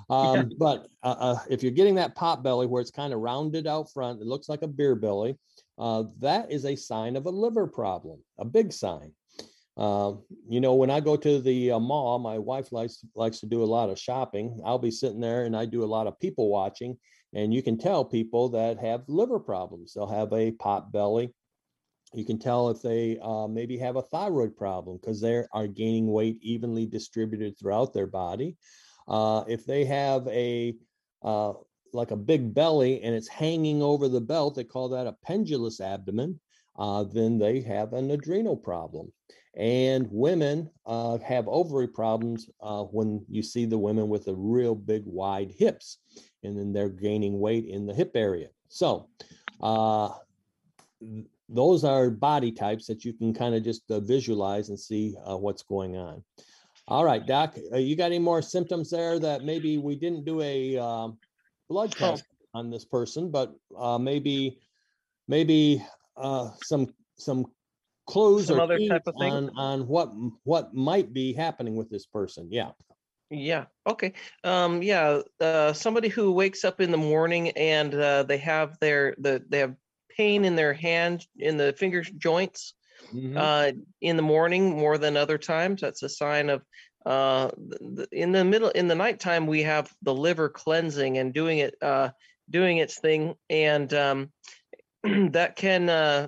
um, 0.09 0.35
yeah. 0.35 0.43
But 0.57 0.87
uh, 1.03 1.15
uh, 1.19 1.39
if 1.49 1.63
you're 1.63 1.71
getting 1.71 1.95
that 1.95 2.15
pot 2.15 2.43
belly 2.43 2.67
where 2.67 2.81
it's 2.81 2.91
kind 2.91 3.13
of 3.13 3.19
rounded 3.19 3.67
out 3.67 3.91
front, 3.91 4.21
it 4.21 4.27
looks 4.27 4.49
like 4.49 4.61
a 4.61 4.67
beer 4.67 4.95
belly, 4.95 5.37
uh, 5.77 6.03
that 6.19 6.51
is 6.51 6.65
a 6.65 6.75
sign 6.75 7.15
of 7.15 7.25
a 7.25 7.29
liver 7.29 7.67
problem, 7.67 8.19
a 8.39 8.45
big 8.45 8.73
sign. 8.73 9.11
Uh, 9.77 10.13
you 10.49 10.59
know, 10.59 10.75
when 10.75 10.91
I 10.91 10.99
go 10.99 11.15
to 11.15 11.39
the 11.39 11.71
uh, 11.71 11.79
mall, 11.79 12.19
my 12.19 12.37
wife 12.37 12.71
likes 12.71 13.03
likes 13.15 13.39
to 13.39 13.45
do 13.45 13.63
a 13.63 13.65
lot 13.65 13.89
of 13.89 13.97
shopping. 13.97 14.61
I'll 14.65 14.77
be 14.77 14.91
sitting 14.91 15.21
there 15.21 15.45
and 15.45 15.55
I 15.55 15.65
do 15.65 15.83
a 15.83 15.85
lot 15.85 16.07
of 16.07 16.19
people 16.19 16.49
watching, 16.49 16.97
and 17.33 17.53
you 17.53 17.63
can 17.63 17.77
tell 17.77 18.03
people 18.03 18.49
that 18.49 18.79
have 18.79 19.07
liver 19.07 19.39
problems. 19.39 19.93
They'll 19.93 20.07
have 20.07 20.33
a 20.33 20.51
pot 20.51 20.91
belly, 20.91 21.33
you 22.13 22.25
can 22.25 22.37
tell 22.37 22.69
if 22.69 22.81
they 22.81 23.17
uh, 23.21 23.47
maybe 23.47 23.77
have 23.77 23.95
a 23.95 24.01
thyroid 24.01 24.55
problem 24.55 24.97
because 24.97 25.21
they 25.21 25.43
are 25.53 25.67
gaining 25.67 26.11
weight 26.11 26.37
evenly 26.41 26.85
distributed 26.85 27.57
throughout 27.57 27.93
their 27.93 28.07
body. 28.07 28.57
Uh, 29.07 29.43
if 29.47 29.65
they 29.65 29.85
have 29.85 30.27
a 30.27 30.75
uh, 31.23 31.53
like 31.93 32.11
a 32.11 32.15
big 32.15 32.53
belly 32.53 33.01
and 33.03 33.13
it's 33.15 33.27
hanging 33.27 33.81
over 33.81 34.07
the 34.07 34.21
belt, 34.21 34.55
they 34.55 34.63
call 34.63 34.89
that 34.89 35.07
a 35.07 35.15
pendulous 35.23 35.79
abdomen. 35.79 36.39
Uh, 36.77 37.03
then 37.03 37.37
they 37.37 37.61
have 37.61 37.93
an 37.93 38.11
adrenal 38.11 38.55
problem. 38.55 39.11
And 39.57 40.07
women 40.09 40.69
uh, 40.85 41.17
have 41.17 41.47
ovary 41.49 41.87
problems 41.87 42.49
uh, 42.61 42.83
when 42.83 43.25
you 43.29 43.43
see 43.43 43.65
the 43.65 43.77
women 43.77 44.07
with 44.07 44.25
the 44.25 44.35
real 44.35 44.73
big 44.73 45.03
wide 45.05 45.51
hips, 45.51 45.97
and 46.43 46.57
then 46.57 46.71
they're 46.71 46.89
gaining 46.89 47.39
weight 47.39 47.65
in 47.65 47.85
the 47.85 47.93
hip 47.93 48.11
area. 48.15 48.47
So 48.69 49.09
those 51.51 51.83
are 51.83 52.09
body 52.09 52.51
types 52.51 52.87
that 52.87 53.03
you 53.03 53.13
can 53.13 53.33
kind 53.33 53.53
of 53.53 53.63
just 53.63 53.89
uh, 53.91 53.99
visualize 53.99 54.69
and 54.69 54.79
see 54.79 55.15
uh, 55.25 55.37
what's 55.37 55.63
going 55.63 55.97
on. 55.97 56.23
All 56.87 57.05
right, 57.05 57.25
Doc, 57.25 57.57
uh, 57.73 57.77
you 57.77 57.95
got 57.95 58.05
any 58.05 58.19
more 58.19 58.41
symptoms 58.41 58.89
there 58.89 59.19
that 59.19 59.43
maybe 59.43 59.77
we 59.77 59.95
didn't 59.95 60.25
do 60.25 60.41
a 60.41 60.77
um, 60.77 61.17
blood 61.69 61.91
test 61.91 62.25
on 62.53 62.69
this 62.69 62.85
person, 62.85 63.29
but 63.29 63.53
uh, 63.77 63.97
maybe 63.97 64.59
maybe 65.27 65.83
uh, 66.17 66.49
some 66.63 66.93
some 67.17 67.45
clues 68.07 68.47
some 68.47 68.57
or 68.57 68.61
other 68.61 68.79
type 68.89 69.03
of 69.05 69.15
thing 69.19 69.31
on 69.31 69.51
on 69.57 69.87
what 69.87 70.11
what 70.43 70.73
might 70.73 71.13
be 71.13 71.33
happening 71.33 71.75
with 71.75 71.89
this 71.89 72.05
person. 72.05 72.47
Yeah. 72.51 72.71
Yeah. 73.29 73.65
Okay. 73.87 74.13
Um, 74.43 74.83
yeah. 74.83 75.21
Uh, 75.39 75.71
somebody 75.71 76.09
who 76.09 76.33
wakes 76.33 76.65
up 76.65 76.81
in 76.81 76.91
the 76.91 76.97
morning 76.97 77.51
and 77.51 77.93
uh, 77.95 78.23
they 78.23 78.37
have 78.39 78.77
their 78.79 79.15
the 79.19 79.41
they 79.47 79.59
have 79.59 79.75
pain 80.21 80.45
in 80.45 80.55
their 80.55 80.73
hand 80.73 81.25
in 81.39 81.57
the 81.57 81.73
finger 81.73 82.03
joints 82.03 82.75
mm-hmm. 83.11 83.35
uh, 83.35 83.71
in 84.01 84.17
the 84.17 84.21
morning 84.21 84.77
more 84.77 84.99
than 84.99 85.17
other 85.17 85.39
times. 85.39 85.81
That's 85.81 86.03
a 86.03 86.09
sign 86.09 86.51
of 86.51 86.63
uh, 87.07 87.49
in 88.11 88.31
the 88.31 88.45
middle 88.45 88.69
in 88.69 88.87
the 88.87 88.93
nighttime 88.93 89.47
we 89.47 89.63
have 89.63 89.91
the 90.03 90.13
liver 90.13 90.47
cleansing 90.47 91.17
and 91.17 91.33
doing 91.33 91.57
it 91.57 91.73
uh, 91.81 92.09
doing 92.51 92.77
its 92.77 92.99
thing, 92.99 93.33
and 93.49 93.91
um, 93.95 94.31
that 95.31 95.55
can 95.55 95.89
uh, 95.89 96.27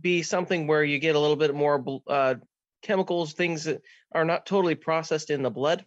be 0.00 0.22
something 0.22 0.68
where 0.68 0.84
you 0.84 1.00
get 1.00 1.16
a 1.16 1.18
little 1.18 1.34
bit 1.34 1.52
more 1.52 1.84
uh, 2.06 2.36
chemicals, 2.82 3.32
things 3.32 3.64
that 3.64 3.82
are 4.12 4.24
not 4.24 4.46
totally 4.46 4.76
processed 4.76 5.30
in 5.30 5.42
the 5.42 5.50
blood, 5.50 5.84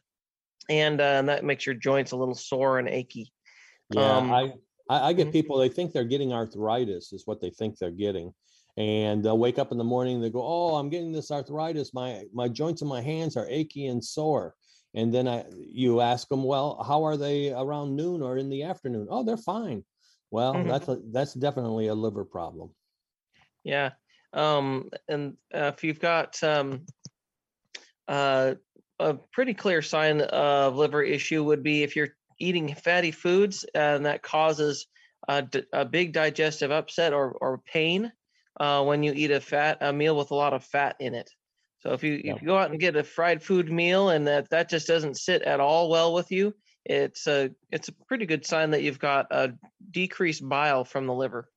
and, 0.69 0.99
uh, 0.99 1.15
and 1.19 1.29
that 1.29 1.45
makes 1.45 1.65
your 1.65 1.75
joints 1.75 2.12
a 2.12 2.17
little 2.17 2.36
sore 2.36 2.79
and 2.79 2.89
achy. 2.89 3.31
Yeah, 3.91 4.17
um, 4.17 4.33
I 4.33 4.53
I, 4.89 5.10
I 5.10 5.13
get 5.13 5.26
mm-hmm. 5.26 5.32
people, 5.32 5.58
they 5.58 5.69
think 5.69 5.91
they're 5.91 6.04
getting 6.04 6.34
arthritis, 6.34 7.13
is 7.13 7.26
what 7.26 7.41
they 7.41 7.50
think 7.50 7.78
they're 7.78 7.91
getting. 7.91 8.34
And 8.76 9.24
they'll 9.24 9.38
wake 9.38 9.60
up 9.60 9.72
in 9.72 9.78
the 9.78 9.84
morning, 9.84 10.19
they 10.19 10.32
go, 10.32 10.43
Oh, 10.43 10.76
I'm 10.76 10.89
getting 10.89 11.12
this 11.12 11.30
arthritis. 11.30 11.93
My 11.93 12.24
my 12.34 12.48
joints 12.48 12.82
in 12.82 12.88
my 12.88 13.02
hands 13.02 13.38
are 13.38 13.48
achy 13.48 13.86
and 13.86 14.04
sore. 14.04 14.56
And 14.96 15.13
then 15.13 15.28
I 15.28 15.46
you 15.52 16.02
ask 16.02 16.28
them, 16.28 16.43
Well, 16.43 16.84
how 16.84 17.04
are 17.04 17.15
they 17.15 17.54
around 17.54 17.96
noon 17.96 18.24
or 18.24 18.38
in 18.38 18.50
the 18.50 18.63
afternoon? 18.63 19.08
Oh, 19.12 19.24
they're 19.24 19.38
fine. 19.38 19.84
Well, 20.32 20.56
mm-hmm. 20.56 20.69
that's 20.69 20.88
a, 20.88 20.98
that's 21.12 21.34
definitely 21.36 21.88
a 21.88 21.93
liver 21.93 22.26
problem. 22.26 22.72
Yeah. 23.63 23.91
Um, 24.34 24.89
and 25.08 25.38
uh, 25.54 25.72
if 25.76 25.84
you've 25.84 26.00
got 26.00 26.41
um, 26.43 26.88
uh, 28.08 28.56
a 29.00 29.13
pretty 29.32 29.54
clear 29.54 29.84
sign 29.84 30.22
of 30.22 30.76
liver 30.76 31.04
issue 31.04 31.43
would 31.43 31.62
be 31.62 31.84
if 31.84 31.96
you're 31.96 32.15
eating 32.43 32.75
fatty 32.75 33.12
foods, 33.12 33.65
and 33.73 34.06
that 34.06 34.21
causes 34.21 34.88
a, 35.27 35.47
a 35.71 35.86
big 35.86 36.13
digestive 36.13 36.71
upset 36.71 37.13
or, 37.13 37.31
or 37.31 37.60
pain 37.60 38.12
uh, 38.60 38.83
when 38.83 39.04
you 39.04 39.13
eat 39.15 39.31
a 39.31 39.39
fat 39.39 39.77
a 39.81 39.91
meal 39.91 40.15
with 40.15 40.31
a 40.31 40.35
lot 40.35 40.54
of 40.54 40.63
fat 40.63 40.96
in 41.00 41.13
it. 41.13 41.29
So 41.79 41.91
if 41.91 42.04
you 42.04 42.21
yeah. 42.23 42.35
if 42.35 42.41
you 42.41 42.48
go 42.48 42.58
out 42.58 42.71
and 42.71 42.79
get 42.79 42.96
a 42.96 43.04
fried 43.04 43.44
food 43.44 43.71
meal 43.71 44.10
and 44.10 44.27
that 44.27 44.50
that 44.52 44.69
just 44.69 44.87
doesn't 44.87 45.17
sit 45.17 45.41
at 45.41 45.60
all 45.60 45.89
well 45.89 46.13
with 46.13 46.31
you, 46.31 46.54
it's 46.85 47.27
a 47.27 47.50
it's 47.71 47.89
a 47.89 47.94
pretty 48.08 48.25
good 48.25 48.46
sign 48.46 48.71
that 48.71 48.83
you've 48.83 49.00
got 49.00 49.27
a 49.31 49.54
decreased 49.91 50.48
bile 50.48 50.85
from 50.85 51.08
the 51.08 51.13
liver. 51.13 51.50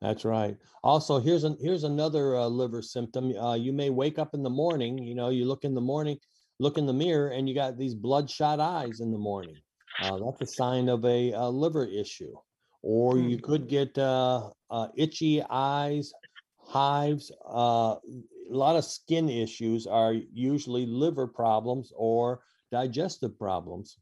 That's 0.00 0.24
right. 0.24 0.56
Also, 0.82 1.20
here's 1.20 1.44
an 1.44 1.58
here's 1.60 1.84
another 1.84 2.36
uh, 2.36 2.46
liver 2.46 2.80
symptom. 2.80 3.36
Uh, 3.36 3.54
you 3.54 3.72
may 3.72 3.90
wake 3.90 4.18
up 4.18 4.34
in 4.34 4.42
the 4.42 4.50
morning. 4.50 4.96
You 4.98 5.14
know, 5.14 5.28
you 5.28 5.44
look 5.44 5.64
in 5.64 5.74
the 5.74 5.80
morning, 5.80 6.18
look 6.58 6.78
in 6.78 6.86
the 6.86 6.94
mirror, 6.94 7.28
and 7.28 7.48
you 7.48 7.54
got 7.54 7.76
these 7.76 7.94
bloodshot 7.94 8.60
eyes 8.60 9.00
in 9.00 9.12
the 9.12 9.18
morning. 9.18 9.56
Uh, 9.98 10.18
that's 10.18 10.40
a 10.40 10.46
sign 10.46 10.88
of 10.88 11.04
a, 11.04 11.32
a 11.32 11.48
liver 11.48 11.86
issue. 11.86 12.34
Or 12.82 13.18
you 13.18 13.36
hmm. 13.36 13.44
could 13.44 13.68
get 13.68 13.96
uh, 13.98 14.50
uh, 14.70 14.88
itchy 14.96 15.42
eyes, 15.48 16.12
hives. 16.58 17.30
Uh, 17.46 17.96
a 18.50 18.56
lot 18.56 18.76
of 18.76 18.84
skin 18.84 19.28
issues 19.28 19.86
are 19.86 20.14
usually 20.32 20.86
liver 20.86 21.26
problems 21.26 21.92
or 21.94 22.40
digestive 22.72 23.38
problems. 23.38 23.98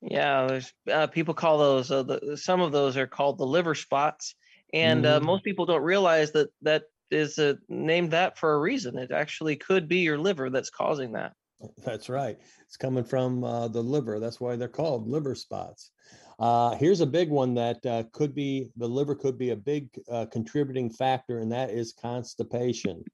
Yeah, 0.00 0.46
there's 0.46 0.72
uh, 0.90 1.06
people 1.08 1.34
call 1.34 1.58
those. 1.58 1.90
Uh, 1.90 2.02
the, 2.02 2.36
some 2.36 2.60
of 2.60 2.72
those 2.72 2.96
are 2.96 3.06
called 3.06 3.36
the 3.36 3.46
liver 3.46 3.74
spots, 3.74 4.34
and 4.72 5.04
uh, 5.04 5.18
mm-hmm. 5.18 5.26
most 5.26 5.44
people 5.44 5.66
don't 5.66 5.82
realize 5.82 6.32
that 6.32 6.48
that 6.62 6.84
is 7.10 7.38
uh, 7.38 7.54
named 7.68 8.12
that 8.12 8.38
for 8.38 8.54
a 8.54 8.58
reason. 8.58 8.96
It 8.96 9.10
actually 9.10 9.56
could 9.56 9.88
be 9.88 9.98
your 9.98 10.16
liver 10.16 10.48
that's 10.48 10.70
causing 10.70 11.12
that. 11.12 11.32
That's 11.84 12.08
right. 12.08 12.38
It's 12.62 12.76
coming 12.76 13.04
from 13.04 13.44
uh, 13.44 13.68
the 13.68 13.82
liver. 13.82 14.18
That's 14.18 14.40
why 14.40 14.56
they're 14.56 14.68
called 14.68 15.08
liver 15.08 15.34
spots. 15.34 15.90
Uh, 16.38 16.74
here's 16.76 17.00
a 17.00 17.06
big 17.06 17.28
one 17.28 17.54
that 17.54 17.84
uh, 17.84 18.04
could 18.12 18.34
be 18.34 18.70
the 18.76 18.88
liver 18.88 19.14
could 19.14 19.36
be 19.36 19.50
a 19.50 19.56
big 19.56 19.90
uh, 20.10 20.26
contributing 20.32 20.88
factor, 20.88 21.38
and 21.40 21.52
that 21.52 21.70
is 21.70 21.92
constipation. 21.92 23.04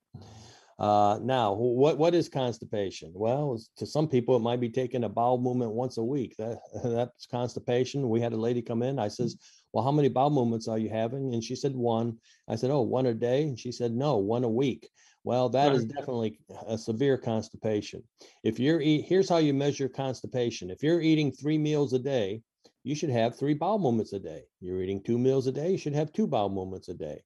Uh, 0.78 1.18
now, 1.22 1.55
what 1.55 1.97
what 1.97 2.14
is 2.14 2.28
constipation? 2.28 3.11
Well, 3.14 3.59
to 3.78 3.86
some 3.86 4.07
people, 4.07 4.36
it 4.36 4.42
might 4.42 4.61
be 4.61 4.68
taking 4.68 5.05
a 5.05 5.09
bowel 5.09 5.38
movement 5.38 5.72
once 5.72 5.97
a 5.97 6.05
week. 6.05 6.36
That 6.36 6.59
that's 6.84 7.26
constipation. 7.26 8.09
We 8.09 8.20
had 8.20 8.32
a 8.32 8.36
lady 8.36 8.62
come 8.62 8.82
in. 8.82 8.99
I 8.99 9.09
says, 9.09 9.36
"Well, 9.72 9.82
how 9.82 9.90
many 9.90 10.09
bowel 10.09 10.30
movements 10.30 10.68
are 10.68 10.78
you 10.78 10.90
having?" 10.90 11.32
And 11.32 11.42
she 11.42 11.57
said 11.57 11.74
one. 11.74 12.18
I 12.47 12.57
said, 12.57 12.70
"Oh, 12.70 12.82
one 12.82 13.07
a 13.07 13.14
day." 13.14 13.44
And 13.44 13.59
she 13.59 13.72
said, 13.72 13.92
"No, 13.92 14.18
one 14.18 14.44
a 14.44 14.49
week." 14.51 14.90
Well, 15.27 15.49
that 15.49 15.72
is 15.72 15.87
definitely 15.87 16.39
a 16.68 16.79
severe 16.79 17.18
constipation. 17.18 18.05
If 18.45 18.61
you're 18.61 18.81
eat, 18.81 19.07
here's 19.09 19.29
how 19.29 19.39
you 19.39 19.53
measure 19.53 19.89
constipation. 19.89 20.70
If 20.70 20.85
you're 20.85 21.01
eating 21.01 21.33
three 21.33 21.59
meals 21.59 21.93
a 21.95 21.99
day, 21.99 22.43
you 22.85 22.95
should 22.95 23.11
have 23.11 23.37
three 23.37 23.55
bowel 23.55 23.81
movements 23.81 24.12
a 24.12 24.20
day. 24.20 24.43
You're 24.61 24.81
eating 24.81 25.03
two 25.03 25.18
meals 25.18 25.49
a 25.49 25.53
day, 25.53 25.72
you 25.72 25.79
should 25.79 25.97
have 25.97 26.12
two 26.12 26.29
bowel 26.29 26.49
movements 26.49 26.89
a 26.91 26.95
day. 26.95 27.24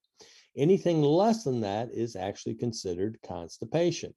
Anything 0.56 1.02
less 1.02 1.44
than 1.44 1.60
that 1.60 1.90
is 1.92 2.16
actually 2.16 2.54
considered 2.54 3.18
constipation. 3.22 4.14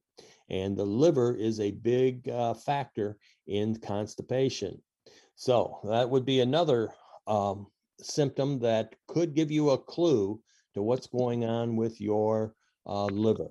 And 0.49 0.77
the 0.77 0.85
liver 0.85 1.35
is 1.35 1.59
a 1.59 1.71
big 1.71 2.29
uh, 2.29 2.53
factor 2.53 3.17
in 3.47 3.75
constipation. 3.75 4.81
So 5.35 5.81
that 5.89 6.09
would 6.09 6.23
be 6.23 6.39
another 6.39 6.93
um, 7.27 7.67
symptom 7.99 8.59
that 8.59 8.95
could 9.09 9.35
give 9.35 9.51
you 9.51 9.71
a 9.71 9.77
clue 9.77 10.39
to 10.73 10.81
what's 10.81 11.07
going 11.07 11.43
on 11.43 11.75
with 11.75 11.99
your 11.99 12.55
uh, 12.85 13.07
liver. 13.07 13.49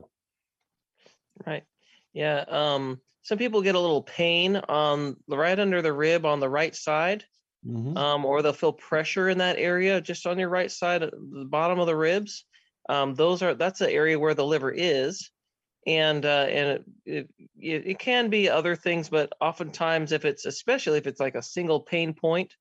Right. 1.47 1.64
Yeah. 2.12 2.45
Um, 2.49 3.01
some 3.22 3.38
people 3.38 3.62
get 3.62 3.74
a 3.74 3.80
little 3.80 4.03
pain 4.03 4.57
on 4.57 5.16
the 5.28 5.36
right 5.36 5.59
under 5.59 5.80
the 5.80 5.93
rib 5.93 6.26
on 6.26 6.40
the 6.40 6.49
right 6.49 6.74
side, 6.74 7.24
mm-hmm. 7.66 7.97
um, 7.97 8.24
or 8.24 8.43
they'll 8.43 8.53
feel 8.53 8.72
pressure 8.72 9.28
in 9.28 9.38
that 9.38 9.59
area 9.59 10.01
just 10.01 10.26
on 10.26 10.38
your 10.38 10.49
right 10.49 10.70
side, 10.70 11.03
the 11.03 11.47
bottom 11.49 11.78
of 11.78 11.86
the 11.86 11.97
ribs. 11.97 12.45
Um, 12.88 13.14
those 13.14 13.43
are 13.43 13.55
that's 13.55 13.78
the 13.78 13.90
area 13.90 14.18
where 14.18 14.34
the 14.34 14.45
liver 14.45 14.72
is, 14.72 15.30
and 15.86 16.26
uh, 16.26 16.47
and 16.49 16.84
it, 17.07 17.30
it 17.57 17.86
it 17.86 17.99
can 18.01 18.28
be 18.28 18.49
other 18.49 18.74
things, 18.74 19.09
but 19.09 19.32
oftentimes 19.40 20.11
if 20.11 20.24
it's 20.24 20.45
especially 20.45 20.99
if 20.99 21.07
it's 21.07 21.20
like 21.20 21.36
a 21.36 21.43
single 21.43 21.80
pain 21.80 22.14
point, 22.14 22.53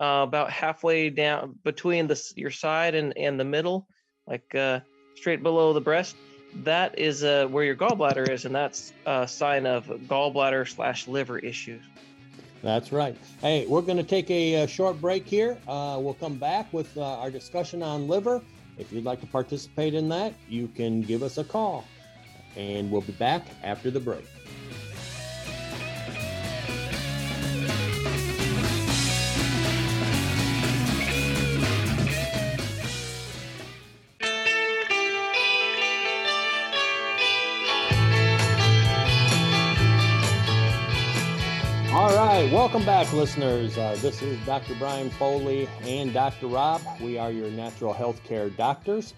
uh, 0.00 0.24
about 0.26 0.50
halfway 0.50 1.10
down 1.10 1.58
between 1.62 2.06
the 2.06 2.32
your 2.36 2.50
side 2.50 2.94
and 2.94 3.16
and 3.18 3.38
the 3.38 3.44
middle, 3.44 3.86
like 4.26 4.54
uh, 4.54 4.80
straight 5.16 5.42
below 5.42 5.74
the 5.74 5.80
breast, 5.82 6.16
that 6.54 6.98
is 6.98 7.24
uh, 7.24 7.46
where 7.50 7.64
your 7.64 7.76
gallbladder 7.76 8.28
is, 8.28 8.44
and 8.44 8.54
that's 8.54 8.92
a 9.04 9.28
sign 9.28 9.66
of 9.66 9.86
gallbladder 9.86 10.68
slash 10.68 11.06
liver 11.08 11.38
issues. 11.38 11.82
That's 12.62 12.90
right. 12.90 13.16
Hey, 13.40 13.66
we're 13.66 13.82
going 13.82 13.98
to 13.98 14.02
take 14.02 14.30
a, 14.30 14.54
a, 14.54 14.64
uh, 14.64 14.66
short 14.66 15.00
break 15.00 15.26
here. 15.26 15.58
Uh, 15.68 15.98
we'll 16.00 16.14
come 16.14 16.36
back 16.36 16.72
with 16.72 16.96
uh, 16.96 17.18
our 17.18 17.30
discussion 17.30 17.82
on 17.82 18.08
liver. 18.08 18.42
If 18.78 18.92
you'd 18.92 19.04
like 19.04 19.20
to 19.20 19.26
participate 19.26 19.94
in 19.94 20.08
that, 20.08 20.34
you 20.48 20.68
can 20.68 21.00
give 21.00 21.22
us 21.22 21.38
a 21.38 21.44
call, 21.44 21.84
and 22.56 22.90
we'll 22.90 23.02
be 23.02 23.12
back 23.12 23.46
after 23.62 23.90
the 23.90 24.00
break. 24.00 24.26
Right, 42.14 42.52
welcome 42.52 42.84
back, 42.84 43.12
listeners. 43.12 43.76
Uh, 43.76 43.96
this 44.00 44.22
is 44.22 44.38
Dr. 44.46 44.74
Brian 44.78 45.10
Foley 45.10 45.68
and 45.82 46.12
Dr. 46.12 46.46
Rob. 46.46 46.80
We 47.00 47.18
are 47.18 47.32
your 47.32 47.50
natural 47.50 47.92
health 47.92 48.22
care 48.22 48.48
doctors, 48.48 49.14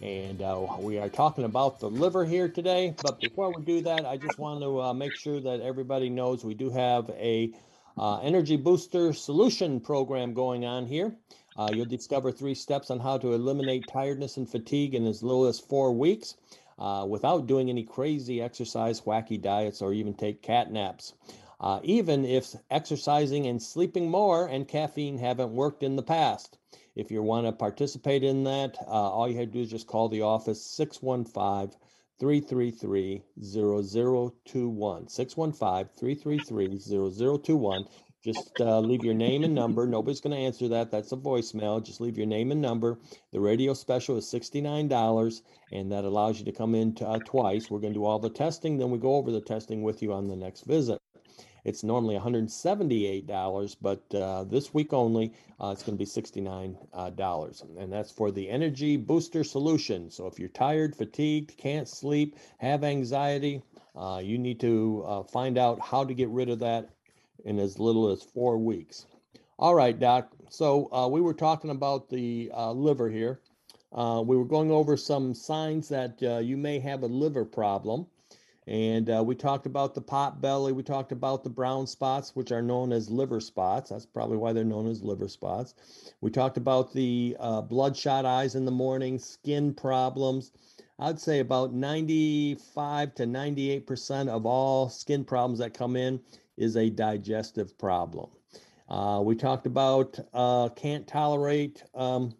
and 0.00 0.42
uh, 0.42 0.66
we 0.80 0.98
are 0.98 1.08
talking 1.08 1.44
about 1.44 1.78
the 1.78 1.88
liver 1.88 2.24
here 2.24 2.48
today. 2.48 2.96
But 3.00 3.20
before 3.20 3.52
we 3.52 3.62
do 3.62 3.80
that, 3.82 4.06
I 4.06 4.16
just 4.16 4.38
want 4.38 4.60
to 4.62 4.80
uh, 4.80 4.94
make 4.94 5.14
sure 5.14 5.40
that 5.40 5.60
everybody 5.60 6.08
knows 6.08 6.44
we 6.44 6.54
do 6.54 6.70
have 6.70 7.10
a 7.10 7.52
uh, 7.96 8.18
energy 8.20 8.56
booster 8.56 9.12
solution 9.12 9.78
program 9.78 10.34
going 10.34 10.64
on 10.64 10.86
here. 10.86 11.14
Uh, 11.56 11.70
you'll 11.72 11.84
discover 11.84 12.32
three 12.32 12.54
steps 12.54 12.90
on 12.90 12.98
how 12.98 13.18
to 13.18 13.34
eliminate 13.34 13.86
tiredness 13.86 14.36
and 14.36 14.50
fatigue 14.50 14.94
in 14.94 15.06
as 15.06 15.22
little 15.22 15.46
as 15.46 15.60
four 15.60 15.92
weeks. 15.92 16.36
Uh, 16.78 17.04
without 17.06 17.46
doing 17.46 17.68
any 17.68 17.84
crazy 17.84 18.42
exercise, 18.42 19.02
wacky 19.02 19.40
diets, 19.40 19.82
or 19.82 19.92
even 19.92 20.14
take 20.14 20.42
cat 20.42 20.72
naps 20.72 21.12
uh, 21.62 21.78
even 21.84 22.24
if 22.24 22.56
exercising 22.70 23.46
and 23.46 23.62
sleeping 23.62 24.10
more 24.10 24.46
and 24.48 24.66
caffeine 24.66 25.16
haven't 25.16 25.54
worked 25.54 25.84
in 25.84 25.94
the 25.94 26.02
past. 26.02 26.58
If 26.96 27.10
you 27.10 27.22
want 27.22 27.46
to 27.46 27.52
participate 27.52 28.24
in 28.24 28.44
that, 28.44 28.76
uh, 28.86 28.90
all 28.90 29.28
you 29.28 29.38
have 29.38 29.46
to 29.46 29.52
do 29.52 29.60
is 29.60 29.70
just 29.70 29.86
call 29.86 30.08
the 30.08 30.22
office 30.22 30.62
615 30.64 31.78
333 32.18 33.22
0021. 33.42 35.08
615 35.08 35.88
333 35.98 36.78
0021. 36.78 37.84
Just 38.24 38.60
uh, 38.60 38.78
leave 38.78 39.04
your 39.04 39.14
name 39.14 39.42
and 39.42 39.54
number. 39.54 39.86
Nobody's 39.86 40.20
going 40.20 40.36
to 40.36 40.42
answer 40.42 40.68
that. 40.68 40.92
That's 40.92 41.10
a 41.10 41.16
voicemail. 41.16 41.84
Just 41.84 42.00
leave 42.00 42.16
your 42.16 42.26
name 42.26 42.52
and 42.52 42.60
number. 42.60 42.98
The 43.32 43.40
radio 43.40 43.74
special 43.74 44.16
is 44.16 44.26
$69, 44.26 45.42
and 45.72 45.90
that 45.90 46.04
allows 46.04 46.38
you 46.38 46.44
to 46.44 46.52
come 46.52 46.76
in 46.76 46.96
uh, 47.00 47.18
twice. 47.24 47.68
We're 47.68 47.80
going 47.80 47.94
to 47.94 47.98
do 47.98 48.04
all 48.04 48.20
the 48.20 48.30
testing, 48.30 48.78
then 48.78 48.90
we 48.90 48.98
go 48.98 49.16
over 49.16 49.32
the 49.32 49.40
testing 49.40 49.82
with 49.82 50.02
you 50.02 50.12
on 50.12 50.28
the 50.28 50.36
next 50.36 50.62
visit. 50.66 51.00
It's 51.64 51.84
normally 51.84 52.16
$178, 52.16 53.76
but 53.80 54.02
uh, 54.14 54.44
this 54.44 54.74
week 54.74 54.92
only, 54.92 55.32
uh, 55.60 55.70
it's 55.70 55.84
going 55.84 55.96
to 55.96 56.04
be 56.04 56.04
$69. 56.04 56.76
Uh, 56.92 57.80
and 57.80 57.92
that's 57.92 58.10
for 58.10 58.32
the 58.32 58.48
Energy 58.48 58.96
Booster 58.96 59.44
Solution. 59.44 60.10
So 60.10 60.26
if 60.26 60.40
you're 60.40 60.48
tired, 60.48 60.96
fatigued, 60.96 61.56
can't 61.56 61.88
sleep, 61.88 62.36
have 62.58 62.82
anxiety, 62.82 63.62
uh, 63.94 64.20
you 64.24 64.38
need 64.38 64.58
to 64.60 65.04
uh, 65.06 65.22
find 65.22 65.56
out 65.56 65.80
how 65.80 66.04
to 66.04 66.14
get 66.14 66.28
rid 66.30 66.48
of 66.48 66.58
that 66.60 66.90
in 67.44 67.60
as 67.60 67.78
little 67.78 68.08
as 68.08 68.22
four 68.22 68.58
weeks. 68.58 69.06
All 69.58 69.74
right, 69.76 69.98
Doc. 69.98 70.32
So 70.50 70.92
uh, 70.92 71.06
we 71.06 71.20
were 71.20 71.34
talking 71.34 71.70
about 71.70 72.10
the 72.10 72.50
liver 72.74 73.08
here. 73.08 73.40
we 73.92 74.36
were 74.36 74.44
going 74.44 74.72
over 74.72 74.96
some 74.96 75.32
signs 75.32 75.88
that 75.90 76.20
you 76.20 76.56
may 76.56 76.80
have 76.80 77.04
a 77.04 77.06
liver 77.06 77.44
problem. 77.44 78.06
And 78.66 79.10
uh, 79.10 79.24
we 79.26 79.34
talked 79.34 79.66
about 79.66 79.94
the 79.94 80.00
pot 80.00 80.40
belly. 80.40 80.72
We 80.72 80.84
talked 80.84 81.10
about 81.10 81.42
the 81.42 81.50
brown 81.50 81.86
spots, 81.86 82.36
which 82.36 82.52
are 82.52 82.62
known 82.62 82.92
as 82.92 83.10
liver 83.10 83.40
spots. 83.40 83.90
That's 83.90 84.06
probably 84.06 84.36
why 84.36 84.52
they're 84.52 84.62
known 84.62 84.86
as 84.86 85.02
liver 85.02 85.28
spots. 85.28 85.74
We 86.20 86.30
talked 86.30 86.56
about 86.56 86.92
the 86.92 87.36
uh, 87.40 87.62
bloodshot 87.62 88.24
eyes 88.24 88.54
in 88.54 88.64
the 88.64 88.70
morning, 88.70 89.18
skin 89.18 89.74
problems. 89.74 90.52
I'd 90.98 91.18
say 91.18 91.40
about 91.40 91.72
95 91.72 93.14
to 93.16 93.24
98% 93.24 94.28
of 94.28 94.46
all 94.46 94.88
skin 94.88 95.24
problems 95.24 95.58
that 95.58 95.74
come 95.74 95.96
in 95.96 96.20
is 96.56 96.76
a 96.76 96.90
digestive 96.90 97.76
problem. 97.76 98.30
Uh, 98.88 99.20
we 99.24 99.34
talked 99.34 99.66
about 99.66 100.18
uh, 100.32 100.68
can't 100.68 101.06
tolerate 101.08 101.82
um, 101.94 102.34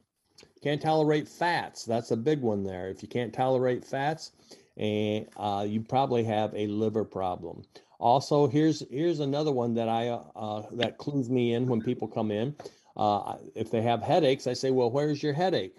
can't 0.62 0.80
tolerate 0.80 1.26
fats. 1.26 1.84
That's 1.84 2.12
a 2.12 2.16
big 2.16 2.40
one 2.40 2.62
there. 2.62 2.88
If 2.88 3.02
you 3.02 3.08
can't 3.08 3.32
tolerate 3.32 3.84
fats, 3.84 4.30
and 4.76 5.26
uh, 5.36 5.66
you 5.68 5.80
probably 5.80 6.24
have 6.24 6.54
a 6.54 6.66
liver 6.66 7.04
problem. 7.04 7.62
Also, 7.98 8.48
here's 8.48 8.82
here's 8.90 9.20
another 9.20 9.52
one 9.52 9.74
that 9.74 9.88
I 9.88 10.08
uh, 10.08 10.62
that 10.72 10.98
clues 10.98 11.30
me 11.30 11.54
in 11.54 11.68
when 11.68 11.82
people 11.82 12.08
come 12.08 12.30
in. 12.30 12.56
Uh, 12.96 13.36
if 13.54 13.70
they 13.70 13.82
have 13.82 14.02
headaches, 14.02 14.46
I 14.46 14.54
say, 14.54 14.70
"Well, 14.70 14.90
where's 14.90 15.22
your 15.22 15.32
headache?" 15.32 15.76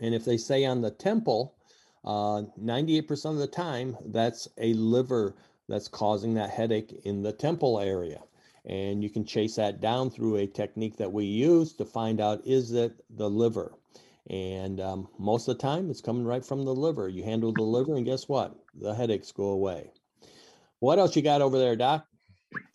And 0.00 0.14
if 0.14 0.24
they 0.24 0.36
say 0.36 0.64
on 0.64 0.80
the 0.80 0.90
temple, 0.90 1.54
98% 2.04 3.26
uh, 3.26 3.30
of 3.30 3.38
the 3.38 3.46
time, 3.46 3.96
that's 4.06 4.48
a 4.58 4.72
liver 4.74 5.34
that's 5.68 5.88
causing 5.88 6.34
that 6.34 6.50
headache 6.50 7.00
in 7.04 7.22
the 7.22 7.32
temple 7.32 7.80
area. 7.80 8.22
And 8.64 9.02
you 9.02 9.10
can 9.10 9.24
chase 9.24 9.56
that 9.56 9.80
down 9.80 10.10
through 10.10 10.36
a 10.36 10.46
technique 10.46 10.96
that 10.98 11.12
we 11.12 11.24
use 11.24 11.72
to 11.74 11.84
find 11.84 12.20
out 12.20 12.46
is 12.46 12.72
it 12.72 12.92
the 13.10 13.28
liver. 13.28 13.74
And 14.28 14.80
um, 14.80 15.08
most 15.18 15.48
of 15.48 15.56
the 15.56 15.62
time, 15.62 15.90
it's 15.90 16.02
coming 16.02 16.24
right 16.24 16.44
from 16.44 16.64
the 16.64 16.74
liver. 16.74 17.08
You 17.08 17.22
handle 17.22 17.52
the 17.52 17.62
liver, 17.62 17.96
and 17.96 18.04
guess 18.04 18.28
what? 18.28 18.54
The 18.78 18.94
headaches 18.94 19.32
go 19.32 19.50
away. 19.50 19.90
What 20.80 20.98
else 20.98 21.16
you 21.16 21.22
got 21.22 21.40
over 21.40 21.58
there, 21.58 21.76
Doc? 21.76 22.06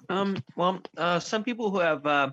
Um, 0.10 0.44
well, 0.56 0.82
uh, 0.98 1.20
some 1.20 1.44
people 1.44 1.70
who 1.70 1.80
have 1.80 2.06
uh, 2.06 2.32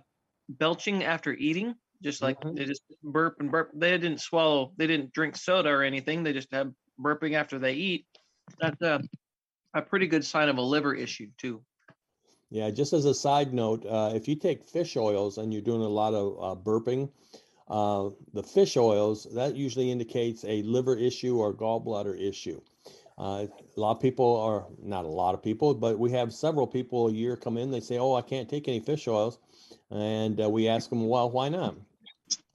belching 0.48 1.04
after 1.04 1.34
eating, 1.34 1.74
just 2.02 2.22
like 2.22 2.40
mm-hmm. 2.40 2.56
they 2.56 2.64
just 2.64 2.82
burp 3.02 3.36
and 3.40 3.50
burp. 3.50 3.70
They 3.74 3.90
didn't 3.98 4.20
swallow, 4.20 4.72
they 4.76 4.86
didn't 4.86 5.12
drink 5.12 5.36
soda 5.36 5.68
or 5.68 5.82
anything. 5.82 6.22
They 6.22 6.32
just 6.32 6.52
have 6.52 6.72
burping 6.98 7.34
after 7.34 7.58
they 7.58 7.74
eat. 7.74 8.06
That's 8.58 8.80
a, 8.82 9.02
a 9.74 9.82
pretty 9.82 10.06
good 10.06 10.24
sign 10.24 10.48
of 10.48 10.56
a 10.56 10.62
liver 10.62 10.94
issue, 10.94 11.28
too. 11.38 11.62
Yeah, 12.50 12.70
just 12.70 12.92
as 12.92 13.04
a 13.04 13.14
side 13.14 13.54
note, 13.54 13.86
uh, 13.86 14.10
if 14.14 14.26
you 14.26 14.34
take 14.34 14.64
fish 14.64 14.96
oils 14.96 15.38
and 15.38 15.52
you're 15.52 15.62
doing 15.62 15.82
a 15.82 15.88
lot 15.88 16.14
of 16.14 16.36
uh, 16.40 16.60
burping, 16.60 17.10
uh, 17.70 18.10
the 18.34 18.42
fish 18.42 18.76
oils, 18.76 19.28
that 19.34 19.54
usually 19.54 19.90
indicates 19.90 20.44
a 20.44 20.62
liver 20.62 20.96
issue 20.96 21.38
or 21.38 21.54
gallbladder 21.54 22.20
issue. 22.20 22.60
Uh, 23.16 23.46
a 23.76 23.80
lot 23.80 23.92
of 23.92 24.00
people 24.00 24.36
are 24.40 24.66
not 24.82 25.04
a 25.04 25.08
lot 25.08 25.34
of 25.34 25.42
people, 25.42 25.74
but 25.74 25.98
we 25.98 26.10
have 26.10 26.32
several 26.32 26.66
people 26.66 27.08
a 27.08 27.12
year 27.12 27.36
come 27.36 27.56
in. 27.56 27.70
They 27.70 27.80
say, 27.80 27.98
"Oh, 27.98 28.14
I 28.14 28.22
can't 28.22 28.48
take 28.48 28.66
any 28.66 28.80
fish 28.80 29.06
oils," 29.06 29.38
and 29.90 30.40
uh, 30.40 30.50
we 30.50 30.68
ask 30.68 30.90
them, 30.90 31.06
"Well, 31.06 31.30
why 31.30 31.48
not?" 31.48 31.76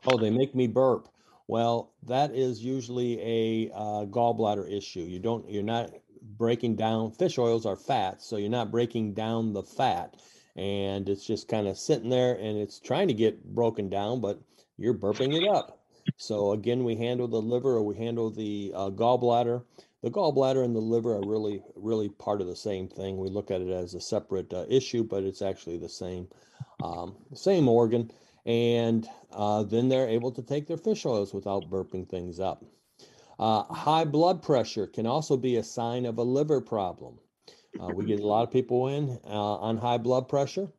Oh, 0.05 0.17
they 0.17 0.31
make 0.31 0.53
me 0.53 0.67
burp. 0.67 1.07
Well, 1.47 1.93
that 2.07 2.31
is 2.35 2.63
usually 2.63 3.19
a 3.21 3.71
uh, 3.73 4.05
gallbladder 4.05 4.69
issue. 4.71 5.01
You 5.01 5.19
don't, 5.19 5.47
you're 5.47 5.63
not 5.63 5.91
breaking 6.21 6.75
down. 6.75 7.11
Fish 7.11 7.37
oils 7.37 7.65
are 7.65 7.75
fat, 7.75 8.21
so 8.21 8.37
you're 8.37 8.49
not 8.49 8.71
breaking 8.71 9.13
down 9.13 9.53
the 9.53 9.63
fat, 9.63 10.15
and 10.55 11.07
it's 11.07 11.25
just 11.25 11.47
kind 11.47 11.67
of 11.67 11.77
sitting 11.77 12.09
there, 12.09 12.33
and 12.33 12.57
it's 12.57 12.79
trying 12.79 13.07
to 13.07 13.13
get 13.13 13.43
broken 13.53 13.89
down, 13.89 14.19
but 14.21 14.41
you're 14.77 14.93
burping 14.93 15.35
it 15.35 15.47
up. 15.47 15.79
So 16.17 16.51
again, 16.51 16.83
we 16.83 16.95
handle 16.95 17.27
the 17.27 17.41
liver 17.41 17.71
or 17.71 17.83
we 17.83 17.95
handle 17.95 18.29
the 18.29 18.71
uh, 18.75 18.89
gallbladder. 18.89 19.63
The 20.01 20.11
gallbladder 20.11 20.63
and 20.63 20.75
the 20.75 20.79
liver 20.79 21.13
are 21.15 21.27
really, 21.27 21.63
really 21.75 22.09
part 22.09 22.41
of 22.41 22.47
the 22.47 22.55
same 22.55 22.87
thing. 22.87 23.17
We 23.17 23.29
look 23.29 23.51
at 23.51 23.61
it 23.61 23.69
as 23.69 23.93
a 23.93 24.01
separate 24.01 24.53
uh, 24.53 24.65
issue, 24.69 25.03
but 25.03 25.23
it's 25.23 25.41
actually 25.41 25.77
the 25.77 25.89
same, 25.89 26.27
um, 26.81 27.15
same 27.33 27.67
organ. 27.67 28.11
And 28.45 29.07
uh, 29.31 29.63
then 29.63 29.89
they're 29.89 30.07
able 30.07 30.31
to 30.31 30.43
take 30.43 30.67
their 30.67 30.77
fish 30.77 31.05
oils 31.05 31.33
without 31.33 31.69
burping 31.69 32.07
things 32.07 32.39
up. 32.39 32.63
Uh, 33.39 33.63
high 33.63 34.05
blood 34.05 34.41
pressure 34.41 34.87
can 34.87 35.05
also 35.05 35.35
be 35.35 35.57
a 35.57 35.63
sign 35.63 36.05
of 36.05 36.17
a 36.17 36.23
liver 36.23 36.61
problem. 36.61 37.19
Uh, 37.81 37.91
we 37.91 38.05
get 38.05 38.19
a 38.19 38.27
lot 38.27 38.43
of 38.43 38.51
people 38.51 38.87
in 38.87 39.19
uh, 39.25 39.55
on 39.57 39.77
high 39.77 39.97
blood 39.97 40.29
pressure. 40.29 40.69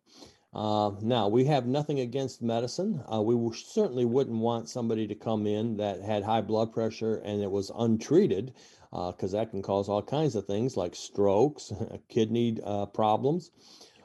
Uh, 0.57 0.93
now, 1.03 1.29
we 1.29 1.45
have 1.45 1.67
nothing 1.67 2.01
against 2.01 2.41
medicine. 2.41 3.03
Uh, 3.13 3.21
we 3.21 3.55
certainly 3.55 4.07
wouldn't 4.07 4.39
want 4.39 4.71
somebody 4.71 5.07
to 5.07 5.15
come 5.15 5.47
in 5.47 5.77
that 5.77 6.01
had 6.01 6.23
high 6.23 6.41
blood 6.41 6.73
pressure 6.73 7.17
and 7.17 7.43
it 7.43 7.51
was 7.51 7.71
untreated, 7.77 8.55
because 8.91 9.35
uh, 9.35 9.39
that 9.39 9.51
can 9.51 9.61
cause 9.61 9.87
all 9.87 10.03
kinds 10.03 10.35
of 10.35 10.47
things 10.47 10.75
like 10.75 10.95
strokes, 10.95 11.75
kidney 12.09 12.59
uh, 12.65 12.87
problems. 12.87 13.51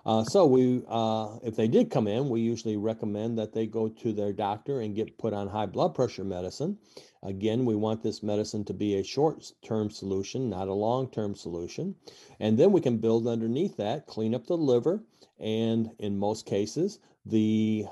Uh, 0.06 0.24
so 0.24 0.46
we, 0.46 0.82
uh, 0.88 1.38
if 1.44 1.56
they 1.56 1.68
did 1.68 1.92
come 1.92 2.08
in, 2.08 2.30
we 2.30 2.42
usually 2.42 2.78
recommend 2.78 3.38
that 3.38 3.54
they 3.54 3.68
go 3.68 3.88
to 3.88 4.12
their 4.12 4.34
doctor 4.34 4.82
and 4.82 4.96
get 4.96 5.18
put 5.18 5.34
on 5.34 5.48
high 5.48 5.66
blood 5.66 5.94
pressure 5.94 6.24
medicine. 6.24 6.78
Again, 7.24 7.66
we 7.66 7.76
want 7.76 8.02
this 8.02 8.24
medicine 8.24 8.66
to 8.66 8.74
be 8.74 8.96
a 8.96 9.04
short-term 9.04 9.92
solution, 9.92 10.50
not 10.50 10.68
a 10.68 10.74
long-term 10.74 11.36
solution. 11.36 11.96
And 12.40 12.58
then 12.58 12.72
we 12.72 12.82
can 12.82 12.98
build 12.98 13.28
underneath 13.28 13.78
that, 13.78 14.08
clean 14.08 14.34
up 14.34 14.48
the 14.48 14.58
liver, 14.58 15.04
and 15.40 15.92
in 16.00 16.18
most 16.18 16.48
cases, 16.48 17.00
the 17.26 17.86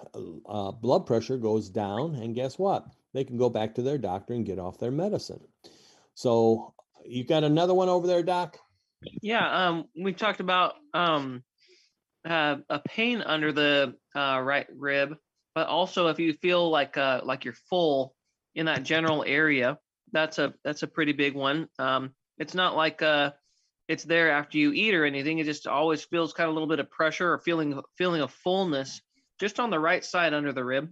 uh, 0.48 0.72
blood 0.72 1.06
pressure 1.06 1.38
goes 1.38 1.70
down. 1.70 2.16
And 2.16 2.34
guess 2.34 2.58
what? 2.58 2.88
They 3.14 3.24
can 3.24 3.38
go 3.38 3.50
back 3.50 3.76
to 3.76 3.84
their 3.84 4.00
doctor 4.00 4.34
and 4.34 4.46
get 4.46 4.58
off 4.58 4.80
their 4.80 4.92
medicine. 4.92 5.42
So 6.16 6.74
you 7.06 7.24
got 7.24 7.44
another 7.44 7.74
one 7.76 7.90
over 7.90 8.08
there, 8.08 8.24
Doc? 8.24 8.58
Yeah, 9.22 9.68
um, 9.68 9.86
we 9.96 10.14
talked 10.14 10.40
about 10.40 10.74
um, 10.94 11.44
uh, 12.26 12.58
a 12.70 12.80
pain 12.80 13.22
under 13.22 13.52
the 13.52 13.96
uh, 14.16 14.40
right 14.44 14.68
rib, 14.76 15.16
but 15.56 15.68
also 15.68 16.08
if 16.08 16.20
you 16.20 16.34
feel 16.34 16.70
like 16.70 16.98
uh, 16.98 17.22
like 17.24 17.46
you're 17.46 17.54
full 17.70 18.16
in 18.56 18.66
that 18.66 18.84
general 18.84 19.24
area, 19.26 19.78
that's 20.12 20.40
a 20.40 20.54
that's 20.64 20.84
a 20.84 20.88
pretty 20.88 21.14
big 21.14 21.36
one. 21.36 21.68
Um, 21.78 22.12
it's 22.38 22.54
not 22.54 22.76
like 22.76 23.02
uh, 23.02 23.32
it's 23.88 24.04
there 24.04 24.32
after 24.32 24.58
you 24.58 24.72
eat 24.72 24.94
or 24.94 25.06
anything. 25.06 25.40
It 25.40 25.46
just 25.46 25.68
always 25.68 26.04
feels 26.04 26.34
kind 26.34 26.48
of 26.48 26.52
a 26.52 26.54
little 26.54 26.70
bit 26.70 26.80
of 26.80 26.92
pressure 26.92 27.34
or 27.34 27.40
feeling 27.40 27.80
feeling 27.98 28.22
of 28.22 28.32
fullness 28.32 29.02
just 29.40 29.60
on 29.60 29.70
the 29.70 29.80
right 29.80 30.04
side 30.04 30.34
under 30.34 30.54
the 30.54 30.64
rib. 30.64 30.90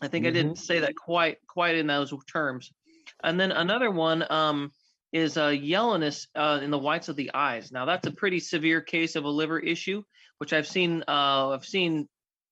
I 0.00 0.08
think 0.08 0.24
mm-hmm. 0.24 0.30
I 0.30 0.32
didn't 0.34 0.58
say 0.58 0.80
that 0.80 0.96
quite 0.96 1.38
quite 1.46 1.76
in 1.76 1.86
those 1.86 2.12
terms. 2.30 2.72
And 3.22 3.38
then 3.38 3.52
another 3.52 3.90
one 3.90 4.24
um, 4.28 4.72
is 5.12 5.38
uh, 5.38 5.48
yellowness 5.48 6.26
uh, 6.34 6.60
in 6.62 6.70
the 6.70 6.78
whites 6.78 7.08
of 7.08 7.16
the 7.16 7.30
eyes. 7.32 7.70
Now 7.70 7.84
that's 7.84 8.06
a 8.06 8.12
pretty 8.12 8.40
severe 8.40 8.80
case 8.80 9.16
of 9.16 9.24
a 9.24 9.30
liver 9.30 9.58
issue, 9.58 10.02
which 10.38 10.52
I've 10.52 10.66
seen 10.66 11.02
uh, 11.06 11.50
I've 11.50 11.64
seen 11.64 12.08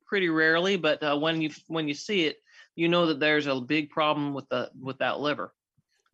pretty 0.06 0.28
rarely. 0.28 0.76
But 0.76 1.02
uh, 1.02 1.16
when 1.18 1.40
you 1.40 1.50
when 1.68 1.88
you 1.88 1.94
see 1.94 2.24
it, 2.26 2.36
you 2.74 2.88
know 2.88 3.06
that 3.06 3.20
there's 3.20 3.46
a 3.46 3.60
big 3.60 3.90
problem 3.90 4.34
with 4.34 4.48
the 4.48 4.70
with 4.80 4.98
that 4.98 5.20
liver. 5.20 5.52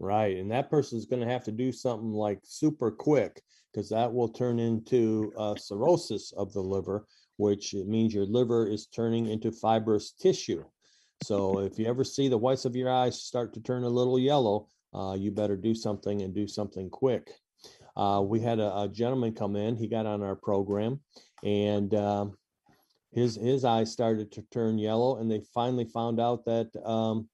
Right, 0.00 0.36
and 0.36 0.50
that 0.52 0.70
person's 0.70 1.06
going 1.06 1.22
to 1.22 1.32
have 1.32 1.44
to 1.44 1.52
do 1.52 1.72
something 1.72 2.12
like 2.12 2.38
super 2.44 2.90
quick 2.90 3.42
because 3.72 3.88
that 3.90 4.12
will 4.12 4.28
turn 4.28 4.58
into 4.58 5.32
uh, 5.36 5.56
cirrhosis 5.56 6.32
of 6.36 6.52
the 6.52 6.60
liver, 6.60 7.06
which 7.36 7.74
means 7.74 8.14
your 8.14 8.24
liver 8.24 8.68
is 8.68 8.86
turning 8.86 9.26
into 9.26 9.50
fibrous 9.50 10.12
tissue. 10.12 10.64
So 11.24 11.58
if 11.58 11.78
you 11.78 11.86
ever 11.86 12.04
see 12.04 12.28
the 12.28 12.38
whites 12.38 12.64
of 12.64 12.76
your 12.76 12.90
eyes 12.90 13.20
start 13.20 13.52
to 13.54 13.60
turn 13.60 13.82
a 13.82 13.88
little 13.88 14.18
yellow, 14.18 14.68
uh, 14.94 15.16
you 15.18 15.32
better 15.32 15.56
do 15.56 15.74
something 15.74 16.22
and 16.22 16.32
do 16.32 16.46
something 16.46 16.88
quick. 16.88 17.32
Uh, 17.98 18.20
we 18.20 18.40
had 18.40 18.60
a, 18.60 18.82
a, 18.82 18.88
gentleman 18.88 19.34
come 19.34 19.56
in. 19.56 19.74
He 19.74 19.88
got 19.88 20.06
on 20.06 20.22
our 20.22 20.36
program, 20.36 21.00
and 21.42 21.92
um, 21.94 22.38
his 23.10 23.34
his 23.34 23.64
eyes 23.64 23.90
started 23.90 24.30
to 24.32 24.42
turn 24.52 24.78
yellow. 24.78 25.18
And 25.18 25.30
they 25.30 25.42
finally 25.52 25.84
found 25.84 26.20
out 26.20 26.44
that 26.44 26.70
um, 26.86 27.28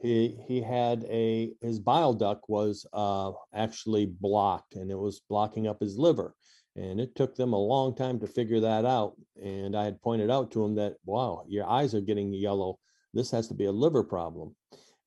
he 0.00 0.38
he 0.46 0.60
had 0.60 1.04
a 1.10 1.50
his 1.60 1.78
bile 1.78 2.12
duct 2.12 2.44
was 2.48 2.86
uh, 2.92 3.32
actually 3.54 4.06
blocked 4.06 4.74
and 4.74 4.90
it 4.90 4.98
was 4.98 5.22
blocking 5.28 5.66
up 5.66 5.80
his 5.80 5.98
liver 5.98 6.34
and 6.76 7.00
it 7.00 7.14
took 7.14 7.34
them 7.34 7.52
a 7.52 7.58
long 7.58 7.94
time 7.94 8.20
to 8.20 8.26
figure 8.26 8.60
that 8.60 8.84
out 8.84 9.14
and 9.42 9.74
i 9.76 9.84
had 9.84 10.00
pointed 10.02 10.30
out 10.30 10.50
to 10.50 10.64
him 10.64 10.74
that 10.74 10.94
wow 11.04 11.42
your 11.48 11.66
eyes 11.66 11.94
are 11.94 12.00
getting 12.00 12.32
yellow 12.32 12.78
this 13.14 13.30
has 13.30 13.48
to 13.48 13.54
be 13.54 13.64
a 13.64 13.72
liver 13.72 14.02
problem 14.02 14.54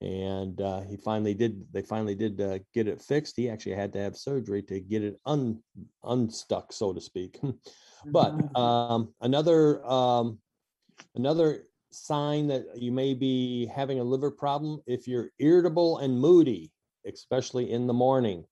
and 0.01 0.61
uh, 0.61 0.81
he 0.81 0.95
finally 0.95 1.33
did 1.33 1.65
they 1.73 1.81
finally 1.81 2.15
did 2.15 2.39
uh, 2.39 2.59
get 2.73 2.87
it 2.87 3.01
fixed 3.01 3.35
he 3.35 3.49
actually 3.49 3.75
had 3.75 3.91
to 3.91 3.99
have 3.99 4.15
surgery 4.15 4.61
to 4.61 4.79
get 4.79 5.03
it 5.03 5.19
un, 5.25 5.59
unstuck 6.03 6.71
so 6.71 6.93
to 6.93 7.01
speak 7.01 7.39
but 8.05 8.37
mm-hmm. 8.37 8.55
um, 8.55 9.13
another 9.21 9.85
um, 9.85 10.39
another 11.15 11.63
sign 11.91 12.47
that 12.47 12.65
you 12.75 12.91
may 12.91 13.13
be 13.13 13.65
having 13.65 13.99
a 13.99 14.03
liver 14.03 14.31
problem 14.31 14.81
if 14.85 15.07
you're 15.07 15.31
irritable 15.39 15.99
and 15.99 16.19
moody, 16.19 16.71
especially 17.05 17.71
in 17.71 17.87
the 17.87 17.93
morning. 17.93 18.45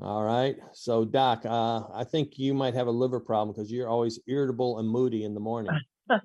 All 0.00 0.24
right. 0.24 0.56
So, 0.72 1.04
Doc, 1.04 1.44
uh, 1.44 1.82
I 1.92 2.04
think 2.04 2.38
you 2.38 2.54
might 2.54 2.74
have 2.74 2.86
a 2.86 2.92
liver 2.92 3.20
problem 3.20 3.54
because 3.54 3.70
you're 3.70 3.88
always 3.88 4.18
irritable 4.26 4.78
and 4.78 4.88
moody 4.88 5.24
in 5.24 5.34
the 5.34 5.40
morning. 5.40 5.78
Yeah. 6.10 6.18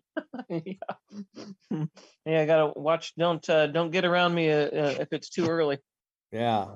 yeah, 2.26 2.42
I 2.42 2.46
gotta 2.46 2.72
watch. 2.76 3.14
Don't 3.16 3.48
uh, 3.50 3.68
don't 3.68 3.92
get 3.92 4.06
around 4.06 4.34
me 4.34 4.52
uh, 4.52 4.66
uh, 4.66 4.96
if 5.00 5.10
it's 5.12 5.30
too 5.30 5.48
early. 5.48 5.78
Yeah, 6.32 6.68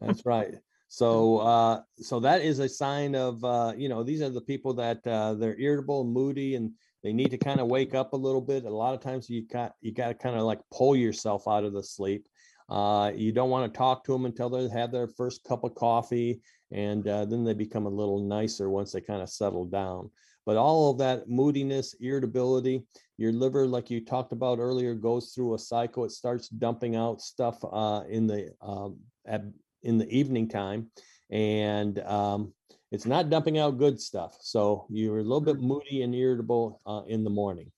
that's 0.00 0.24
right. 0.26 0.54
So, 0.88 1.38
uh, 1.38 1.82
so 1.98 2.18
that 2.20 2.42
is 2.42 2.58
a 2.58 2.68
sign 2.68 3.14
of 3.14 3.44
uh, 3.44 3.72
you 3.76 3.88
know 3.88 4.02
these 4.02 4.22
are 4.22 4.30
the 4.30 4.40
people 4.40 4.74
that 4.74 5.06
uh, 5.06 5.34
they're 5.34 5.58
irritable 5.58 6.02
and 6.02 6.12
moody 6.12 6.56
and 6.56 6.72
they 7.02 7.12
need 7.12 7.30
to 7.30 7.38
kind 7.38 7.60
of 7.60 7.68
wake 7.68 7.94
up 7.94 8.12
a 8.12 8.16
little 8.16 8.40
bit. 8.40 8.64
A 8.64 8.70
lot 8.70 8.94
of 8.94 9.00
times 9.00 9.30
you 9.30 9.46
got 9.46 9.72
you 9.80 9.92
got 9.92 10.08
to 10.08 10.14
kind 10.14 10.36
of 10.36 10.42
like 10.42 10.60
pull 10.72 10.96
yourself 10.96 11.48
out 11.48 11.64
of 11.64 11.72
the 11.72 11.82
sleep. 11.82 12.26
Uh, 12.68 13.10
you 13.14 13.32
don't 13.32 13.50
want 13.50 13.72
to 13.72 13.76
talk 13.76 14.04
to 14.04 14.12
them 14.12 14.26
until 14.26 14.48
they 14.48 14.68
have 14.68 14.92
their 14.92 15.08
first 15.08 15.42
cup 15.44 15.64
of 15.64 15.74
coffee, 15.74 16.40
and 16.70 17.06
uh, 17.08 17.24
then 17.24 17.44
they 17.44 17.54
become 17.54 17.86
a 17.86 17.90
little 17.90 18.20
nicer 18.20 18.70
once 18.70 18.92
they 18.92 19.00
kind 19.00 19.22
of 19.22 19.28
settle 19.28 19.64
down. 19.64 20.10
But 20.50 20.56
all 20.56 20.90
of 20.90 20.98
that 20.98 21.28
moodiness, 21.28 21.94
irritability, 22.00 22.84
your 23.18 23.30
liver, 23.30 23.68
like 23.68 23.88
you 23.88 24.04
talked 24.04 24.32
about 24.32 24.58
earlier, 24.58 24.96
goes 24.96 25.30
through 25.32 25.54
a 25.54 25.58
cycle. 25.60 26.04
It 26.04 26.10
starts 26.10 26.48
dumping 26.48 26.96
out 26.96 27.20
stuff 27.20 27.62
uh, 27.62 28.02
in 28.08 28.26
the 28.26 28.50
um, 28.60 28.98
at, 29.24 29.44
in 29.84 29.96
the 29.96 30.10
evening 30.10 30.48
time, 30.48 30.90
and 31.30 32.00
um, 32.00 32.52
it's 32.90 33.06
not 33.06 33.30
dumping 33.30 33.58
out 33.58 33.78
good 33.78 34.00
stuff. 34.00 34.38
So 34.40 34.86
you're 34.90 35.20
a 35.20 35.22
little 35.22 35.40
bit 35.40 35.58
mm-hmm. 35.58 35.68
moody 35.68 36.02
and 36.02 36.12
irritable 36.16 36.80
uh, 36.84 37.02
in 37.06 37.22
the 37.22 37.30
morning. 37.30 37.70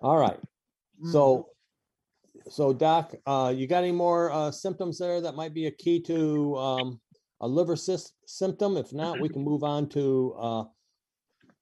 All 0.00 0.18
right. 0.18 0.40
So, 1.12 1.46
mm-hmm. 2.36 2.50
so 2.50 2.72
Doc, 2.72 3.14
uh, 3.24 3.54
you 3.56 3.68
got 3.68 3.84
any 3.84 3.92
more 3.92 4.32
uh, 4.32 4.50
symptoms 4.50 4.98
there 4.98 5.20
that 5.20 5.36
might 5.36 5.54
be 5.54 5.66
a 5.66 5.70
key 5.70 6.02
to 6.02 6.56
um, 6.56 7.00
a 7.40 7.46
liver 7.46 7.76
cyst 7.76 8.14
symptom? 8.26 8.76
If 8.76 8.92
not, 8.92 9.20
we 9.20 9.28
can 9.28 9.44
move 9.44 9.62
on 9.62 9.88
to 9.90 10.34
uh, 10.36 10.64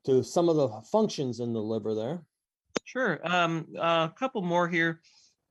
to 0.09 0.25
some 0.25 0.49
of 0.49 0.57
the 0.57 0.69
functions 0.91 1.41
in 1.41 1.53
the 1.53 1.61
liver 1.61 1.95
there. 1.95 2.23
Sure. 2.85 3.21
Um, 3.23 3.67
a 3.79 4.11
couple 4.19 4.41
more 4.41 4.67
here. 4.67 5.01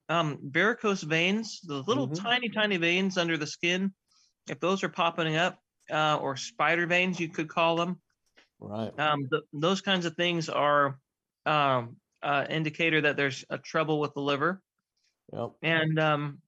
Um, 0.09 0.39
varicose 0.41 1.03
veins, 1.03 1.61
the 1.63 1.83
little 1.83 2.07
mm-hmm. 2.07 2.25
tiny, 2.25 2.49
tiny 2.49 2.77
veins 2.77 3.19
under 3.19 3.37
the 3.37 3.45
skin. 3.45 3.93
If 4.49 4.59
those 4.59 4.83
are 4.83 4.89
popping 4.89 5.35
up, 5.35 5.59
uh, 5.91 6.17
or 6.19 6.35
spider 6.37 6.87
veins, 6.87 7.19
you 7.19 7.29
could 7.29 7.49
call 7.49 7.75
them. 7.75 7.99
Right. 8.59 8.91
Um, 8.99 9.29
those 9.53 9.81
kinds 9.81 10.05
of 10.07 10.15
things 10.15 10.49
are 10.49 10.99
um, 11.45 11.97
uh, 12.23 12.45
indicator 12.49 13.01
that 13.01 13.15
there's 13.15 13.45
a 13.51 13.59
trouble 13.59 13.99
with 13.99 14.15
the 14.15 14.21
liver. 14.21 14.61
Yep. 15.33 15.51
And 15.61 15.99
um, 15.99 16.41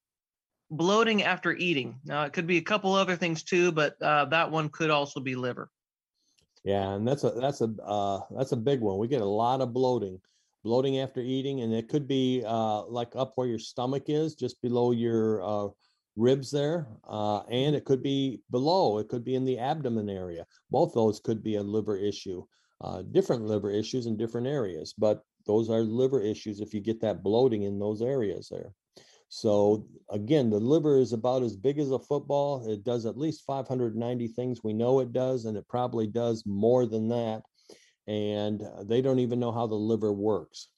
bloating 0.71 1.23
after 1.23 1.53
eating. 1.53 1.99
Now 2.05 2.23
it 2.23 2.33
could 2.33 2.47
be 2.47 2.57
a 2.57 2.63
couple 2.63 2.93
other 2.95 3.17
things 3.17 3.43
too, 3.43 3.71
but 3.71 4.01
uh, 4.01 4.25
that 4.25 4.49
one 4.49 4.69
could 4.69 4.89
also 4.89 5.19
be 5.19 5.35
liver. 5.35 5.69
Yeah, 6.63 6.93
and 6.93 7.07
that's 7.07 7.23
a 7.23 7.31
that's 7.31 7.61
a 7.61 7.73
uh, 7.83 8.21
that's 8.35 8.51
a 8.51 8.57
big 8.57 8.81
one. 8.81 8.97
We 8.97 9.07
get 9.07 9.21
a 9.21 9.25
lot 9.25 9.61
of 9.61 9.73
bloating 9.73 10.19
bloating 10.63 10.99
after 10.99 11.21
eating, 11.21 11.61
and 11.61 11.73
it 11.73 11.87
could 11.87 12.07
be 12.07 12.43
uh, 12.45 12.85
like 12.85 13.15
up 13.15 13.33
where 13.35 13.47
your 13.47 13.59
stomach 13.59 14.03
is, 14.07 14.35
just 14.35 14.61
below 14.61 14.91
your 14.91 15.43
uh, 15.43 15.69
ribs 16.15 16.51
there, 16.51 16.87
uh, 17.07 17.39
and 17.43 17.75
it 17.75 17.85
could 17.85 18.03
be 18.03 18.41
below. 18.51 18.97
It 18.99 19.07
could 19.07 19.23
be 19.23 19.35
in 19.35 19.45
the 19.45 19.57
abdomen 19.57 20.09
area. 20.09 20.45
Both 20.69 20.93
those 20.93 21.19
could 21.19 21.43
be 21.43 21.55
a 21.55 21.63
liver 21.63 21.97
issue. 21.97 22.45
Uh, 22.81 23.01
different 23.11 23.45
liver 23.45 23.71
issues 23.71 24.05
in 24.05 24.15
different 24.17 24.47
areas, 24.47 24.93
but 24.97 25.23
those 25.45 25.69
are 25.69 25.81
liver 25.81 26.21
issues 26.21 26.61
if 26.61 26.73
you 26.73 26.79
get 26.79 27.01
that 27.01 27.23
bloating 27.23 27.63
in 27.63 27.79
those 27.79 28.01
areas 28.01 28.47
there. 28.49 28.73
So 29.29 29.87
again, 30.09 30.49
the 30.49 30.59
liver 30.59 30.97
is 30.97 31.13
about 31.13 31.43
as 31.43 31.55
big 31.55 31.77
as 31.77 31.91
a 31.91 31.99
football. 31.99 32.67
It 32.67 32.83
does 32.83 33.05
at 33.05 33.17
least 33.17 33.45
590 33.45 34.27
things 34.29 34.63
we 34.63 34.73
know 34.73 34.99
it 34.99 35.13
does, 35.13 35.45
and 35.45 35.55
it 35.55 35.67
probably 35.67 36.07
does 36.07 36.43
more 36.45 36.87
than 36.87 37.07
that. 37.09 37.43
And 38.07 38.63
uh, 38.63 38.83
they 38.83 39.01
don't 39.01 39.19
even 39.19 39.39
know 39.39 39.51
how 39.51 39.67
the 39.67 39.75
liver 39.75 40.11
works. 40.11 40.69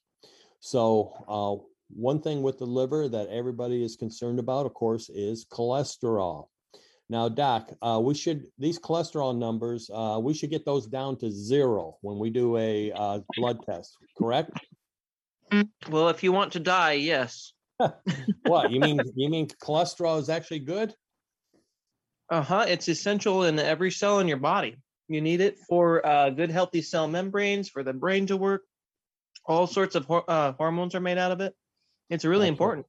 So 0.59 1.13
uh, 1.29 1.63
one 1.89 2.21
thing 2.21 2.41
with 2.41 2.59
the 2.59 2.65
liver 2.65 3.07
that 3.07 3.29
everybody 3.29 3.83
is 3.83 3.95
concerned 3.95 4.37
about, 4.37 4.65
of 4.65 4.73
course, 4.73 5.09
is 5.09 5.45
cholesterol. 5.45 6.47
Now, 7.09 7.29
Doc, 7.29 7.71
uh, 7.81 7.99
we 8.03 8.13
should 8.13 8.47
these 8.57 8.79
cholesterol 8.79 9.37
numbers, 9.37 9.89
uh, 9.93 10.19
we 10.21 10.33
should 10.33 10.49
get 10.49 10.65
those 10.65 10.87
down 10.87 11.17
to 11.17 11.31
zero 11.31 11.97
when 12.01 12.19
we 12.19 12.29
do 12.29 12.57
a 12.57 12.91
uh, 12.91 13.19
blood 13.35 13.65
test, 13.65 13.97
correct? 14.17 14.51
Well, 15.89 16.09
if 16.09 16.23
you 16.23 16.31
want 16.31 16.53
to 16.53 16.59
die, 16.59 16.93
yes. 16.93 17.51
What 18.43 18.71
you 18.71 18.79
mean? 18.79 18.99
You 19.15 19.29
mean 19.29 19.47
cholesterol 19.47 20.19
is 20.19 20.29
actually 20.29 20.59
good? 20.59 20.93
Uh 22.29 22.41
huh. 22.41 22.65
It's 22.67 22.87
essential 22.87 23.43
in 23.43 23.59
every 23.59 23.91
cell 23.91 24.19
in 24.19 24.27
your 24.27 24.37
body. 24.37 24.77
You 25.07 25.21
need 25.21 25.41
it 25.41 25.57
for 25.67 26.05
uh, 26.05 26.29
good, 26.29 26.51
healthy 26.51 26.81
cell 26.81 27.07
membranes, 27.07 27.69
for 27.69 27.83
the 27.83 27.93
brain 27.93 28.27
to 28.27 28.37
work. 28.37 28.63
All 29.45 29.67
sorts 29.67 29.95
of 29.95 30.05
hor- 30.05 30.29
uh, 30.29 30.53
hormones 30.53 30.95
are 30.95 31.01
made 31.01 31.17
out 31.17 31.31
of 31.31 31.41
it. 31.41 31.53
It's 32.09 32.23
really 32.23 32.41
That's 32.41 32.49
right. 32.49 32.53
important. 32.53 32.85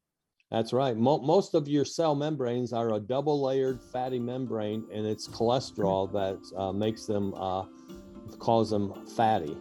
That's 0.50 0.72
right. 0.72 0.96
Mo- 0.96 1.22
most 1.22 1.54
of 1.54 1.66
your 1.66 1.84
cell 1.84 2.14
membranes 2.14 2.72
are 2.72 2.94
a 2.94 3.00
double 3.00 3.42
layered 3.42 3.80
fatty 3.82 4.18
membrane, 4.18 4.84
and 4.92 5.06
it's 5.06 5.26
cholesterol 5.26 6.12
that 6.12 6.38
uh, 6.56 6.72
makes 6.72 7.06
them 7.06 7.32
uh, 7.34 7.64
cause 8.38 8.70
them 8.70 8.92
fatty. 9.16 9.56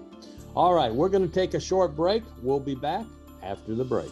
All 0.54 0.74
right, 0.74 0.94
we're 0.94 1.10
going 1.10 1.26
to 1.26 1.34
take 1.34 1.54
a 1.54 1.62
short 1.62 1.96
break. 1.96 2.24
We'll 2.42 2.60
be 2.60 2.76
back 2.76 3.06
after 3.42 3.74
the 3.74 3.86
break. 3.86 4.12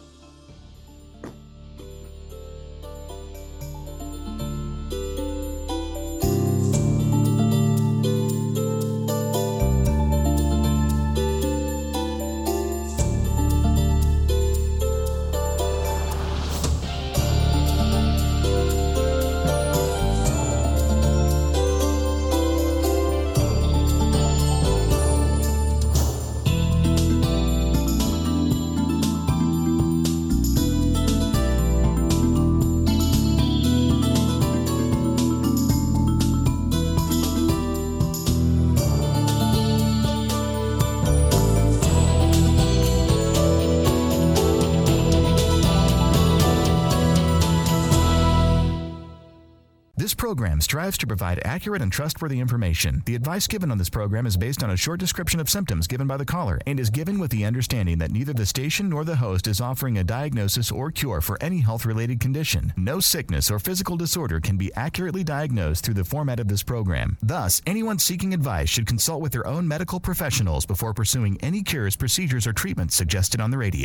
Strives 50.70 50.96
to 50.96 51.04
provide 51.04 51.42
accurate 51.44 51.82
and 51.82 51.90
trustworthy 51.90 52.38
information. 52.38 53.02
The 53.04 53.16
advice 53.16 53.48
given 53.48 53.72
on 53.72 53.78
this 53.78 53.90
program 53.90 54.24
is 54.24 54.36
based 54.36 54.62
on 54.62 54.70
a 54.70 54.76
short 54.76 55.00
description 55.00 55.40
of 55.40 55.50
symptoms 55.50 55.88
given 55.88 56.06
by 56.06 56.16
the 56.16 56.24
caller 56.24 56.60
and 56.64 56.78
is 56.78 56.90
given 56.90 57.18
with 57.18 57.32
the 57.32 57.44
understanding 57.44 57.98
that 57.98 58.12
neither 58.12 58.32
the 58.32 58.46
station 58.46 58.88
nor 58.88 59.02
the 59.02 59.16
host 59.16 59.48
is 59.48 59.60
offering 59.60 59.98
a 59.98 60.04
diagnosis 60.04 60.70
or 60.70 60.92
cure 60.92 61.20
for 61.20 61.36
any 61.42 61.58
health 61.58 61.84
related 61.84 62.20
condition. 62.20 62.72
No 62.76 63.00
sickness 63.00 63.50
or 63.50 63.58
physical 63.58 63.96
disorder 63.96 64.38
can 64.38 64.56
be 64.56 64.72
accurately 64.74 65.24
diagnosed 65.24 65.84
through 65.84 65.94
the 65.94 66.04
format 66.04 66.38
of 66.38 66.46
this 66.46 66.62
program. 66.62 67.18
Thus, 67.20 67.60
anyone 67.66 67.98
seeking 67.98 68.32
advice 68.32 68.68
should 68.68 68.86
consult 68.86 69.22
with 69.22 69.32
their 69.32 69.48
own 69.48 69.66
medical 69.66 69.98
professionals 69.98 70.66
before 70.66 70.94
pursuing 70.94 71.36
any 71.40 71.64
cures, 71.64 71.96
procedures, 71.96 72.46
or 72.46 72.52
treatments 72.52 72.94
suggested 72.94 73.40
on 73.40 73.50
the 73.50 73.58
radio. 73.58 73.78